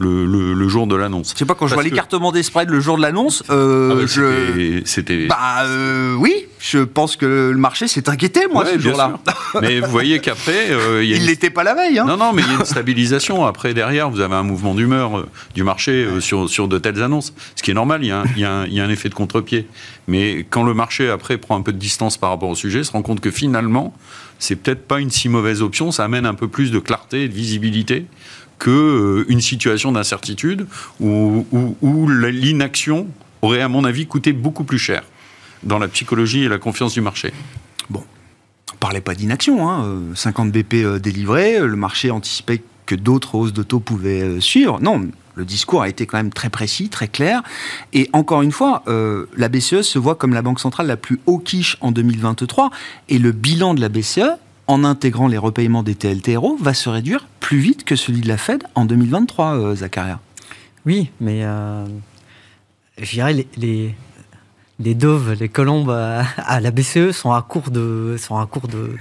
le, 0.00 0.68
jour 0.68 0.86
de 0.86 0.96
l'annonce. 0.96 1.32
Je 1.32 1.38
sais 1.38 1.44
pas, 1.44 1.54
quand 1.54 1.66
je 1.66 1.74
vois 1.74 1.82
l'écartement 1.82 2.32
des 2.32 2.42
spreads 2.42 2.70
le 2.70 2.80
jour 2.80 2.96
de 2.96 3.02
l'annonce, 3.02 3.42
euh, 3.50 3.90
ah 3.92 3.94
bah, 3.94 4.82
C'était. 4.84 5.26
Bah 5.26 5.64
euh, 5.64 6.14
oui, 6.14 6.46
je 6.60 6.78
pense 6.80 7.16
que 7.16 7.24
le 7.26 7.56
marché 7.56 7.88
s'est 7.88 8.08
inquiété, 8.10 8.42
moi, 8.52 8.66
ce 8.66 8.78
jour-là. 8.78 9.18
Mais 9.62 9.80
vous 9.80 9.90
voyez 9.90 10.18
qu'après. 10.18 10.70
Euh, 10.70 11.02
il 11.02 11.24
n'était 11.24 11.48
pas 11.48 11.64
la 11.64 11.74
veille. 11.74 11.98
Hein. 11.98 12.04
Non, 12.04 12.18
non, 12.18 12.32
mais 12.34 12.42
il 12.42 12.48
y 12.48 12.54
a 12.54 12.58
une 12.58 12.64
stabilisation. 12.66 13.46
Après, 13.46 13.72
derrière, 13.72 14.10
vous 14.10 14.20
avez 14.20 14.34
un 14.34 14.42
mouvement 14.42 14.74
d'humeur 14.74 15.26
du 15.54 15.64
marché 15.64 16.06
sur, 16.20 16.50
sur 16.50 16.68
de 16.68 16.78
telles 16.78 17.02
annonces. 17.02 17.32
Ce 17.56 17.62
qui 17.62 17.70
est 17.70 17.74
normal, 17.74 18.04
il 18.04 18.08
y 18.08 18.12
a 18.12 18.20
un, 18.20 18.24
il 18.36 18.42
y 18.42 18.44
a 18.44 18.52
un, 18.52 18.66
il 18.66 18.74
y 18.74 18.80
a 18.80 18.84
un 18.84 18.90
effet 18.90 19.08
de 19.08 19.14
contre-pied. 19.14 19.66
Mais 20.06 20.44
quand 20.50 20.62
le 20.62 20.74
marché, 20.74 21.08
après, 21.08 21.38
prend 21.38 21.56
un 21.56 21.62
peu 21.62 21.72
de 21.72 21.78
distance 21.78 22.18
par 22.18 22.28
rapport 22.28 22.50
au 22.50 22.54
sujet, 22.54 22.84
se 22.84 22.92
rend 22.92 23.02
compte 23.02 23.20
que 23.20 23.30
finalement, 23.30 23.94
c'est 24.38 24.56
peut-être 24.56 24.86
pas 24.86 25.00
une 25.00 25.10
si 25.10 25.30
mauvaise 25.30 25.62
option. 25.62 25.92
Ça 25.92 26.04
amène 26.04 26.26
un 26.26 26.34
peu 26.34 26.48
plus 26.48 26.70
de 26.70 26.78
clarté 26.78 27.24
et 27.24 27.28
de 27.28 27.34
visibilité 27.34 28.04
qu'une 28.58 28.70
euh, 28.72 29.40
situation 29.40 29.92
d'incertitude 29.92 30.66
où, 31.00 31.46
l'inaction 32.28 33.08
aurait, 33.42 33.62
à 33.62 33.68
mon 33.68 33.84
avis, 33.84 34.06
coûté 34.06 34.32
beaucoup 34.32 34.64
plus 34.64 34.78
cher 34.78 35.02
dans 35.62 35.78
la 35.78 35.88
psychologie 35.88 36.44
et 36.44 36.48
la 36.48 36.58
confiance 36.58 36.94
du 36.94 37.00
marché. 37.00 37.32
Bon, 37.88 38.04
on 38.72 38.76
parlait 38.76 39.00
pas 39.00 39.14
d'inaction, 39.14 39.68
hein. 39.68 40.00
50 40.14 40.48
euh, 40.48 40.62
BP 40.62 40.74
euh, 40.74 40.98
délivrés, 40.98 41.58
le 41.60 41.76
marché 41.76 42.10
anticipait 42.10 42.62
que 42.86 42.94
d'autres 42.94 43.34
hausses 43.34 43.52
de 43.52 43.62
taux 43.62 43.80
pouvaient 43.80 44.40
suivre. 44.40 44.80
Non, 44.80 45.08
le 45.36 45.44
discours 45.44 45.82
a 45.82 45.88
été 45.88 46.06
quand 46.06 46.16
même 46.16 46.32
très 46.32 46.50
précis, 46.50 46.88
très 46.88 47.08
clair. 47.08 47.42
Et 47.92 48.10
encore 48.12 48.42
une 48.42 48.50
fois, 48.50 48.82
la 48.88 49.48
BCE 49.48 49.82
se 49.82 49.96
voit 49.96 50.16
comme 50.16 50.34
la 50.34 50.42
banque 50.42 50.58
centrale 50.58 50.88
la 50.88 50.96
plus 50.96 51.20
haut 51.26 51.38
quiche 51.38 51.76
en 51.82 51.92
2023. 51.92 52.70
Et 53.08 53.20
le 53.20 53.30
bilan 53.30 53.74
de 53.74 53.80
la 53.80 53.88
BCE, 53.88 54.40
en 54.70 54.84
intégrant 54.84 55.26
les 55.26 55.36
repayements 55.36 55.82
des 55.82 55.96
TLTRO, 55.96 56.56
va 56.56 56.74
se 56.74 56.88
réduire 56.88 57.26
plus 57.40 57.58
vite 57.58 57.82
que 57.82 57.96
celui 57.96 58.20
de 58.20 58.28
la 58.28 58.36
Fed 58.36 58.62
en 58.76 58.84
2023, 58.84 59.58
euh, 59.58 59.74
Zacharia. 59.74 60.20
Oui, 60.86 61.10
mais 61.20 61.44
euh, 61.44 61.84
je 62.96 63.10
dirais 63.10 63.32
les, 63.32 63.48
les, 63.56 63.94
les 64.80 64.94
doves, 64.94 65.32
les 65.34 65.48
colombes 65.48 65.90
à, 65.90 66.60
la 66.60 66.70
BCE 66.70 67.12
sont 67.12 67.32
à 67.32 67.42
court 67.42 67.70
de 67.70 68.16
sont 68.18 68.38
à 68.38 68.46
court 68.46 68.66
de 68.66 68.96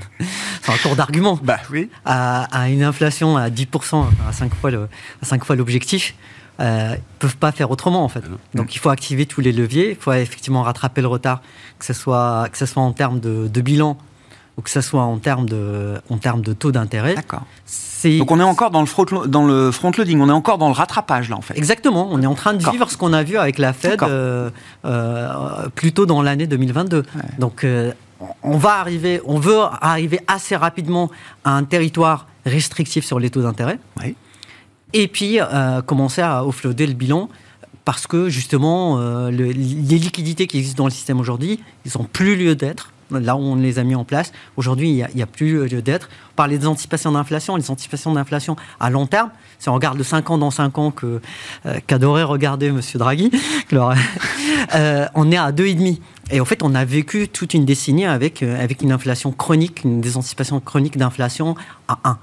sont 0.62 0.72
à 0.74 0.78
court 0.78 0.96
d'arguments. 0.96 1.40
bah 1.42 1.60
oui. 1.72 1.90
À, 2.06 2.70
une 2.70 2.84
inflation 2.84 3.38
à 3.38 3.50
10%, 3.50 4.06
à 4.28 4.32
5 4.32 4.54
fois 4.54 4.72
le, 4.72 4.88
à 5.22 5.26
5 5.26 5.44
fois 5.44 5.56
l'objectif. 5.56 6.16
Euh, 6.60 6.98
peuvent 7.20 7.38
pas 7.38 7.54
faire 7.54 7.72
autrement 7.72 8.04
en 8.04 8.10
fait. 8.10 8.22
Ah 8.26 8.36
Donc 8.54 8.76
il 8.76 8.80
faut 8.80 8.90
activer 8.90 9.26
tous 9.26 9.40
les 9.40 9.54
leviers, 9.54 9.92
il 9.92 9.96
faut 9.96 10.12
effectivement 10.12 10.62
rattraper 10.62 11.00
le 11.00 11.08
retard, 11.08 11.42
que 11.80 11.86
ce 11.86 11.94
soit, 11.94 12.50
que 12.52 12.58
ce 12.58 12.66
soit 12.66 12.84
en 12.84 12.92
termes 12.92 13.22
de, 13.22 13.48
de 13.48 13.62
bilan 13.62 13.98
ou 14.60 14.62
que 14.62 14.70
ce 14.70 14.82
soit 14.82 15.04
en 15.04 15.18
termes 15.20 15.48
de, 15.48 16.02
en 16.10 16.18
termes 16.18 16.42
de 16.42 16.52
taux 16.52 16.74
d'intérêt. 16.74 17.16
D'accord. 17.16 17.44
Donc 18.04 18.30
on 18.30 18.40
est 18.40 18.44
encore 18.44 18.72
dans 18.72 18.82
le, 18.82 18.86
front, 18.86 19.06
dans 19.26 19.46
le 19.46 19.72
front-loading, 19.72 20.20
on 20.20 20.28
est 20.28 20.34
encore 20.34 20.58
dans 20.58 20.68
le 20.68 20.74
rattrapage 20.74 21.30
là 21.30 21.38
en 21.38 21.42
fait. 21.42 21.58
Exactement, 21.58 22.10
on 22.12 22.22
est 22.22 22.26
en 22.26 22.36
train 22.36 22.54
de 22.54 22.70
vivre 22.70 22.92
ce 22.92 22.98
qu'on 22.98 23.14
a 23.14 23.24
vu 23.24 23.38
avec 23.38 23.58
la 23.58 23.72
Fed 23.72 24.04
euh, 24.04 24.50
euh, 24.84 25.70
plutôt 25.76 26.06
dans 26.06 26.22
l'année 26.22 26.46
2022. 26.46 27.04
Donc 27.40 27.64
euh, 27.64 27.94
on 28.44 28.58
va 28.58 28.80
arriver, 28.80 29.22
on 29.26 29.40
veut 29.40 29.60
arriver 29.80 30.20
assez 30.28 30.58
rapidement 30.58 31.10
à 31.46 31.52
un 31.52 31.64
territoire 31.64 32.28
restrictif 32.46 33.06
sur 33.06 33.18
les 33.18 33.30
taux 33.30 33.42
d'intérêt. 33.42 33.80
Et 34.92 35.08
puis 35.08 35.40
commencer 35.86 36.22
à 36.22 36.46
offloader 36.46 36.86
le 36.86 36.94
bilan 36.94 37.30
parce 37.86 38.08
que 38.08 38.28
justement, 38.28 39.00
les 39.30 39.54
liquidités 39.54 40.48
qui 40.48 40.58
existent 40.58 40.84
dans 40.84 40.88
le 40.88 40.94
système 40.94 41.20
aujourd'hui, 41.22 41.62
ils 41.86 41.92
n'ont 41.98 42.04
plus 42.04 42.36
lieu 42.36 42.56
d'être 42.56 42.92
là 43.12 43.36
où 43.36 43.40
on 43.40 43.56
les 43.56 43.80
a 43.80 43.84
mis 43.84 43.96
en 43.96 44.04
place. 44.04 44.32
Aujourd'hui, 44.58 44.90
il 44.90 45.16
n'y 45.16 45.22
a, 45.22 45.26
plus 45.26 45.68
lieu 45.68 45.82
d'être. 45.82 46.10
On 46.34 46.36
parlait 46.36 46.58
des 46.58 46.68
anticipations 46.68 47.12
d'inflation. 47.12 47.56
Les 47.56 47.72
anticipations 47.72 48.14
d'inflation 48.14 48.56
à 48.80 48.90
long 48.90 49.08
terme, 49.08 49.30
si 49.60 49.70
on 49.70 49.74
regarde 49.74 49.98
de 49.98 50.04
5 50.04 50.30
ans 50.30 50.38
dans 50.38 50.52
5 50.52 50.78
ans 50.78 50.92
que, 50.92 51.22
euh, 51.66 51.80
qu'adorait 51.88 52.24
regarder 52.24 52.68
M. 52.68 52.82
Draghi, 52.96 53.32
euh, 54.76 55.06
on 55.16 55.32
est 55.32 55.38
à 55.38 55.52
2,5. 55.52 56.00
Et 56.32 56.40
en 56.40 56.46
fait, 56.46 56.62
on 56.62 56.76
a 56.76 56.86
vécu 56.86 57.28
toute 57.28 57.54
une 57.54 57.66
décennie 57.66 58.06
avec, 58.06 58.44
euh, 58.44 58.62
avec 58.62 58.82
une 58.82 58.92
inflation 58.92 59.32
chronique, 59.32 59.84
une 59.84 60.02
des 60.02 60.16
anticipations 60.16 60.60
chroniques 60.60 60.98
d'inflation 60.98 61.56
à 61.88 62.00
1. 62.04 62.18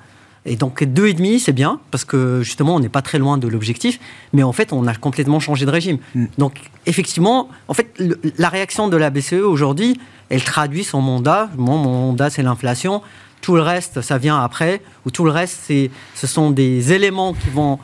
Et 0.47 0.55
donc 0.55 0.83
2,5, 0.83 1.41
c'est 1.41 1.53
bien, 1.53 1.81
parce 1.91 2.05
que 2.05 2.41
justement, 2.43 2.77
on 2.77 2.81
n'est 2.81 2.89
pas 2.89 3.03
très 3.03 3.19
loin 3.19 3.37
de 3.37 3.49
l'objectif, 3.49 3.99
mais 4.33 4.45
en 4.45 4.53
fait, 4.53 4.73
on 4.73 4.87
a 4.87 4.95
complètement 4.95 5.41
changé 5.41 5.67
de 5.67 5.71
régime. 5.71 5.99
Mm. 6.15 6.27
Donc, 6.39 6.61
effectivement, 6.87 7.49
en 7.67 7.75
fait, 7.75 7.93
la 8.39 8.49
réaction 8.49 8.87
de 8.89 8.97
la 8.97 9.11
BCE 9.11 9.43
aujourd'hui, 9.43 9.99
elle 10.29 10.43
traduit 10.43 10.85
son 10.85 11.01
mandat. 11.01 11.49
mon 11.57 11.79
mandat, 11.79 12.31
c'est 12.31 12.43
l'inflation. 12.43 13.03
Tout 13.41 13.55
le 13.55 13.63
reste, 13.63 14.01
ça 14.01 14.19
vient 14.19 14.43
après. 14.43 14.83
Ou 15.05 15.11
tout 15.11 15.25
le 15.25 15.31
reste, 15.31 15.59
c'est, 15.65 15.91
ce 16.15 16.27
sont 16.27 16.51
des 16.51 16.93
éléments 16.93 17.33
qui 17.33 17.51
vont, 17.51 17.79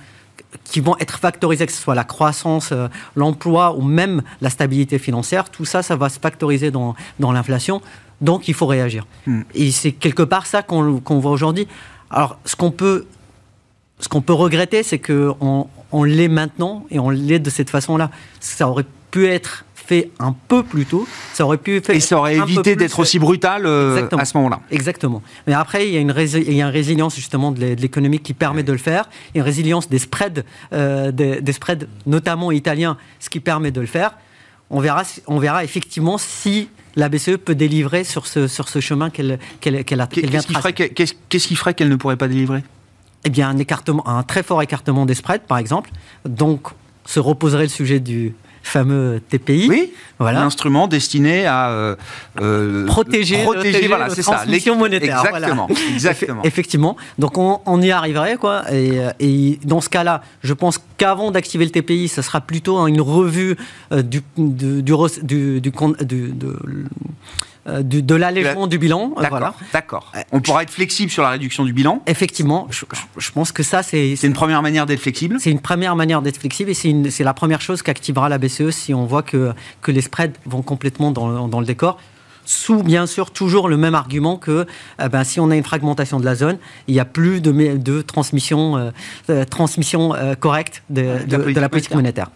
qui 0.64 0.81
vont 0.81 0.96
être 0.98 1.18
factorisés, 1.18 1.66
que 1.66 1.72
ce 1.72 1.81
soit 1.81 1.94
la 1.94 2.05
croissance, 2.05 2.70
euh, 2.72 2.88
l'emploi 3.14 3.76
ou 3.76 3.83
même 3.83 4.22
la 4.40 4.50
stabilité 4.50 4.98
financière. 4.98 5.50
Tout 5.50 5.64
ça, 5.64 5.83
ça 5.83 5.96
va 5.96 6.09
se 6.09 6.18
factoriser 6.18 6.70
dans, 6.70 6.94
dans 7.20 7.33
l'inflation. 7.33 7.81
Donc, 8.20 8.48
il 8.48 8.55
faut 8.55 8.66
réagir. 8.66 9.07
Hmm. 9.26 9.42
Et 9.55 9.70
c'est 9.70 9.92
quelque 9.92 10.22
part 10.22 10.46
ça 10.46 10.62
qu'on, 10.62 11.00
voit 11.09 11.31
aujourd'hui. 11.31 11.68
Alors, 12.11 12.38
ce 12.44 12.57
qu'on 12.57 12.70
peut, 12.70 13.07
ce 13.98 14.09
qu'on 14.09 14.22
peut 14.22 14.33
regretter, 14.33 14.83
c'est 14.83 14.98
qu'on 14.98 15.68
on 15.90 16.05
l'est 16.05 16.28
maintenant 16.28 16.87
et 16.90 16.98
on 16.98 17.11
l'est 17.11 17.40
de 17.40 17.50
cette 17.50 17.70
façon-là. 17.70 18.11
Ça 18.40 18.68
aurait 18.68 18.87
pu 19.11 19.26
être 19.26 19.64
fait 19.92 20.11
un 20.18 20.35
peu 20.48 20.62
plus 20.62 20.87
tôt, 20.87 21.07
ça 21.35 21.44
aurait 21.44 21.59
pu 21.59 21.81
faire. 21.81 21.94
Et 21.94 22.00
ça 22.00 22.16
aurait 22.16 22.37
évité 22.37 22.76
d'être 22.76 22.98
aussi 22.98 23.18
brutal 23.18 23.66
euh, 23.66 24.09
à 24.16 24.24
ce 24.24 24.37
moment-là. 24.38 24.61
Exactement. 24.70 25.22
Mais 25.46 25.52
après, 25.52 25.87
il 25.88 25.94
y 25.94 25.96
a 25.98 26.00
une, 26.00 26.14
il 26.16 26.55
y 26.55 26.62
a 26.62 26.66
une 26.66 26.72
résilience 26.72 27.14
justement 27.14 27.52
de 27.52 27.74
l'économie 27.74 28.18
qui 28.18 28.33
permet 28.33 28.62
de 28.62 28.72
le 28.72 28.78
faire. 28.78 29.09
Il 29.28 29.38
y 29.38 29.40
a 29.40 29.42
une 29.42 29.46
résilience 29.46 29.88
des 29.88 29.98
spreads, 29.98 30.44
euh, 30.72 31.12
des, 31.12 31.52
spreads 31.52 31.87
notamment 32.07 32.52
italiens, 32.52 32.96
ce 33.20 33.28
qui 33.28 33.40
permet 33.40 33.70
de 33.70 33.81
le 33.81 33.87
faire. 33.87 34.16
On 34.70 34.81
verra, 34.81 35.02
on 35.26 35.38
verra 35.38 35.64
effectivement 35.64 36.16
si 36.16 36.68
la 36.96 37.09
BCE 37.11 37.37
peut 37.37 37.55
délivrer 37.55 38.05
sur 38.05 38.26
ce, 38.26 38.48
sur 38.48 38.68
ce 38.68 38.81
chemin 38.81 39.11
qu'elle 39.11 39.38
qu'elle 39.61 39.85
qui, 39.85 40.55
ferait 40.55 40.72
qu'est-ce 40.72 41.48
qui 41.48 41.57
ferait 41.57 41.74
qu'elle 41.74 41.90
ne 41.90 41.96
pourrait 41.96 42.16
pas 42.16 42.28
délivrer? 42.28 42.62
Eh 43.24 43.31
bien, 43.31 43.50
un, 43.50 43.59
écartement, 43.59 44.07
un 44.09 44.22
très 44.22 44.42
fort 44.42 44.62
écartement 44.62 45.07
des 45.07 45.14
spreads, 45.14 45.46
par 45.46 45.59
exemple. 45.59 45.90
Donc, 46.24 46.68
se 47.05 47.20
reposerait 47.20 47.64
le 47.64 47.68
sujet 47.68 48.00
du, 48.00 48.35
fameux 48.62 49.20
TPI. 49.29 49.66
Oui, 49.68 49.92
voilà. 50.18 50.42
un 50.42 50.46
instrument 50.46 50.87
destiné 50.87 51.46
à 51.46 51.70
euh, 51.70 51.96
euh, 52.40 52.87
protéger, 52.87 53.42
protéger 53.42 53.88
voilà, 53.88 54.09
c'est 54.11 54.22
ça, 54.22 54.44
monétaire. 54.75 55.25
Exactement, 55.25 55.68
exactement. 55.94 56.42
Effectivement. 56.44 56.96
Donc 57.18 57.38
on, 57.38 57.83
y 57.83 57.90
arriverait 57.90 58.37
quoi. 58.37 58.64
Et, 58.72 59.59
dans 59.64 59.81
ce 59.81 59.88
cas-là, 59.88 60.22
je 60.42 60.55
pense 60.55 60.81
qu'avant 60.96 61.31
d'activer 61.31 61.64
le 61.64 61.70
TPI, 61.70 62.09
ce 62.09 62.22
sera 62.22 62.40
plutôt 62.40 62.87
une 62.87 63.01
revue 63.01 63.57
euh, 63.92 64.03
du, 64.03 64.22
du, 64.37 64.83
du, 64.83 64.94
du, 65.22 65.61
du 65.61 65.70
de, 65.70 66.57
euh, 67.68 67.83
de, 67.85 68.14
l'allègement 68.16 68.66
du 68.66 68.77
bilan. 68.77 69.12
Euh, 69.16 69.22
d'accord. 69.22 69.55
D'accord. 69.72 70.12
On 70.33 70.40
pourra 70.40 70.64
être 70.64 70.70
flexible 70.70 71.12
sur 71.12 71.22
la 71.22 71.31
réduction 71.31 71.64
du 71.64 71.72
bilan. 71.72 72.03
Effectivement, 72.07 72.68
je, 72.70 73.31
pense 73.31 73.53
que 73.53 73.62
ça 73.62 73.85
c'est. 73.85 74.16
C'est 74.16 74.27
une 74.27 74.33
première 74.33 74.62
manière 74.62 74.85
d'être 74.85 75.01
flexible. 75.01 75.37
C'est 75.38 75.51
une 75.51 75.61
première 75.61 75.94
manière 75.94 76.22
d'être 76.22 76.38
flexible 76.38 76.70
et 76.70 76.75
c'est 76.75 77.25
la 77.25 77.35
première 77.35 77.61
chose 77.61 77.83
qu'activera 77.83 78.29
la 78.29 78.38
BCE 78.38 78.70
si 78.70 78.94
on 78.94 79.07
voit 79.07 79.22
que, 79.22 79.53
que 79.81 79.92
les 79.92 80.01
spreads 80.01 80.33
vont 80.44 80.62
complètement 80.62 81.12
dans, 81.12 81.46
dans 81.46 81.61
le 81.61 81.66
décor 81.66 81.98
sous 82.44 82.83
bien 82.83 83.07
sûr 83.07 83.31
toujours 83.31 83.68
le 83.68 83.77
même 83.77 83.94
argument 83.94 84.37
que 84.37 84.66
eh 85.01 85.09
ben, 85.09 85.22
si 85.22 85.38
on 85.38 85.48
a 85.53 85.57
une 85.57 85.62
fragmentation 85.62 86.18
de 86.18 86.25
la 86.25 86.35
zone, 86.35 86.59
il 86.88 86.94
n'y 86.94 86.98
a 86.98 87.05
plus 87.05 87.40
de, 87.40 87.77
de 87.77 88.03
transmission, 88.03 88.90
euh, 89.31 89.44
transmission 89.44 90.12
correcte 90.40 90.83
de, 90.90 91.25
de, 91.25 91.61
la 91.61 91.68
politique 91.68 91.94
monétaire. 91.94 92.31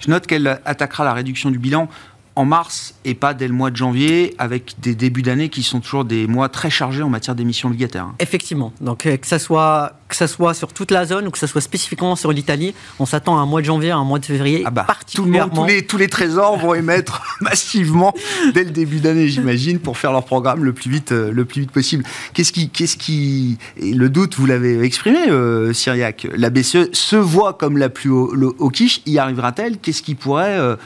Je 0.00 0.10
note 0.10 0.26
qu'elle 0.26 0.60
attaquera 0.64 1.04
la 1.04 1.12
réduction 1.12 1.50
du 1.50 1.58
bilan 1.58 1.88
en 2.36 2.44
mars 2.44 2.94
et 3.04 3.14
pas 3.14 3.34
dès 3.34 3.48
le 3.48 3.54
mois 3.54 3.70
de 3.70 3.76
janvier, 3.76 4.34
avec 4.38 4.74
des 4.78 4.94
débuts 4.94 5.22
d'année 5.22 5.48
qui 5.48 5.62
sont 5.62 5.80
toujours 5.80 6.04
des 6.04 6.26
mois 6.26 6.48
très 6.48 6.70
chargés 6.70 7.02
en 7.02 7.08
matière 7.08 7.34
d'émissions 7.34 7.68
obligataires. 7.68 8.12
Effectivement. 8.20 8.72
Donc 8.80 9.06
euh, 9.06 9.16
que 9.16 9.26
ça 9.26 9.38
soit 9.38 9.94
que 10.08 10.14
ça 10.14 10.28
soit 10.28 10.54
sur 10.54 10.72
toute 10.72 10.90
la 10.90 11.04
zone 11.04 11.26
ou 11.26 11.30
que 11.30 11.38
ce 11.38 11.46
soit 11.46 11.60
spécifiquement 11.60 12.14
sur 12.14 12.30
l'Italie, 12.30 12.74
on 12.98 13.06
s'attend 13.06 13.38
à 13.38 13.40
un 13.40 13.46
mois 13.46 13.60
de 13.60 13.66
janvier, 13.66 13.90
à 13.90 13.96
un 13.96 14.04
mois 14.04 14.18
de 14.18 14.24
février 14.24 14.62
ah 14.64 14.70
bah, 14.70 14.84
particulièrement. 14.84 15.48
Tout 15.48 15.54
le 15.54 15.60
monde, 15.60 15.68
tous, 15.68 15.74
les, 15.74 15.86
tous 15.86 15.96
les 15.96 16.08
trésors 16.08 16.58
vont 16.58 16.74
émettre 16.74 17.22
massivement 17.40 18.14
dès 18.54 18.64
le 18.64 18.70
début 18.70 19.00
d'année, 19.00 19.28
j'imagine, 19.28 19.80
pour 19.80 19.98
faire 19.98 20.12
leur 20.12 20.24
programme 20.24 20.64
le 20.64 20.72
plus 20.72 20.90
vite, 20.90 21.12
euh, 21.12 21.32
le 21.32 21.44
plus 21.44 21.62
vite 21.62 21.72
possible. 21.72 22.04
Qu'est-ce 22.34 22.52
qui, 22.52 22.68
qu'est-ce 22.68 22.96
qui, 22.96 23.58
et 23.76 23.94
le 23.94 24.08
doute, 24.08 24.36
vous 24.36 24.46
l'avez 24.46 24.80
exprimé, 24.82 25.28
euh, 25.28 25.72
Syriac. 25.72 26.28
La 26.36 26.50
BCE 26.50 26.92
se 26.92 27.16
voit 27.16 27.54
comme 27.54 27.76
la 27.76 27.88
plus 27.88 28.10
haut, 28.10 28.32
le, 28.32 28.52
quiche. 28.70 29.00
Y 29.06 29.18
arrivera-t-elle? 29.18 29.78
Qu'est-ce 29.78 30.02
qui 30.02 30.14
pourrait 30.14 30.58
euh, 30.58 30.76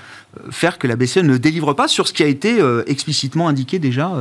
faire 0.50 0.78
que 0.78 0.86
la 0.86 0.96
BCE 0.96 1.18
ne 1.18 1.36
délivre 1.36 1.74
pas 1.74 1.88
sur 1.88 2.06
ce 2.06 2.12
qui 2.12 2.22
a 2.22 2.26
été 2.26 2.60
explicitement 2.86 3.48
indiqué 3.48 3.78
déjà 3.78 4.12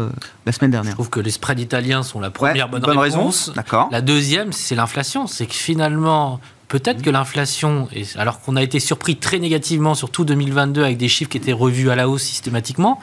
la 0.45 0.51
semaine 0.51 0.71
dernière 0.71 0.91
Je 0.91 0.95
trouve 0.95 1.09
que 1.09 1.19
les 1.19 1.31
spreads 1.31 1.61
italiens 1.61 2.03
sont 2.03 2.19
la 2.19 2.29
première 2.29 2.67
bonne, 2.69 2.83
réponse. 2.97 3.51
D'accord. 3.55 3.89
La 3.91 4.01
deuxième, 4.01 4.51
c'est 4.51 4.75
la 4.75 4.87
c'est 5.27 5.45
que 5.45 5.53
finalement, 5.53 6.39
peut-être 6.67 7.01
que 7.01 7.09
l'inflation, 7.09 7.87
alors 8.17 8.41
qu'on 8.41 8.55
a 8.55 8.63
été 8.63 8.79
surpris 8.79 9.17
très 9.17 9.39
négativement, 9.39 9.95
surtout 9.95 10.25
2022, 10.25 10.83
avec 10.83 10.97
des 10.97 11.07
chiffres 11.07 11.29
qui 11.29 11.37
étaient 11.37 11.53
revus 11.53 11.89
à 11.89 11.95
la 11.95 12.09
hausse 12.09 12.23
systématiquement, 12.23 12.99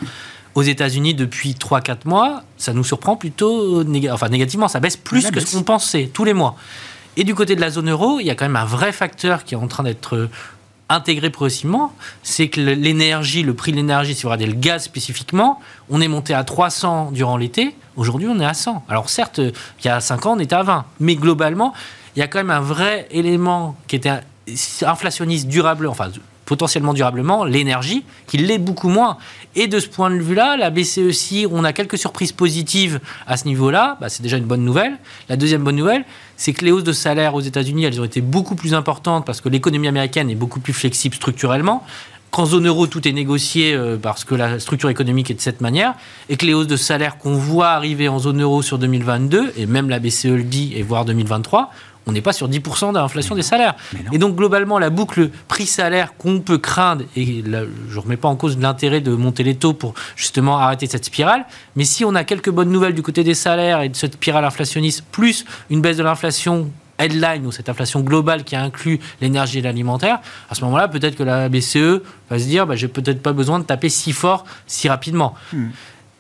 aux 0.55 0.63
États-Unis 0.63 1.15
depuis 1.15 1.53
3-4 1.53 1.99
mois, 2.07 2.43
ça 2.57 2.73
nous 2.73 2.83
surprend 2.83 3.17
plutôt 3.17 3.85
enfin, 4.11 4.29
négativement, 4.31 4.69
ça 4.69 4.81
baisse 4.81 4.97
plus 4.97 5.31
que 5.31 5.39
ce 5.39 5.57
qu'on 5.57 5.63
pensait 5.63 6.11
tous 6.13 6.25
les 6.25 6.35
mois. 6.35 6.57
Et 7.19 7.25
du 7.25 7.35
côté 7.35 7.57
de 7.57 7.61
la 7.61 7.71
zone 7.71 7.91
euro, 7.91 8.21
il 8.21 8.27
y 8.27 8.31
a 8.31 8.35
quand 8.35 8.47
même 8.47 8.57
un 8.57 8.65
vrai 8.65 8.93
facteur 8.93 9.45
qui 9.45 9.55
est 9.55 9.59
en 9.59 9.69
train 9.69 9.83
d'être 9.85 10.29
intégré 10.89 11.31
progressivement, 11.31 11.93
c'est 12.23 12.49
que 12.49 12.61
l'énergie, 12.61 13.43
le 13.43 13.55
prix 13.55 13.73
de 13.73 13.77
l'énergie, 13.77 14.15
si 14.15 14.23
vous 14.23 14.29
regardez 14.29 14.47
le 14.47 14.55
gaz 14.55 14.85
spécifiquement, 14.85 15.61
on 15.91 16.01
est 16.01 16.09
monté 16.09 16.35
à 16.35 16.45
300 16.45 17.11
durant 17.13 17.37
l'été, 17.37 17.75
aujourd'hui 17.97 18.29
on 18.29 18.39
est 18.41 18.47
à 18.47 18.55
100. 18.55 18.85
Alors 18.89 19.09
certes, 19.09 19.39
il 19.39 19.87
y 19.87 19.89
a 19.89 20.01
5 20.01 20.27
ans 20.27 20.37
on 20.37 20.39
était 20.39 20.55
à 20.55 20.63
20, 20.63 20.85
mais 21.01 21.17
globalement, 21.17 21.73
il 22.15 22.21
y 22.21 22.23
a 22.23 22.29
quand 22.29 22.39
même 22.39 22.51
un 22.51 22.61
vrai 22.61 23.09
élément 23.11 23.77
qui 23.89 23.97
était 23.97 24.21
inflationniste 24.83 25.49
durable, 25.49 25.87
enfin 25.89 26.11
potentiellement 26.47 26.95
durablement, 26.95 27.45
l'énergie, 27.45 28.05
qui 28.27 28.39
l'est 28.39 28.59
beaucoup 28.59 28.89
moins. 28.89 29.19
Et 29.55 29.67
de 29.67 29.79
ce 29.79 29.89
point 29.89 30.11
de 30.11 30.17
vue-là, 30.17 30.57
la 30.57 30.71
BCE, 30.71 31.11
si 31.11 31.47
on 31.51 31.65
a 31.65 31.73
quelques 31.73 31.99
surprises 31.99 32.33
positives 32.33 33.01
à 33.27 33.37
ce 33.37 33.45
niveau-là, 33.47 33.99
bah, 34.01 34.09
c'est 34.09 34.23
déjà 34.23 34.39
une 34.39 34.45
bonne 34.45 34.65
nouvelle. 34.65 34.97
La 35.29 35.37
deuxième 35.37 35.63
bonne 35.63 35.77
nouvelle, 35.77 36.05
c'est 36.37 36.53
que 36.53 36.65
les 36.65 36.73
hausses 36.73 36.85
de 36.85 36.93
salaire 36.93 37.35
aux 37.35 37.41
États-Unis, 37.41 37.85
elles 37.85 38.01
ont 38.01 38.05
été 38.05 38.21
beaucoup 38.21 38.55
plus 38.55 38.75
importantes 38.75 39.27
parce 39.27 39.41
que 39.41 39.49
l'économie 39.49 39.89
américaine 39.89 40.31
est 40.31 40.35
beaucoup 40.37 40.61
plus 40.61 40.73
flexible 40.73 41.15
structurellement. 41.15 41.85
Qu'en 42.31 42.45
zone 42.45 42.67
euro, 42.67 42.87
tout 42.87 43.07
est 43.09 43.13
négocié 43.13 43.75
euh, 43.75 43.97
parce 43.97 44.25
que 44.25 44.35
la 44.35 44.59
structure 44.61 44.91
économique 44.91 45.31
est 45.31 45.35
de 45.35 45.41
cette 45.41 45.61
manière, 45.61 45.95
et 46.29 46.37
que 46.37 46.45
les 46.45 46.55
hausses 46.55 46.67
de 46.67 46.77
salaire 46.77 47.19
qu'on 47.19 47.35
voit 47.35 47.71
arriver 47.71 48.09
en 48.09 48.19
zone 48.19 48.43
euro 48.43 48.63
sur 48.63 48.79
2022, 48.79 49.55
et 49.57 49.67
même 49.67 49.89
la 49.89 49.99
BCE 49.99 50.27
le 50.27 50.43
dit, 50.43 50.73
et 50.77 50.83
voire 50.83 51.05
2023, 51.05 51.71
on 52.07 52.13
n'est 52.13 52.21
pas 52.21 52.33
sur 52.33 52.49
10% 52.49 52.93
d'inflation 52.93 53.35
des 53.35 53.43
salaires. 53.43 53.75
Et 54.13 54.19
donc 54.19 54.37
globalement, 54.37 54.79
la 54.79 54.91
boucle 54.91 55.31
prix-salaire 55.49 56.17
qu'on 56.17 56.41
peut 56.41 56.59
craindre, 56.59 57.05
et 57.17 57.43
je 57.45 57.51
ne 57.51 58.01
remets 58.01 58.17
pas 58.17 58.29
en 58.29 58.37
cause 58.37 58.59
l'intérêt 58.59 59.01
de 59.01 59.11
monter 59.13 59.43
les 59.43 59.57
taux 59.57 59.73
pour 59.73 59.95
justement 60.15 60.59
arrêter 60.59 60.87
cette 60.87 61.05
spirale, 61.05 61.47
mais 61.75 61.85
si 61.85 62.05
on 62.05 62.15
a 62.15 62.23
quelques 62.23 62.51
bonnes 62.51 62.71
nouvelles 62.71 62.95
du 62.95 63.03
côté 63.03 63.25
des 63.25 63.35
salaires 63.35 63.83
et 63.83 63.89
de 63.89 63.97
cette 63.97 64.15
spirale 64.15 64.45
inflationniste, 64.45 65.05
plus 65.11 65.45
une 65.69 65.81
baisse 65.81 65.97
de 65.97 66.05
l'inflation 66.05 66.71
headline 66.99 67.47
ou 67.47 67.53
cette 67.53 67.69
inflation 67.69 68.01
globale 68.01 68.45
qui 68.45 68.57
inclut 68.57 69.01
l'énergie 69.21 69.59
et 69.59 69.63
l'alimentaire, 69.63 70.21
à 70.51 70.55
ce 70.55 70.65
moment-là, 70.65 70.89
peut-être 70.89 71.17
que 71.17 71.23
la 71.23 71.49
BCE 71.49 72.03
va 72.31 72.39
se 72.39 72.45
dire, 72.45 72.67
bah, 72.67 72.77
j'ai 72.77 72.89
peut-être 72.89 73.23
pas 73.23 73.33
besoin 73.33 73.59
de 73.59 73.65
taper 73.65 73.89
si 73.89 74.13
fort, 74.13 74.45
si 74.67 74.89
rapidement. 74.89 75.35
Hmm. 75.53 75.69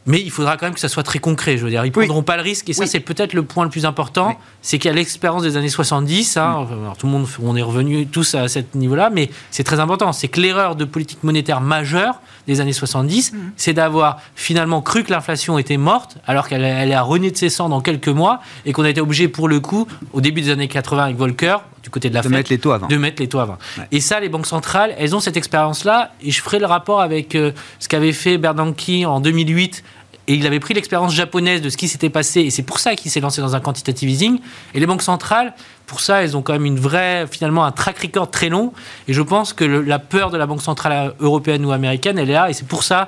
Mais 0.06 0.20
il 0.20 0.30
faudra 0.30 0.56
quand 0.56 0.66
même 0.66 0.74
que 0.74 0.80
ça 0.80 0.88
soit 0.88 1.02
très 1.02 1.18
concret. 1.18 1.58
Je 1.58 1.64
veux 1.64 1.70
dire, 1.70 1.84
ils 1.84 1.88
ne 1.88 1.92
prendront 1.92 2.22
pas 2.22 2.36
le 2.36 2.42
risque. 2.42 2.68
Et 2.68 2.72
ça, 2.72 2.82
Oui. 2.84 2.88
c'est 2.88 3.00
peut-être 3.00 3.32
le 3.34 3.42
point 3.42 3.64
le 3.64 3.70
plus 3.70 3.84
important. 3.86 4.28
Oui. 4.28 4.34
C'est 4.62 4.78
qu'il 4.78 4.88
y 4.88 4.92
a 4.92 4.94
l'expérience 4.94 5.42
des 5.42 5.56
années 5.56 5.68
70. 5.68 6.36
hein. 6.36 6.54
Enfin, 6.58 6.74
alors, 6.80 6.96
tout 6.96 7.06
le 7.06 7.12
monde, 7.12 7.26
on 7.42 7.56
est 7.56 7.62
revenu 7.62 8.06
tous 8.06 8.34
à 8.36 8.46
ce 8.48 8.60
niveau-là. 8.74 9.10
Mais 9.12 9.30
c'est 9.50 9.64
très 9.64 9.80
important. 9.80 10.12
C'est 10.12 10.28
que 10.28 10.40
l'erreur 10.40 10.76
de 10.76 10.84
politique 10.84 11.22
monétaire 11.24 11.60
majeure 11.60 12.20
des 12.46 12.60
années 12.60 12.72
70, 12.72 13.32
c'est 13.56 13.72
d'avoir 13.72 14.18
finalement 14.36 14.80
cru 14.80 15.02
que 15.02 15.10
l'inflation 15.12 15.58
était 15.58 15.76
morte, 15.76 16.16
alors 16.26 16.46
qu'elle 16.48 16.62
elle 16.64 16.90
est 16.90 16.94
à 16.94 17.02
renaître 17.02 17.34
de 17.34 17.38
ses 17.38 17.48
cendres 17.48 17.70
dans 17.74 17.80
quelques 17.80 18.06
mois. 18.08 18.40
Et 18.64 18.72
qu'on 18.72 18.84
a 18.84 18.90
été 18.90 19.00
obligé, 19.00 19.26
pour 19.28 19.48
le 19.48 19.58
coup, 19.60 19.88
au 20.12 20.20
début 20.20 20.40
des 20.42 20.50
années 20.50 20.68
80 20.68 21.04
avec 21.04 21.16
Volcker, 21.16 21.56
du 21.82 21.90
côté 21.90 22.08
de 22.08 22.14
la 22.14 22.20
De 22.20 22.28
Fed, 22.28 22.32
mettre 22.36 22.50
les 22.50 22.58
taux 22.58 22.72
avant. 22.72 22.86
de 22.88 22.96
mettre 22.96 23.20
les 23.22 23.28
taux 23.28 23.38
à 23.38 23.44
20. 23.44 23.58
Ouais. 23.78 23.84
Et 23.92 24.00
ça, 24.00 24.18
les 24.20 24.28
banques 24.28 24.46
centrales, 24.46 24.94
elles 24.98 25.14
ont 25.14 25.20
cette 25.20 25.36
expérience-là. 25.36 26.10
Et 26.20 26.30
je 26.32 26.40
ferai 26.42 26.58
le 26.58 26.66
rapport 26.66 27.00
avec 27.00 27.34
euh, 27.36 27.52
ce 27.78 27.88
qu'avait 27.88 28.12
fait 28.12 28.38
Bernanke 28.38 28.90
en 29.06 29.20
2008. 29.20 29.84
Et 30.28 30.34
il 30.34 30.46
avait 30.46 30.60
pris 30.60 30.74
l'expérience 30.74 31.14
japonaise 31.14 31.62
de 31.62 31.70
ce 31.70 31.76
qui 31.76 31.86
s'était 31.86 32.10
passé. 32.10 32.40
Et 32.40 32.50
c'est 32.50 32.62
pour 32.62 32.80
ça 32.80 32.96
qu'il 32.96 33.10
s'est 33.10 33.20
lancé 33.20 33.40
dans 33.40 33.54
un 33.54 33.60
quantitative 33.60 34.08
easing. 34.08 34.40
Et 34.74 34.80
les 34.80 34.86
banques 34.86 35.02
centrales, 35.02 35.54
pour 35.86 36.00
ça, 36.00 36.24
elles 36.24 36.36
ont 36.36 36.42
quand 36.42 36.52
même 36.52 36.66
une 36.66 36.80
vraie, 36.80 37.26
finalement, 37.30 37.64
un 37.64 37.70
track 37.70 37.98
record 38.01 38.30
très 38.30 38.48
long. 38.48 38.72
Et 39.07 39.12
je 39.12 39.22
pense 39.22 39.53
que 39.53 39.64
la 39.64 39.98
peur 40.01 40.30
de 40.30 40.36
la 40.36 40.46
Banque 40.46 40.62
centrale 40.62 41.14
européenne 41.20 41.64
ou 41.64 41.70
américaine, 41.70 42.18
elle 42.18 42.30
est 42.30 42.34
là. 42.34 42.51
Et 42.51 42.55
c'est 42.55 42.66
pour 42.66 42.82
ça. 42.82 43.07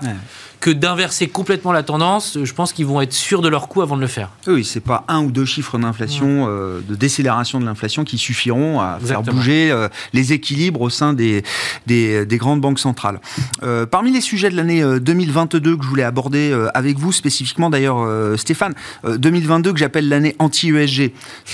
Que 0.61 0.71
d'inverser 0.71 1.29
complètement 1.29 1.73
la 1.73 1.83
tendance, 1.83 2.39
je 2.43 2.53
pense 2.53 2.73
qu'ils 2.73 2.87
vont 2.87 3.01
être 3.01 3.13
sûrs 3.13 3.43
de 3.43 3.49
leur 3.49 3.69
coup 3.69 3.81
avant 3.83 3.97
de 3.97 4.01
le 4.01 4.07
faire. 4.09 4.31
Oui, 4.47 4.65
c'est 4.65 4.81
pas 4.81 5.05
un 5.09 5.21
ou 5.23 5.31
deux 5.31 5.45
chiffres 5.45 5.79
d'inflation, 5.79 6.47
euh, 6.49 6.81
de 6.81 6.95
décélération 6.95 7.61
de 7.61 7.65
l'inflation 7.65 8.05
qui 8.05 8.19
suffiront 8.19 8.81
à 8.81 8.99
faire 9.05 9.23
bouger 9.23 9.71
euh, 9.71 9.89
les 10.13 10.33
équilibres 10.33 10.81
au 10.81 10.91
sein 10.91 11.13
des, 11.13 11.45
des, 11.87 12.27
des 12.27 12.37
grandes 12.39 12.61
banques 12.61 12.81
centrales. 12.81 13.21
Euh, 13.63 13.87
parmi 13.87 14.11
les 14.13 14.21
sujets 14.21 14.51
de 14.51 14.57
l'année 14.57 14.83
euh, 14.83 14.99
2022 14.99 15.77
que 15.77 15.85
je 15.85 15.89
voulais 15.89 16.03
aborder 16.03 16.51
euh, 16.51 16.69
avec 16.75 16.99
vous 16.99 17.13
spécifiquement 17.13 17.71
d'ailleurs, 17.71 17.99
euh, 18.01 18.37
Stéphane, 18.37 18.75
euh, 19.05 19.17
2022 19.17 19.73
que 19.73 19.79
j'appelle 19.79 20.09
l'année 20.09 20.35
anti-ESG. 20.41 21.13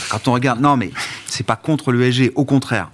Quand 0.09 0.29
on 0.29 0.33
regarde, 0.33 0.61
non 0.61 0.77
mais 0.77 0.91
c'est 1.27 1.45
pas 1.45 1.57
contre 1.57 1.93
l'ESG, 1.93 2.33
au 2.37 2.45
contraire. 2.45 2.91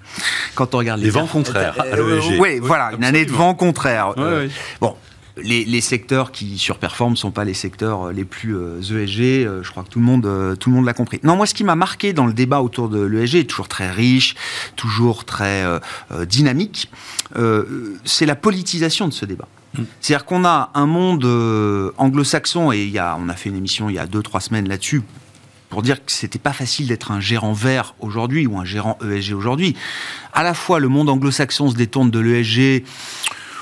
Quand 0.55 0.75
on 0.75 0.79
regarde 0.79 1.01
Les 1.01 1.11
vents 1.11 1.27
contraires 1.27 1.75
à 1.81 1.85
l'ESG. 1.97 2.39
oui, 2.41 2.59
voilà, 2.61 2.91
une 2.97 3.05
année 3.05 3.21
de 3.21 3.31
absolument. 3.31 3.47
vent 3.49 3.55
contraire. 3.55 4.19
Ouais, 4.19 4.25
ouais. 4.25 4.51
Bon, 4.81 4.97
les, 5.43 5.65
les 5.65 5.81
secteurs 5.81 6.33
qui 6.33 6.59
surperforment 6.59 7.13
ne 7.13 7.19
sont 7.19 7.31
pas 7.31 7.45
les 7.45 7.55
secteurs 7.55 8.09
euh, 8.09 8.13
les 8.13 8.25
plus 8.25 8.57
euh, 8.57 8.81
ESG. 8.81 9.21
euh, 9.21 9.63
je 9.63 9.71
crois 9.71 9.83
que 9.83 9.89
tout 9.89 9.99
le 9.99 10.05
monde, 10.05 10.27
euh, 10.27 10.57
tout 10.57 10.71
le 10.71 10.77
monde 10.77 10.85
l'a 10.87 10.93
compris. 10.93 11.21
Non, 11.23 11.37
moi, 11.37 11.47
ce 11.47 11.55
qui 11.55 11.65
m'a 11.65 11.75
marqué 11.75 12.13
dans 12.13 12.27
le 12.27 12.33
débat 12.33 12.61
autour 12.61 12.89
de 12.89 13.01
l'ESG, 13.03 13.47
toujours 13.47 13.69
très 13.69 13.91
riche, 13.91 14.35
toujours 14.77 15.25
très 15.25 15.65
dynamique, 16.27 16.91
c'est 18.05 18.27
la 18.27 18.37
politisation 18.37 19.09
de 19.09 19.13
ce 19.13 19.25
débat. 19.25 19.49
C'est-à-dire 20.01 20.25
qu'on 20.25 20.45
a 20.45 20.71
un 20.75 20.87
monde 20.87 21.25
anglo-saxon, 21.97 22.73
et 22.73 22.83
il 22.83 22.91
y 22.91 22.99
a, 22.99 23.17
on 23.21 23.29
a 23.29 23.35
fait 23.35 23.49
une 23.51 23.57
émission 23.57 23.89
il 23.89 23.97
y 23.97 23.99
a 23.99 24.07
deux, 24.07 24.23
trois 24.23 24.41
semaines 24.41 24.69
là-dessus, 24.69 25.03
pour 25.69 25.83
dire 25.83 26.05
que 26.05 26.11
c'était 26.11 26.39
pas 26.39 26.53
facile 26.53 26.89
d'être 26.89 27.13
un 27.13 27.21
gérant 27.21 27.53
vert 27.53 27.95
aujourd'hui 28.01 28.47
ou 28.47 28.59
un 28.59 28.65
gérant 28.65 28.99
ESG 29.05 29.35
aujourd'hui. 29.35 29.77
À 30.33 30.43
la 30.43 30.55
fois, 30.55 30.81
le 30.81 30.89
monde 30.89 31.09
anglo-saxon 31.09 31.71
se 31.71 31.77
détourne 31.77 32.11
de 32.11 32.19
l'ESG. 32.19 32.85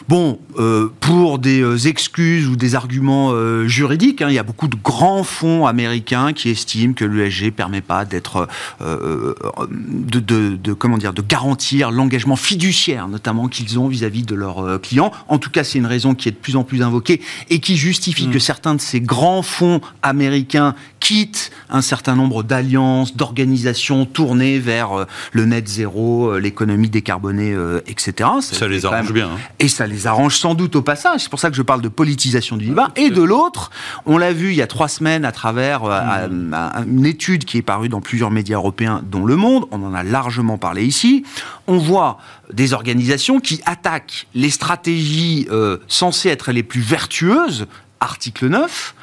Bon, 0.06 0.38
euh, 0.58 0.88
pour 1.00 1.38
des 1.38 1.60
euh, 1.60 1.76
excuses 1.88 2.46
ou 2.48 2.56
des 2.56 2.74
arguments 2.74 3.30
euh, 3.32 3.66
juridiques, 3.66 4.22
hein, 4.22 4.28
il 4.28 4.34
y 4.34 4.38
a 4.38 4.42
beaucoup 4.42 4.68
de 4.68 4.76
grands 4.76 5.24
fonds 5.24 5.66
américains 5.66 6.32
qui 6.32 6.50
estiment 6.50 6.92
que 6.94 7.04
l'ESG 7.04 7.50
permet 7.50 7.80
pas 7.80 8.04
d'être, 8.04 8.46
euh, 8.80 9.34
de, 9.70 10.20
de- 10.20 10.56
de- 10.56 10.72
comment 10.72 10.98
dire, 10.98 11.12
de 11.12 11.22
garantir 11.22 11.90
l'engagement 11.90 12.36
fiduciaire, 12.36 13.08
notamment 13.08 13.48
qu'ils 13.48 13.78
ont 13.78 13.88
vis-à-vis 13.88 14.22
de 14.22 14.34
leurs 14.34 14.80
clients. 14.80 15.10
En 15.28 15.38
tout 15.38 15.50
cas, 15.50 15.64
c'est 15.64 15.78
une 15.78 15.86
raison 15.86 16.14
qui 16.14 16.28
est 16.28 16.32
de 16.32 16.36
plus 16.36 16.56
en 16.56 16.62
plus 16.64 16.82
invoquée 16.82 17.20
et 17.50 17.58
qui 17.60 17.76
justifie 17.76 18.28
que 18.28 18.38
certains 18.38 18.74
de 18.74 18.80
ces 18.80 19.00
grands 19.00 19.42
fonds 19.42 19.80
américains 20.02 20.74
quittent 21.00 21.50
un 21.70 21.80
certain 21.80 22.14
nombre 22.14 22.42
d'alliances, 22.42 23.16
d'organisations 23.16 24.04
tournées 24.04 24.58
vers 24.58 25.06
le 25.32 25.44
net 25.44 25.66
zéro, 25.68 26.38
l'économie 26.38 26.90
décarbonée, 26.90 27.56
etc. 27.86 28.28
Ça 28.40 28.68
les 28.68 28.80
même- 28.80 28.92
arrange 28.92 29.12
bien. 29.12 29.28
hein. 29.28 29.38
et 29.58 29.68
ça 29.68 29.86
les 29.88 30.06
arrange 30.06 30.36
sans 30.38 30.54
doute 30.54 30.76
au 30.76 30.82
passage. 30.82 31.22
C'est 31.22 31.28
pour 31.30 31.40
ça 31.40 31.50
que 31.50 31.56
je 31.56 31.62
parle 31.62 31.80
de 31.82 31.88
politisation 31.88 32.56
du 32.56 32.66
débat. 32.66 32.88
Et 32.96 33.10
de 33.10 33.22
l'autre, 33.22 33.70
on 34.06 34.18
l'a 34.18 34.32
vu 34.32 34.50
il 34.50 34.56
y 34.56 34.62
a 34.62 34.66
trois 34.66 34.88
semaines 34.88 35.24
à 35.24 35.32
travers 35.32 35.84
euh, 35.84 36.28
Mmh. 36.28 36.54
un- 36.54 36.84
une 36.84 37.06
étude 37.06 37.44
qui 37.44 37.58
est 37.58 37.62
parue 37.62 37.88
dans 37.88 38.00
plusieurs 38.00 38.30
médias 38.30 38.56
européens, 38.56 39.02
dont 39.04 39.24
Le 39.24 39.36
Monde. 39.36 39.64
On 39.70 39.82
en 39.82 39.94
a 39.94 40.02
largement 40.02 40.58
parlé 40.58 40.84
ici. 40.84 41.24
On 41.66 41.78
voit 41.78 42.18
des 42.52 42.72
organisations 42.72 43.40
qui 43.40 43.60
attaquent 43.66 44.26
les 44.34 44.50
stratégies 44.50 45.46
euh, 45.50 45.78
censées 45.88 46.28
être 46.28 46.52
les 46.52 46.62
plus 46.62 46.80
vertueuses, 46.80 47.66
article 48.00 48.48
9, 48.48 48.94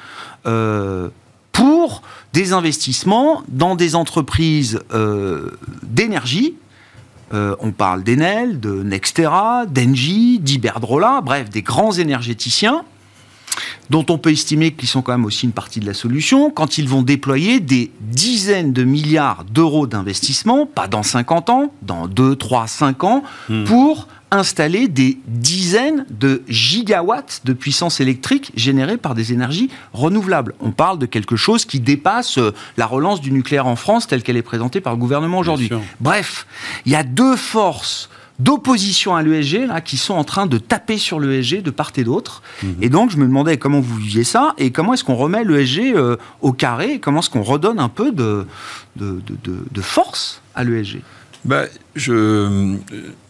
euh, 0.48 1.10
pour 1.52 2.02
des 2.34 2.52
investissements 2.54 3.44
dans 3.48 3.76
des 3.76 3.96
entreprises 3.96 4.82
euh, 4.94 5.52
d'énergie 5.84 6.56
euh, 7.34 7.56
on 7.60 7.72
parle 7.72 8.04
d'Enel, 8.04 8.60
de 8.60 8.84
Nextera, 8.84 9.66
d'Engie, 9.66 10.40
d'Iberdrola, 10.40 11.22
bref, 11.22 11.50
des 11.50 11.62
grands 11.62 11.92
énergéticiens 11.92 12.84
dont 13.90 14.06
on 14.10 14.18
peut 14.18 14.32
estimer 14.32 14.72
qu'ils 14.72 14.90
sont 14.90 15.02
quand 15.02 15.14
même 15.14 15.26
aussi 15.26 15.46
une 15.46 15.52
partie 15.52 15.80
de 15.80 15.86
la 15.86 15.94
solution, 15.94 16.50
quand 16.50 16.78
ils 16.78 16.90
vont 16.90 17.04
déployer 17.04 17.60
des 17.60 17.92
dizaines 18.02 18.74
de 18.74 18.84
milliards 18.84 19.46
d'euros 19.46 19.88
d'investissement, 19.88 20.66
pas 20.66 20.88
dans 20.88 21.04
50 21.04 21.50
ans, 21.50 21.72
dans 21.84 22.08
2, 22.08 22.36
3, 22.36 22.68
5 22.68 23.04
ans, 23.04 23.24
pour 23.66 24.08
installer 24.36 24.88
des 24.88 25.18
dizaines 25.28 26.06
de 26.10 26.44
gigawatts 26.48 27.42
de 27.46 27.54
puissance 27.54 28.00
électrique 28.00 28.52
générée 28.56 28.98
par 28.98 29.16
des 29.16 29.34
énergies 29.34 29.70
renouvelables. 29.94 30.54
On 30.60 30.72
parle 30.72 31.00
de 31.00 31.06
quelque 31.06 31.36
chose 31.36 31.66
qui 31.66 31.80
dépasse 31.80 32.38
euh, 32.38 32.54
la 32.78 32.86
relance 32.86 33.22
du 33.22 33.32
nucléaire 33.32 33.68
en 33.68 33.76
France 33.76 34.08
telle 34.08 34.24
qu'elle 34.24 34.38
est 34.38 34.42
présentée 34.42 34.82
par 34.82 34.94
le 34.94 35.00
gouvernement 35.00 35.40
aujourd'hui. 35.40 35.70
Bref, 36.02 36.46
il 36.86 36.92
y 36.92 36.96
a 36.96 37.04
deux 37.04 37.36
forces 37.36 38.10
d'opposition 38.38 39.16
à 39.16 39.24
l'ESG 39.24 39.66
là 39.68 39.80
qui 39.80 39.96
sont 39.96 40.14
en 40.14 40.26
train 40.26 40.46
de 40.46 40.58
taper 40.58 40.98
sur 40.98 41.22
l'ESG 41.22 41.62
de 41.64 41.72
part 41.72 41.92
et 41.96 42.04
d'autre. 42.04 42.42
Et 42.82 42.90
donc 42.90 43.10
je 43.10 43.16
me 43.18 43.26
demandais 43.26 43.56
comment 43.58 43.80
vous 43.80 43.96
viviez 43.96 44.26
ça 44.26 44.54
et 44.58 44.72
comment 44.72 44.94
est-ce 44.94 45.06
qu'on 45.06 45.16
remet 45.16 45.46
l'ESG 45.46 45.94
euh, 45.96 46.18
au 46.42 46.52
carré 46.52 46.94
et 46.96 47.00
comment 47.00 47.22
est-ce 47.22 47.30
qu'on 47.30 47.44
redonne 47.44 47.80
un 47.80 47.88
peu 47.88 48.12
de, 48.12 48.46
de, 48.98 49.22
de- 49.26 49.38
de- 49.46 49.66
de 49.72 49.82
force 49.82 50.42
à 50.54 50.66
l'ESG. 50.66 51.00
Bah, 51.46 51.66
je 51.96 52.12
euh, 52.12 52.74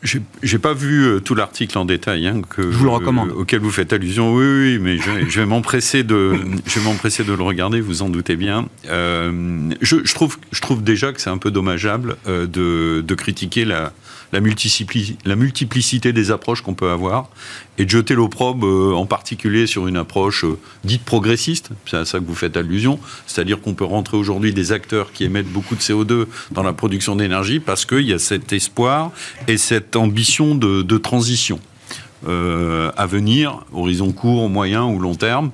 j'ai 0.02 0.22
j'ai 0.42 0.58
pas 0.58 0.74
vu 0.74 1.04
euh, 1.04 1.20
tout 1.20 1.36
l'article 1.36 1.78
en 1.78 1.84
détail 1.84 2.26
hein, 2.28 2.42
que 2.50 2.62
Je 2.64 2.78
vous 2.78 2.86
le 2.86 2.90
recommande. 2.90 3.32
auquel 3.32 3.60
vous 3.60 3.72
faites 3.72 3.92
allusion. 3.92 4.34
Oui, 4.34 4.46
oui, 4.46 4.80
mais 4.82 4.98
je, 4.98 5.12
vais- 5.12 5.30
je 5.30 5.40
vais 5.42 5.46
m'empresser 5.46 6.04
de 6.04 6.34
je 6.66 6.80
vais 6.80 6.86
m'empresser 6.86 7.24
de 7.26 7.34
le 7.34 7.44
regarder. 7.44 7.82
Vous 7.82 8.02
en 8.04 8.10
doutez 8.10 8.38
bien. 8.38 8.68
Euh, 8.90 9.70
je, 9.82 9.98
je 10.06 10.14
trouve 10.14 10.38
je 10.54 10.62
trouve 10.62 10.82
déjà 10.82 11.12
que 11.12 11.20
c'est 11.20 11.30
un 11.30 11.38
peu 11.38 11.52
dommageable 11.52 12.16
euh, 12.28 12.48
de, 12.48 13.02
de 13.02 13.16
critiquer 13.16 13.66
la 13.66 13.92
la, 14.36 14.42
multipli- 14.42 15.16
la 15.26 15.36
multiplicité 15.36 16.12
des 16.12 16.30
approches 16.30 16.62
qu'on 16.62 16.74
peut 16.74 16.90
avoir 16.92 17.30
et 17.78 17.86
de 17.86 17.90
jeter 17.90 18.16
l'opprobre 18.16 18.68
euh, 18.68 18.94
en 18.94 19.06
particulier 19.06 19.66
sur 19.66 19.88
une 19.88 19.96
approche 19.98 20.44
euh, 20.44 20.58
dite 20.84 21.04
progressiste, 21.06 21.70
c'est 21.86 21.98
à 21.98 22.06
ça 22.06 22.20
que 22.20 22.26
vous 22.26 22.36
faites 22.36 22.58
allusion, 22.58 23.00
c'est-à-dire 23.28 23.62
qu'on 23.62 23.74
peut 23.76 23.86
rentrer 23.86 24.18
aujourd'hui 24.18 24.54
des 24.54 24.72
acteurs 24.74 25.14
qui 25.14 25.24
émettent 25.24 25.52
beaucoup 25.52 25.76
de 25.76 25.82
CO2 25.82 26.26
dans 26.52 26.64
la 26.64 26.74
production 26.74 27.16
d'énergie 27.16 27.60
parce 27.62 27.86
qu'il 27.86 28.02
y 28.08 28.14
a 28.14 28.20
cet 28.20 28.52
espoir 28.52 29.12
et 29.48 29.58
cette 29.58 29.96
ambition 29.96 30.54
de, 30.56 30.82
de 30.82 30.98
transition. 30.98 31.60
euh, 32.28 32.92
à 32.98 33.06
venir, 33.06 33.60
horizon 33.72 34.12
court, 34.12 34.50
moyen 34.50 34.84
ou 34.86 34.98
long 35.00 35.14
terme, 35.16 35.52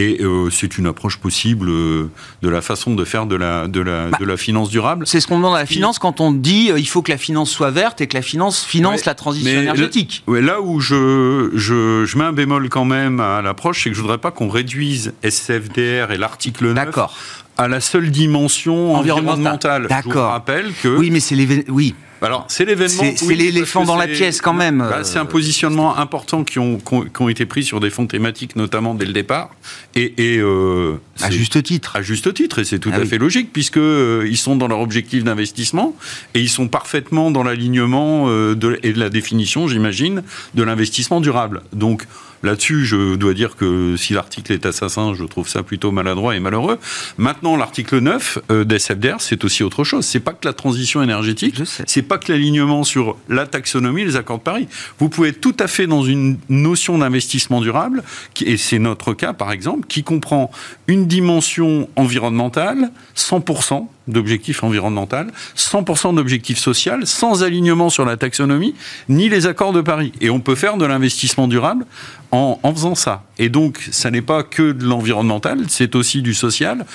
et 0.00 0.22
euh, 0.22 0.48
c'est 0.50 0.78
une 0.78 0.86
approche 0.86 1.18
possible 1.18 1.68
euh, 1.68 2.10
de 2.42 2.48
la 2.48 2.60
façon 2.62 2.94
de 2.94 3.04
faire 3.04 3.26
de 3.26 3.36
la, 3.36 3.68
de 3.68 3.80
la, 3.80 4.06
Bah, 4.08 4.18
de 4.18 4.24
la 4.24 4.36
finance 4.36 4.70
durable. 4.70 5.06
C'est 5.06 5.20
ce 5.20 5.26
qu'on 5.26 5.36
demande 5.36 5.56
à 5.56 5.60
la 5.60 5.66
finance 5.66 5.98
quand 5.98 6.20
on 6.20 6.32
dit 6.32 6.70
euh, 6.70 6.78
il 6.78 6.86
faut 6.88 7.02
que 7.02 7.10
la 7.12 7.18
finance 7.18 7.50
soit 7.50 7.70
verte 7.70 8.00
et 8.00 8.06
que 8.06 8.16
la 8.16 8.22
finance 8.22 8.64
finance 8.64 9.00
Ouais, 9.00 9.02
la 9.06 9.14
transition 9.14 9.60
énergétique. 9.60 10.22
Ouais, 10.26 10.40
là 10.40 10.60
où 10.60 10.80
je, 10.80 11.50
je, 11.54 12.04
je 12.06 12.18
mets 12.18 12.24
un 12.24 12.32
bémol 12.32 12.68
quand 12.68 12.84
même 12.84 13.20
à 13.20 13.42
l'approche, 13.42 13.84
c'est 13.84 13.90
que 13.90 13.96
je 13.96 14.00
voudrais 14.00 14.18
pas 14.18 14.30
qu'on 14.30 14.48
réduise 14.48 15.12
SFDR 15.22 16.10
et 16.12 16.16
l'article 16.18 16.66
9 16.66 16.74
D'accord. 16.74 17.14
à 17.58 17.68
la 17.68 17.80
seule 17.80 18.10
dimension 18.10 18.94
Environnementale. 18.94 19.84
environnementale. 19.84 20.04
Je 20.04 20.10
vous 20.12 20.18
rappelle 20.20 20.72
que 20.82 20.88
Oui, 20.96 21.10
mais 21.10 21.20
c'est 21.20 21.34
l'événement. 21.34 21.64
Oui, 21.68 21.94
alors, 22.26 22.44
c'est 22.48 22.64
l'événement. 22.64 23.02
C'est- 23.16 23.24
oui, 23.26 23.36
l'éléphant 23.36 23.84
dans 23.84 23.96
la 23.96 24.06
pièce, 24.06 24.40
quand 24.40 24.52
même. 24.52 24.78
Bah, 24.78 25.04
c'est 25.04 25.18
un 25.18 25.24
positionnement 25.24 25.96
important 25.96 26.44
qui 26.44 26.58
ont, 26.58 26.78
qui 26.78 26.94
ont, 26.94 27.02
qui 27.02 27.22
ont 27.22 27.28
été 27.28 27.46
pris 27.46 27.62
sur 27.64 27.80
des 27.80 27.90
fonds 27.90 28.06
thématiques, 28.06 28.56
notamment 28.56 28.94
dès 28.94 29.06
le 29.06 29.12
départ. 29.12 29.50
Et, 29.94 30.14
et, 30.34 30.38
euh, 30.38 30.96
à 31.20 31.30
juste 31.30 31.62
titre. 31.62 31.96
à 31.96 32.02
juste 32.02 32.32
titre, 32.34 32.58
et 32.58 32.64
c'est 32.64 32.78
tout 32.78 32.90
Ah 32.92 32.96
à 32.96 33.00
oui. 33.00 33.06
fait 33.06 33.18
logique, 33.18 33.52
puisque 33.52 33.76
euh, 33.78 34.26
ils 34.28 34.36
sont 34.36 34.56
dans 34.56 34.68
leur 34.68 34.80
objectif 34.80 35.24
d'investissement 35.24 35.96
et 36.34 36.40
ils 36.40 36.48
sont 36.48 36.68
parfaitement 36.68 37.30
dans 37.30 37.42
l'alignement 37.42 38.26
euh, 38.28 38.54
et 38.82 38.92
de 38.92 39.00
la 39.00 39.08
définition, 39.10 39.66
j'imagine, 39.68 40.22
de 40.54 40.62
l'investissement 40.62 41.20
durable. 41.20 41.62
Donc 41.72 42.06
là-dessus, 42.42 42.84
je 42.84 43.16
dois 43.16 43.34
dire 43.34 43.56
que 43.56 43.96
si 43.96 44.12
l'article 44.12 44.52
est 44.52 44.66
assassin, 44.66 45.14
je 45.14 45.24
trouve 45.24 45.48
ça 45.48 45.62
plutôt 45.62 45.90
maladroit 45.90 46.36
et 46.36 46.40
malheureux. 46.40 46.78
Maintenant, 47.18 47.56
l'article 47.56 47.98
9 47.98 48.38
euh, 48.50 48.64
des 48.64 48.78
SFDR, 48.78 49.16
c'est 49.20 49.44
aussi 49.44 49.62
autre 49.62 49.84
chose. 49.84 50.04
C'est 50.04 50.20
pas 50.20 50.32
que 50.32 50.46
la 50.46 50.52
transition 50.52 51.02
énergétique, 51.02 51.56
c'est 51.86 52.02
pas 52.02 52.18
que 52.18 52.32
l'alignement 52.32 52.84
sur 52.84 53.16
la 53.28 53.46
taxonomie, 53.46 54.04
les 54.04 54.16
accords 54.16 54.38
de 54.38 54.42
Paris. 54.42 54.68
Vous 54.98 55.08
pouvez 55.08 55.30
être 55.30 55.40
tout 55.40 55.56
à 55.58 55.66
fait 55.66 55.86
dans 55.86 56.02
une 56.02 56.38
notion 56.48 56.98
d'investissement 56.98 57.60
durable, 57.60 58.02
et 58.44 58.56
c'est 58.56 58.78
notre 58.78 59.14
cas 59.14 59.32
par 59.32 59.52
exemple, 59.52 59.86
qui 59.86 60.02
comprend 60.02 60.50
une 60.86 61.06
dimension 61.06 61.88
environnementale, 61.96 62.90
100%, 63.16 63.86
d'objectifs 64.10 64.64
environnementaux, 64.64 65.30
100% 65.56 66.14
d'objectifs 66.14 66.58
sociaux, 66.58 66.94
sans 67.04 67.42
alignement 67.42 67.90
sur 67.90 68.04
la 68.04 68.16
taxonomie, 68.16 68.74
ni 69.08 69.28
les 69.28 69.46
accords 69.46 69.72
de 69.72 69.80
Paris. 69.80 70.12
Et 70.20 70.30
on 70.30 70.40
peut 70.40 70.54
faire 70.54 70.76
de 70.76 70.84
l'investissement 70.84 71.48
durable 71.48 71.86
en, 72.30 72.58
en, 72.62 72.74
faisant 72.74 72.94
ça. 72.94 73.24
Et 73.38 73.48
donc, 73.48 73.88
ça 73.90 74.10
n'est 74.10 74.22
pas 74.22 74.42
que 74.42 74.72
de 74.72 74.84
l'environnemental, 74.84 75.64
c'est 75.68 75.94
aussi 75.94 76.22
du 76.22 76.34
social. 76.34 76.86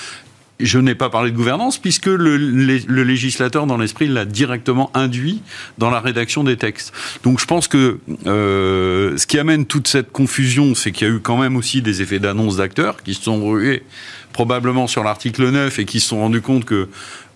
Je 0.58 0.78
n'ai 0.78 0.94
pas 0.94 1.10
parlé 1.10 1.30
de 1.30 1.36
gouvernance 1.36 1.76
puisque 1.76 2.06
le, 2.06 2.38
le 2.38 3.02
législateur, 3.02 3.66
dans 3.66 3.76
l'esprit, 3.76 4.08
l'a 4.08 4.24
directement 4.24 4.90
induit 4.94 5.42
dans 5.76 5.90
la 5.90 6.00
rédaction 6.00 6.44
des 6.44 6.56
textes. 6.56 6.94
Donc 7.24 7.40
je 7.40 7.44
pense 7.44 7.68
que 7.68 7.98
euh, 8.26 9.18
ce 9.18 9.26
qui 9.26 9.38
amène 9.38 9.66
toute 9.66 9.86
cette 9.86 10.10
confusion, 10.12 10.74
c'est 10.74 10.92
qu'il 10.92 11.08
y 11.08 11.10
a 11.10 11.14
eu 11.14 11.20
quand 11.20 11.36
même 11.36 11.56
aussi 11.56 11.82
des 11.82 12.00
effets 12.00 12.20
d'annonce 12.20 12.56
d'acteurs 12.56 13.02
qui 13.02 13.12
se 13.12 13.22
sont 13.22 13.46
rués 13.46 13.82
probablement 14.32 14.86
sur 14.86 15.02
l'article 15.02 15.50
9 15.50 15.78
et 15.78 15.84
qui 15.84 16.00
se 16.00 16.08
sont 16.08 16.20
rendus 16.20 16.42
compte 16.42 16.64
que 16.64 16.88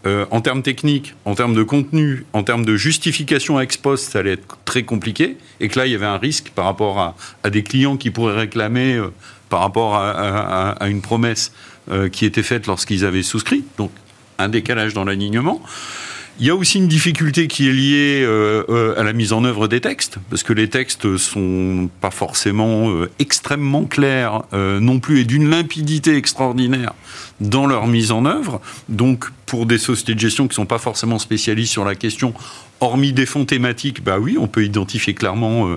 euh, 0.06 0.26
en 0.30 0.40
termes 0.40 0.62
techniques, 0.62 1.14
en 1.24 1.34
termes 1.34 1.54
de 1.54 1.62
contenu, 1.62 2.24
en 2.32 2.42
termes 2.42 2.64
de 2.64 2.76
justification 2.76 3.60
ex 3.60 3.76
post, 3.76 4.12
ça 4.12 4.20
allait 4.20 4.32
être 4.32 4.58
très 4.64 4.82
compliqué, 4.82 5.36
et 5.60 5.68
que 5.68 5.78
là, 5.78 5.86
il 5.86 5.92
y 5.92 5.94
avait 5.94 6.06
un 6.06 6.18
risque 6.18 6.50
par 6.54 6.64
rapport 6.64 7.14
à, 7.42 7.50
des 7.50 7.62
clients 7.62 7.96
qui 7.96 8.10
pourraient 8.10 8.36
réclamer 8.36 8.94
euh, 8.94 9.12
par 9.48 9.60
rapport 9.60 9.96
à 9.96 10.88
une 10.88 11.00
promesse 11.00 11.52
euh, 11.90 12.08
qui 12.08 12.24
était 12.24 12.44
faite 12.44 12.68
lorsqu'ils 12.68 13.04
avaient 13.04 13.24
souscrit, 13.24 13.64
donc 13.76 13.90
un 14.38 14.48
décalage 14.48 14.94
dans 14.94 15.02
l'alignement. 15.02 15.60
Il 16.40 16.46
y 16.46 16.50
a 16.50 16.56
aussi 16.56 16.78
une 16.78 16.88
difficulté 16.88 17.48
qui 17.48 17.68
est 17.68 17.72
liée 17.72 18.22
euh, 18.22 18.64
euh, 18.70 18.98
à 18.98 19.02
la 19.02 19.12
mise 19.12 19.34
en 19.34 19.44
œuvre 19.44 19.68
des 19.68 19.82
textes, 19.82 20.16
parce 20.30 20.42
que 20.42 20.54
les 20.54 20.70
textes 20.70 21.18
sont 21.18 21.90
pas 22.00 22.10
forcément 22.10 22.88
euh, 22.88 23.10
extrêmement 23.18 23.84
clairs 23.84 24.44
non 24.52 25.00
plus 25.00 25.20
et 25.20 25.24
d'une 25.24 25.50
limpidité 25.50 26.16
extraordinaire 26.16 26.94
dans 27.42 27.66
leur 27.66 27.86
mise 27.86 28.10
en 28.10 28.24
œuvre. 28.24 28.62
Donc, 28.88 29.26
pour 29.44 29.66
des 29.66 29.76
sociétés 29.76 30.14
de 30.14 30.20
gestion 30.20 30.48
qui 30.48 30.54
sont 30.54 30.64
pas 30.64 30.78
forcément 30.78 31.18
spécialistes 31.18 31.72
sur 31.72 31.84
la 31.84 31.94
question, 31.94 32.32
hormis 32.80 33.12
des 33.12 33.26
fonds 33.26 33.44
thématiques, 33.44 34.02
bah 34.02 34.18
oui, 34.18 34.38
on 34.40 34.46
peut 34.46 34.64
identifier 34.64 35.12
clairement 35.12 35.68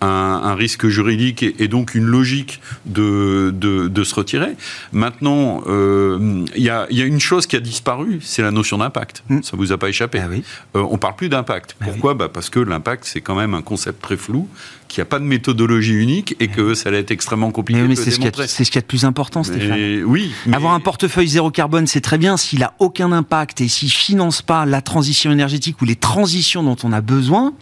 un, 0.00 0.06
un, 0.06 0.54
risque 0.54 0.86
juridique 0.88 1.42
et, 1.42 1.54
et, 1.58 1.68
donc 1.68 1.94
une 1.94 2.04
logique 2.04 2.60
de, 2.86 3.52
de, 3.54 3.88
de 3.88 4.04
se 4.04 4.14
retirer. 4.14 4.56
Maintenant, 4.92 5.62
il 5.66 5.72
euh, 5.72 6.44
y, 6.56 6.68
a, 6.70 6.86
y, 6.90 7.02
a, 7.02 7.04
une 7.04 7.20
chose 7.20 7.46
qui 7.46 7.56
a 7.56 7.60
disparu, 7.60 8.18
c'est 8.22 8.42
la 8.42 8.50
notion 8.50 8.78
d'impact. 8.78 9.22
Mmh. 9.28 9.42
Ça 9.42 9.56
vous 9.56 9.72
a 9.72 9.78
pas 9.78 9.88
échappé. 9.88 10.20
Ah 10.22 10.28
oui. 10.30 10.42
euh, 10.76 10.86
on 10.90 10.98
parle 10.98 11.16
plus 11.16 11.28
d'impact. 11.28 11.76
Ah 11.80 11.84
Pourquoi 11.84 12.12
oui. 12.12 12.18
bah 12.18 12.28
Parce 12.32 12.50
que 12.50 12.60
l'impact, 12.60 13.04
c'est 13.04 13.20
quand 13.20 13.34
même 13.34 13.54
un 13.54 13.62
concept 13.62 14.00
très 14.00 14.16
flou 14.16 14.48
qu'il 14.88 15.00
n'y 15.00 15.06
a 15.06 15.10
pas 15.10 15.20
de 15.20 15.24
méthodologie 15.24 15.94
unique 15.94 16.34
et 16.40 16.48
que 16.48 16.74
ça 16.74 16.88
allait 16.88 16.98
être 16.98 17.12
extrêmement 17.12 17.52
compliqué. 17.52 17.80
Mais, 17.80 17.88
mais 17.88 17.94
c'est 17.94 18.10
ce, 18.10 18.16
ce 18.16 18.62
qu'il 18.64 18.74
y 18.74 18.78
a 18.78 18.80
de 18.80 18.86
plus 18.86 19.04
important, 19.04 19.44
Stéphane. 19.44 19.70
Mais, 19.70 20.02
oui. 20.02 20.32
Mais... 20.46 20.56
Avoir 20.56 20.74
un 20.74 20.80
portefeuille 20.80 21.28
zéro 21.28 21.50
carbone, 21.50 21.86
c'est 21.86 22.00
très 22.00 22.18
bien. 22.18 22.36
S'il 22.36 22.62
a 22.64 22.74
aucun 22.80 23.12
impact 23.12 23.60
et 23.60 23.68
s'il 23.68 23.90
finance 23.90 24.42
pas 24.42 24.66
la 24.66 24.82
transition 24.82 25.30
énergétique 25.30 25.80
ou 25.80 25.84
les 25.84 25.94
transitions 25.94 26.64
dont 26.64 26.76
on 26.82 26.92
a 26.92 27.00
besoin, 27.00 27.54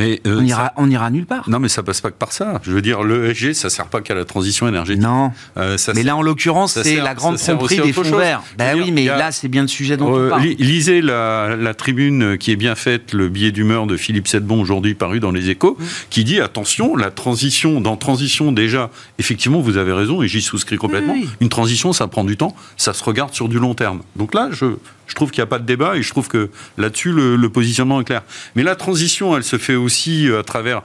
mais 0.00 0.20
euh, 0.26 0.38
on, 0.40 0.44
ira, 0.44 0.64
ça... 0.64 0.72
on 0.76 0.90
ira 0.90 1.10
nulle 1.10 1.26
part. 1.26 1.48
Non, 1.48 1.58
mais 1.58 1.68
ça 1.68 1.82
passe 1.82 2.00
pas 2.00 2.10
que 2.10 2.16
par 2.16 2.32
ça. 2.32 2.58
Je 2.62 2.72
veux 2.72 2.80
dire, 2.80 3.02
l'ESG, 3.02 3.52
ça 3.52 3.68
sert 3.68 3.86
pas 3.86 4.00
qu'à 4.00 4.14
la 4.14 4.24
transition 4.24 4.66
énergétique. 4.66 5.02
Non. 5.02 5.32
Euh, 5.58 5.76
ça 5.76 5.92
mais 5.94 6.02
là, 6.02 6.16
en 6.16 6.22
l'occurrence, 6.22 6.80
c'est 6.80 6.96
la 6.96 7.14
grande 7.14 7.36
tromperie 7.36 7.80
des 7.80 7.92
fonds 7.92 8.02
verts. 8.02 8.42
Ben 8.56 8.76
oui, 8.76 8.92
mais 8.92 9.08
a... 9.10 9.18
là, 9.18 9.32
c'est 9.32 9.48
bien 9.48 9.62
le 9.62 9.68
sujet 9.68 9.96
dont 9.96 10.16
euh, 10.16 10.26
on 10.26 10.30
parle. 10.30 10.42
Lisez 10.58 11.02
la, 11.02 11.54
la, 11.56 11.74
tribune 11.74 12.38
qui 12.38 12.50
est 12.50 12.56
bien 12.56 12.74
faite, 12.74 13.12
le 13.12 13.28
billet 13.28 13.52
d'humeur 13.52 13.86
de 13.86 13.96
Philippe 13.96 14.26
Sedbon, 14.26 14.60
aujourd'hui 14.60 14.94
paru 14.94 15.20
dans 15.20 15.32
les 15.32 15.50
échos, 15.50 15.76
mmh. 15.78 15.84
qui 16.08 16.24
dit 16.24 16.40
attention, 16.40 16.96
la 16.96 17.10
transition, 17.10 17.80
dans 17.80 17.96
transition, 17.96 18.52
déjà, 18.52 18.90
effectivement, 19.18 19.60
vous 19.60 19.76
avez 19.76 19.92
raison, 19.92 20.22
et 20.22 20.28
j'y 20.28 20.40
souscris 20.40 20.76
complètement. 20.76 21.12
Oui. 21.12 21.28
Une 21.40 21.48
transition, 21.50 21.92
ça 21.92 22.06
prend 22.06 22.24
du 22.24 22.36
temps, 22.36 22.54
ça 22.76 22.94
se 22.94 23.04
regarde 23.04 23.34
sur 23.34 23.48
du 23.48 23.58
long 23.58 23.74
terme. 23.74 24.00
Donc 24.16 24.34
là, 24.34 24.48
je, 24.50 24.66
je 25.10 25.14
trouve 25.16 25.32
qu'il 25.32 25.40
n'y 25.40 25.44
a 25.44 25.46
pas 25.46 25.58
de 25.58 25.66
débat 25.66 25.96
et 25.96 26.02
je 26.02 26.08
trouve 26.08 26.28
que 26.28 26.50
là-dessus, 26.78 27.10
le, 27.10 27.34
le, 27.34 27.48
positionnement 27.50 28.00
est 28.00 28.04
clair. 28.04 28.22
Mais 28.54 28.62
la 28.62 28.76
transition, 28.76 29.36
elle 29.36 29.42
se 29.42 29.58
fait 29.58 29.74
aussi 29.74 30.28
à 30.38 30.44
travers, 30.44 30.82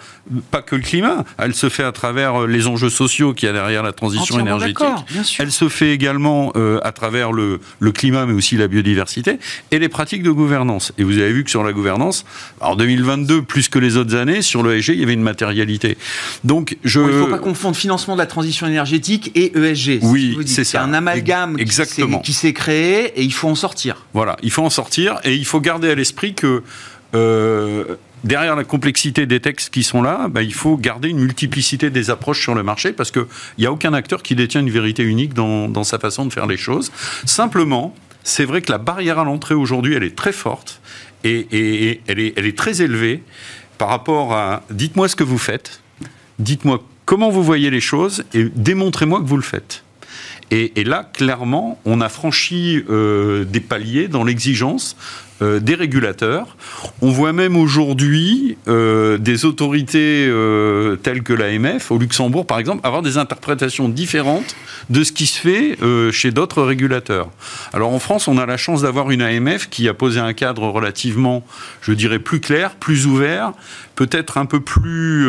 pas 0.49 0.63
que 0.63 0.76
le 0.76 0.82
climat, 0.82 1.23
elle 1.38 1.53
se 1.53 1.69
fait 1.69 1.84
à 1.84 1.91
travers 1.91 2.47
les 2.47 2.65
enjeux 2.65 2.89
sociaux 2.89 3.36
qu'il 3.36 3.45
y 3.45 3.49
a 3.51 3.53
derrière 3.53 3.84
la 3.84 3.93
transition 3.93 4.39
énergétique. 4.39 4.80
Elle 5.38 5.51
se 5.51 5.69
fait 5.69 5.91
également 5.91 6.51
euh, 6.55 6.80
à 6.84 6.91
travers 6.91 7.32
le, 7.32 7.59
le, 7.80 7.91
climat, 7.91 8.26
mais 8.26 8.34
aussi 8.34 8.57
la 8.57 8.67
biodiversité 8.67 9.38
et 9.69 9.78
les 9.78 9.89
pratiques 9.89 10.23
de 10.23 10.32
gouvernance. 10.32 10.91
Et 10.97 11.03
vous 11.03 11.19
avez 11.19 11.32
vu 11.32 11.43
que 11.43 11.51
sur 11.51 11.63
la 11.63 11.71
gouvernance, 11.71 12.26
en 12.61 12.76
2022, 12.76 13.43
plus 13.43 13.69
que 13.69 13.78
les 13.78 13.95
autres 13.95 14.15
années, 14.15 14.41
sur 14.41 14.63
l'ESG, 14.63 14.89
il 14.89 14.99
y 14.99 15.03
avait 15.03 15.13
une 15.13 15.21
matérialité. 15.21 15.99
Donc, 16.43 16.78
je... 16.84 16.99
Bon, 16.99 17.07
il 17.09 17.15
ne 17.15 17.21
faut 17.21 17.28
pas 17.28 17.38
confondre 17.38 17.76
financement 17.76 18.15
de 18.15 18.21
la 18.21 18.26
transition 18.26 18.65
énergétique 18.65 19.32
et 19.36 19.55
ESG. 19.55 19.99
Oui, 20.01 20.36
c'est 20.47 20.63
ça. 20.63 20.71
C'est 20.71 20.78
un 20.78 20.93
amalgame 20.93 21.57
Exactement. 21.59 22.19
qui 22.19 22.34
s'est 22.34 22.53
créé 22.53 23.19
et 23.19 23.23
il 23.23 23.34
faut 23.34 23.49
en 23.49 23.55
sortir. 23.55 24.05
Voilà, 24.16 24.38
il 24.41 24.49
faut 24.49 24.63
en 24.63 24.70
sortir 24.70 25.20
et 25.26 25.36
il 25.36 25.45
faut 25.45 25.59
garder 25.59 25.89
à 25.89 25.95
l'esprit 25.95 26.36
que 26.36 26.63
euh, 27.16 27.97
derrière 28.24 28.55
la 28.55 28.63
complexité 28.63 29.26
des 29.26 29.41
textes 29.41 29.74
qui 29.74 29.84
sont 29.84 30.01
là, 30.01 30.30
bah, 30.30 30.41
il 30.41 30.53
faut 30.53 30.78
garder 30.78 31.09
une 31.09 31.20
multiplicité 31.20 31.89
des 31.89 32.09
approches 32.09 32.41
sur 32.41 32.55
le 32.55 32.63
marché 32.63 32.93
parce 32.93 33.11
qu'il 33.11 33.26
n'y 33.57 33.66
a 33.66 33.74
aucun 33.74 33.93
acteur 33.93 34.24
qui 34.24 34.34
détient 34.34 34.61
une 34.61 34.70
vérité 34.70 35.03
unique 35.03 35.34
dans, 35.34 35.84
sa 35.84 35.99
façon 35.99 36.26
de 36.26 36.32
faire 36.32 36.47
les 36.47 36.55
choses. 36.55 36.93
Simplement, 37.26 37.93
c'est 38.24 38.45
vrai 38.45 38.61
que 38.61 38.72
la 38.72 38.78
barrière 38.78 39.20
à 39.20 39.26
l'entrée 39.26 39.53
aujourd'hui, 39.53 39.95
elle 39.95 40.03
est 40.03 40.16
très 40.16 40.32
forte 40.32 40.80
et, 41.26 41.99
elle 42.07 42.20
est 42.20 42.57
très 42.57 42.82
élevée 42.82 43.22
par 43.78 43.89
rapport 43.89 44.32
à 44.32 44.63
dites-moi 44.70 45.09
ce 45.09 45.18
que 45.18 45.26
vous 45.26 45.38
faites, 45.38 45.82
dites-moi 46.39 46.82
comment 47.03 47.30
vous 47.30 47.43
voyez 47.43 47.70
les 47.70 47.82
choses 47.82 48.24
et 48.34 48.45
démontrez-moi 48.45 49.20
que 49.20 49.26
vous 49.26 49.36
le 49.36 49.43
faites. 49.43 49.85
Et, 50.52 50.84
là, 50.84 51.10
clairement, 51.12 51.80
on 51.86 52.02
a 52.02 52.10
franchi 52.10 52.84
euh, 52.89 53.46
des 53.46 53.60
paliers 53.60 54.08
dans 54.08 54.24
l'exigence 54.24 54.96
euh, 55.41 55.60
des 55.60 55.74
régulateurs. 55.74 56.56
On 57.02 57.10
voit 57.10 57.34
même 57.34 57.58
aujourd'hui 57.58 58.56
euh, 58.68 59.18
des 59.18 59.46
autorités 59.46 60.32
telles 61.02 61.24
que 61.24 61.34
l'AMF, 61.34 61.89
au 61.91 61.98
Luxembourg 61.98 62.46
par 62.46 62.60
exemple, 62.60 62.86
avoir 62.86 63.02
des 63.02 63.18
interprétations 63.18 63.89
différentes 63.89 64.56
de 64.91 65.04
ce 65.04 65.12
qui 65.12 65.26
se 65.26 65.39
fait 65.39 65.78
chez 66.12 66.32
d'autres 66.32 66.62
régulateurs. 66.62 67.30
Alors 67.74 67.91
en 67.91 68.00
France, 68.00 68.28
on 68.28 68.38
a 68.38 68.46
la 68.46 68.58
chance 68.58 68.84
d'avoir 68.84 69.10
une 69.10 69.24
AMF 69.24 69.70
qui 69.70 69.89
a 69.89 69.96
posé 69.96 70.20
un 70.20 70.34
cadre 70.34 70.70
relativement, 70.70 71.43
je 71.82 71.91
dirais, 71.91 72.20
plus 72.20 72.39
clair, 72.39 72.76
plus 72.76 73.08
ouvert, 73.08 73.54
peut-être 73.96 74.38
un 74.38 74.46
peu 74.46 74.60
plus 74.60 75.28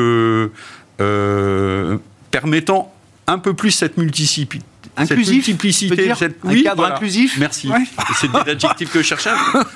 permettant 2.30 2.92
un 3.26 3.38
peu 3.38 3.54
plus 3.54 3.70
cette 3.70 3.96
multiplicité 3.96 4.60
inclusif, 4.96 5.26
cette 5.26 5.34
multiplicité, 5.34 6.12
cette... 6.18 6.44
un 6.44 6.50
oui, 6.50 6.62
cadre 6.62 6.76
voilà. 6.76 6.96
inclusif. 6.96 7.36
Merci. 7.38 7.68
Ouais. 7.68 7.84
C'est 8.20 8.32
l'adjectif 8.46 8.90
que 8.90 9.00
je 9.02 9.06
cherchais. 9.06 9.30